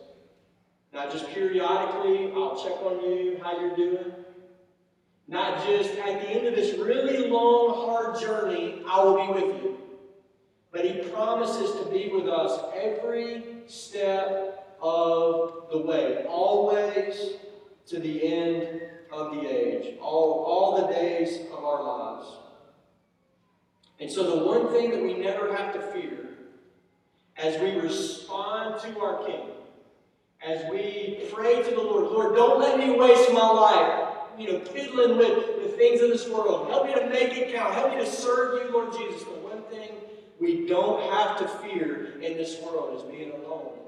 Not 0.91 1.11
just 1.11 1.29
periodically, 1.29 2.31
I'll 2.35 2.61
check 2.61 2.81
on 2.83 3.03
you, 3.03 3.39
how 3.41 3.59
you're 3.59 3.75
doing. 3.75 4.11
Not 5.27 5.65
just 5.65 5.91
at 5.91 6.21
the 6.21 6.29
end 6.29 6.47
of 6.47 6.55
this 6.55 6.77
really 6.77 7.29
long, 7.29 7.75
hard 7.75 8.19
journey, 8.19 8.81
I 8.89 9.03
will 9.03 9.15
be 9.15 9.31
with 9.31 9.63
you. 9.63 9.78
But 10.71 10.85
he 10.85 11.09
promises 11.09 11.71
to 11.79 11.91
be 11.91 12.09
with 12.09 12.27
us 12.27 12.61
every 12.75 13.63
step 13.67 14.75
of 14.81 15.67
the 15.71 15.79
way, 15.79 16.25
always 16.27 17.33
to 17.87 17.99
the 17.99 18.23
end 18.23 18.81
of 19.11 19.33
the 19.33 19.47
age, 19.47 19.97
all, 19.99 20.43
all 20.45 20.81
the 20.81 20.93
days 20.93 21.39
of 21.51 21.63
our 21.63 21.83
lives. 21.83 22.27
And 23.99 24.09
so, 24.09 24.23
the 24.23 24.45
one 24.45 24.71
thing 24.71 24.91
that 24.91 25.01
we 25.01 25.15
never 25.15 25.53
have 25.55 25.73
to 25.73 25.81
fear 25.91 26.29
as 27.37 27.59
we 27.59 27.71
respond 27.71 28.79
to 28.81 28.99
our 28.99 29.25
King, 29.25 29.41
as 30.45 30.69
we 30.71 31.27
pray 31.33 31.61
to 31.63 31.69
the 31.69 31.81
Lord, 31.81 32.05
Lord, 32.05 32.35
don't 32.35 32.61
let 32.61 32.77
me 32.77 32.91
waste 32.91 33.33
my 33.33 33.49
life, 33.49 34.09
you 34.37 34.53
know, 34.53 34.59
piddling 34.59 35.17
with 35.17 35.63
the 35.63 35.69
things 35.77 36.01
of 36.01 36.09
this 36.09 36.29
world. 36.29 36.69
Help 36.69 36.85
me 36.85 36.93
to 36.93 37.09
make 37.09 37.37
it 37.37 37.53
count. 37.53 37.73
Help 37.73 37.91
me 37.91 37.97
to 37.97 38.09
serve 38.09 38.63
you, 38.63 38.71
Lord 38.71 38.93
Jesus. 38.93 39.23
We 40.39 40.65
don't 40.67 41.01
have 41.11 41.37
to 41.39 41.47
fear 41.47 42.19
in 42.21 42.37
this 42.37 42.61
world 42.61 42.97
is 42.97 43.03
being 43.03 43.31
alone. 43.31 43.79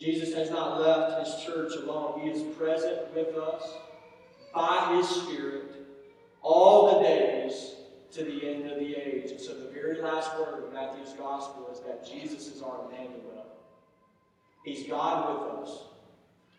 Jesus 0.00 0.34
has 0.34 0.50
not 0.50 0.80
left 0.80 1.26
his 1.26 1.44
church 1.44 1.72
alone. 1.76 2.20
He 2.20 2.30
is 2.30 2.42
present 2.56 3.14
with 3.14 3.34
us 3.36 3.62
by 4.54 4.96
his 4.96 5.08
Spirit 5.08 5.86
all 6.42 6.98
the 6.98 7.06
days 7.06 7.76
to 8.12 8.24
the 8.24 8.48
end 8.48 8.70
of 8.70 8.78
the 8.78 8.94
age. 8.94 9.30
And 9.30 9.40
so 9.40 9.54
the 9.54 9.70
very 9.70 10.00
last 10.00 10.36
word 10.38 10.64
of 10.64 10.72
Matthew's 10.72 11.12
gospel 11.14 11.68
is 11.72 11.80
that 11.80 12.06
Jesus 12.06 12.48
is 12.48 12.62
our 12.62 12.86
Emmanuel. 12.86 13.46
He's 14.64 14.86
God 14.88 15.28
with 15.28 15.68
us. 15.68 15.82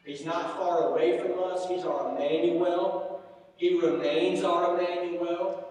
He's 0.05 0.25
not 0.25 0.57
far 0.57 0.89
away 0.89 1.19
from 1.19 1.43
us. 1.43 1.67
He's 1.67 1.83
our 1.83 2.15
Emmanuel. 2.15 3.21
He 3.57 3.79
remains 3.79 4.43
our 4.43 4.73
Emmanuel 4.79 5.65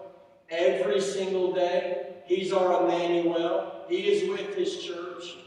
every 0.49 1.01
single 1.01 1.53
day. 1.53 2.06
He's 2.27 2.51
our 2.51 2.83
Emmanuel. 2.83 3.85
He 3.89 3.99
is 3.99 4.29
with 4.29 4.55
his 4.55 4.83
church. 4.83 5.37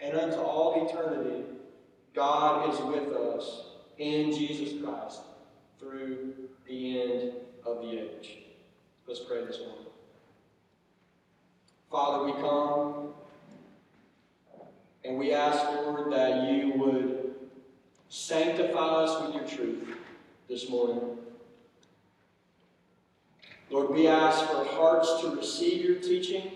And 0.00 0.16
unto 0.16 0.36
all 0.36 0.88
eternity, 0.88 1.44
God 2.14 2.72
is 2.72 2.80
with 2.80 3.12
us 3.12 3.64
in 3.98 4.32
Jesus 4.32 4.80
Christ 4.82 5.20
through 5.80 6.34
the 6.68 7.00
end 7.02 7.32
of 7.66 7.82
the 7.82 7.98
age. 7.98 8.38
Let's 9.08 9.20
pray 9.20 9.44
this 9.44 9.58
morning. 9.58 9.86
Father, 11.90 12.24
we 12.24 12.32
come 12.34 13.08
and 15.04 15.18
we 15.18 15.32
ask, 15.32 15.64
Lord, 15.64 16.12
that 16.12 16.50
you 16.50 16.74
would 16.76 17.34
sanctify 18.08 18.78
us 18.78 19.26
with 19.26 19.34
your 19.34 19.44
truth 19.44 19.88
this 20.48 20.68
morning. 20.68 21.17
Lord, 23.70 23.90
we 23.90 24.06
ask 24.06 24.46
for 24.46 24.64
hearts 24.64 25.20
to 25.20 25.36
receive 25.36 25.84
your 25.84 25.96
teaching. 25.96 26.50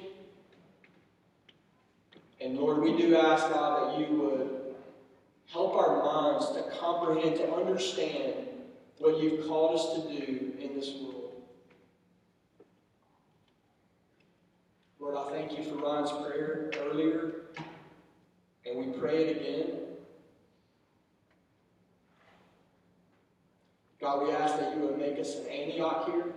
And 2.41 2.59
Lord, 2.59 2.79
we 2.79 2.97
do 2.97 3.17
ask, 3.17 3.49
God, 3.51 3.93
that 3.93 4.01
you 4.01 4.17
would 4.17 4.63
Help 5.53 5.75
our 5.75 6.03
minds 6.03 6.47
to 6.53 6.63
comprehend, 6.81 7.37
to 7.37 7.53
understand 7.53 8.35
what 8.97 9.23
you've 9.23 9.47
called 9.47 9.79
us 9.79 9.95
to 9.95 10.09
do 10.09 10.55
in 10.59 10.75
this 10.75 10.95
world. 10.95 11.43
Lord, 14.99 15.15
I 15.15 15.31
thank 15.31 15.59
you 15.59 15.63
for 15.63 15.75
Ryan's 15.75 16.11
prayer 16.11 16.71
earlier. 16.79 17.33
And 18.65 18.79
we 18.79 18.99
pray 18.99 19.25
it 19.27 19.37
again. 19.37 19.79
God, 24.01 24.27
we 24.27 24.33
ask 24.33 24.59
that 24.59 24.75
you 24.75 24.83
would 24.85 24.99
make 24.99 25.19
us 25.19 25.37
an 25.37 25.49
Antioch 25.49 26.07
here. 26.07 26.33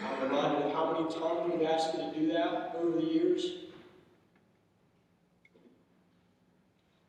I'm 0.00 0.22
reminded 0.22 0.66
of 0.66 0.72
how 0.72 0.92
many 0.92 1.14
times 1.14 1.52
we've 1.52 1.68
asked 1.68 1.94
you 1.94 2.00
to 2.00 2.18
do 2.18 2.32
that 2.32 2.76
over 2.78 3.00
the 3.00 3.06
years. 3.06 3.46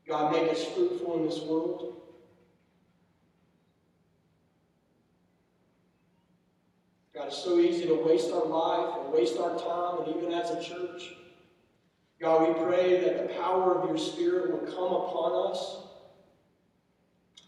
God, 0.08 0.32
make 0.34 0.52
us 0.52 0.64
fruitful 0.66 1.18
in 1.18 1.26
this 1.26 1.40
world. 1.42 2.02
God, 7.14 7.28
it's 7.28 7.44
so 7.44 7.58
easy 7.60 7.86
to 7.86 7.96
waste 7.96 8.32
our 8.32 8.46
life 8.46 8.98
and 9.00 9.14
waste 9.14 9.38
our 9.38 9.58
time, 9.58 10.06
and 10.06 10.16
even 10.16 10.34
as 10.34 10.50
a 10.50 10.62
church. 10.62 11.14
God, 12.20 12.48
we 12.48 12.64
pray 12.64 13.00
that 13.02 13.28
the 13.28 13.34
power 13.36 13.80
of 13.80 13.88
your 13.88 13.98
Spirit 13.98 14.52
will 14.52 14.72
come 14.72 14.94
upon 14.94 15.52
us. 15.52 15.78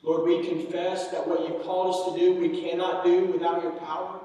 Lord, 0.02 0.24
we 0.24 0.48
confess 0.48 1.10
that 1.10 1.28
what 1.28 1.42
you've 1.42 1.64
called 1.64 1.96
us 1.96 2.14
to 2.14 2.20
do, 2.20 2.36
we 2.40 2.62
cannot 2.62 3.04
do 3.04 3.26
without 3.26 3.64
your 3.64 3.72
power. 3.72 4.22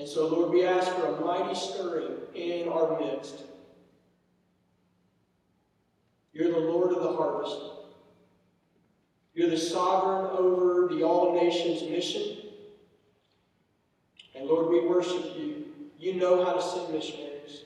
And 0.00 0.08
so, 0.08 0.28
Lord, 0.28 0.50
we 0.50 0.64
ask 0.64 0.90
for 0.92 1.08
a 1.08 1.20
mighty 1.20 1.54
stirring 1.54 2.16
in 2.34 2.70
our 2.70 2.98
midst. 2.98 3.42
You're 6.32 6.50
the 6.50 6.58
Lord 6.58 6.92
of 6.92 7.02
the 7.02 7.12
harvest. 7.12 7.58
You're 9.34 9.50
the 9.50 9.58
sovereign 9.58 10.30
over 10.38 10.88
the 10.88 11.02
all 11.02 11.34
nations 11.34 11.82
mission. 11.82 12.38
And 14.34 14.46
Lord, 14.46 14.70
we 14.70 14.86
worship 14.86 15.36
you. 15.36 15.66
You 15.98 16.14
know 16.14 16.46
how 16.46 16.54
to 16.54 16.62
send 16.62 16.94
missionaries. 16.94 17.64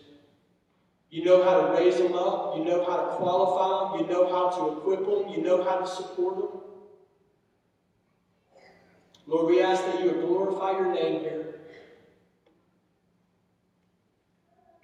You 1.11 1.25
know 1.25 1.45
how 1.45 1.61
to 1.61 1.73
raise 1.75 1.99
them 1.99 2.15
up. 2.15 2.57
You 2.57 2.65
know 2.65 2.85
how 2.85 2.97
to 2.97 3.15
qualify 3.15 3.97
them. 3.97 4.09
You 4.09 4.13
know 4.13 4.29
how 4.29 4.51
to 4.59 4.79
equip 4.79 5.07
them. 5.07 5.29
You 5.33 5.41
know 5.41 5.63
how 5.63 5.79
to 5.79 5.87
support 5.87 6.39
them. 6.39 6.61
Lord, 9.29 9.47
we 9.47 9.63
ask 9.63 9.85
that 9.85 10.01
you 10.01 10.07
would 10.07 10.27
glorify 10.27 10.73
your 10.73 10.93
name 10.93 11.21
here. 11.21 11.54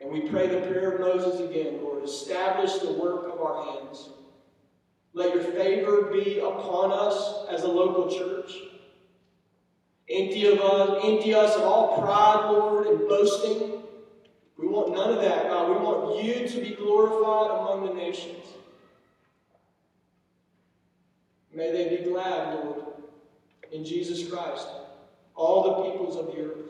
And 0.01 0.11
we 0.11 0.23
pray 0.29 0.47
the 0.47 0.67
prayer 0.67 0.93
of 0.93 1.01
Moses 1.01 1.41
again, 1.41 1.83
Lord. 1.83 2.03
Establish 2.03 2.79
the 2.79 2.93
work 2.93 3.33
of 3.33 3.41
our 3.41 3.65
hands. 3.73 4.09
Let 5.13 5.35
your 5.35 5.45
favor 5.45 6.03
be 6.05 6.39
upon 6.39 6.93
us 6.93 7.47
as 7.51 7.65
a 7.65 7.69
local 7.69 8.11
church. 8.11 8.53
Empty 10.09 10.47
of 10.47 10.61
us, 10.61 11.01
empty 11.05 11.35
us 11.35 11.55
of 11.55 11.63
all 11.63 12.01
pride, 12.01 12.51
Lord, 12.51 12.87
and 12.87 13.09
boasting. 13.09 13.83
We 14.57 14.67
want 14.67 14.93
none 14.95 15.11
of 15.11 15.21
that, 15.23 15.49
God. 15.49 15.69
We 15.69 15.77
want 15.77 16.25
you 16.25 16.49
to 16.49 16.61
be 16.61 16.75
glorified 16.75 17.61
among 17.61 17.87
the 17.87 17.95
nations. 17.95 18.45
May 21.53 21.73
they 21.73 21.97
be 21.97 22.11
glad, 22.11 22.65
Lord, 22.65 22.85
in 23.73 23.85
Jesus 23.85 24.29
Christ, 24.31 24.67
all 25.35 25.63
the 25.63 25.91
peoples 25.91 26.17
of 26.17 26.27
the 26.27 26.43
earth. 26.43 26.70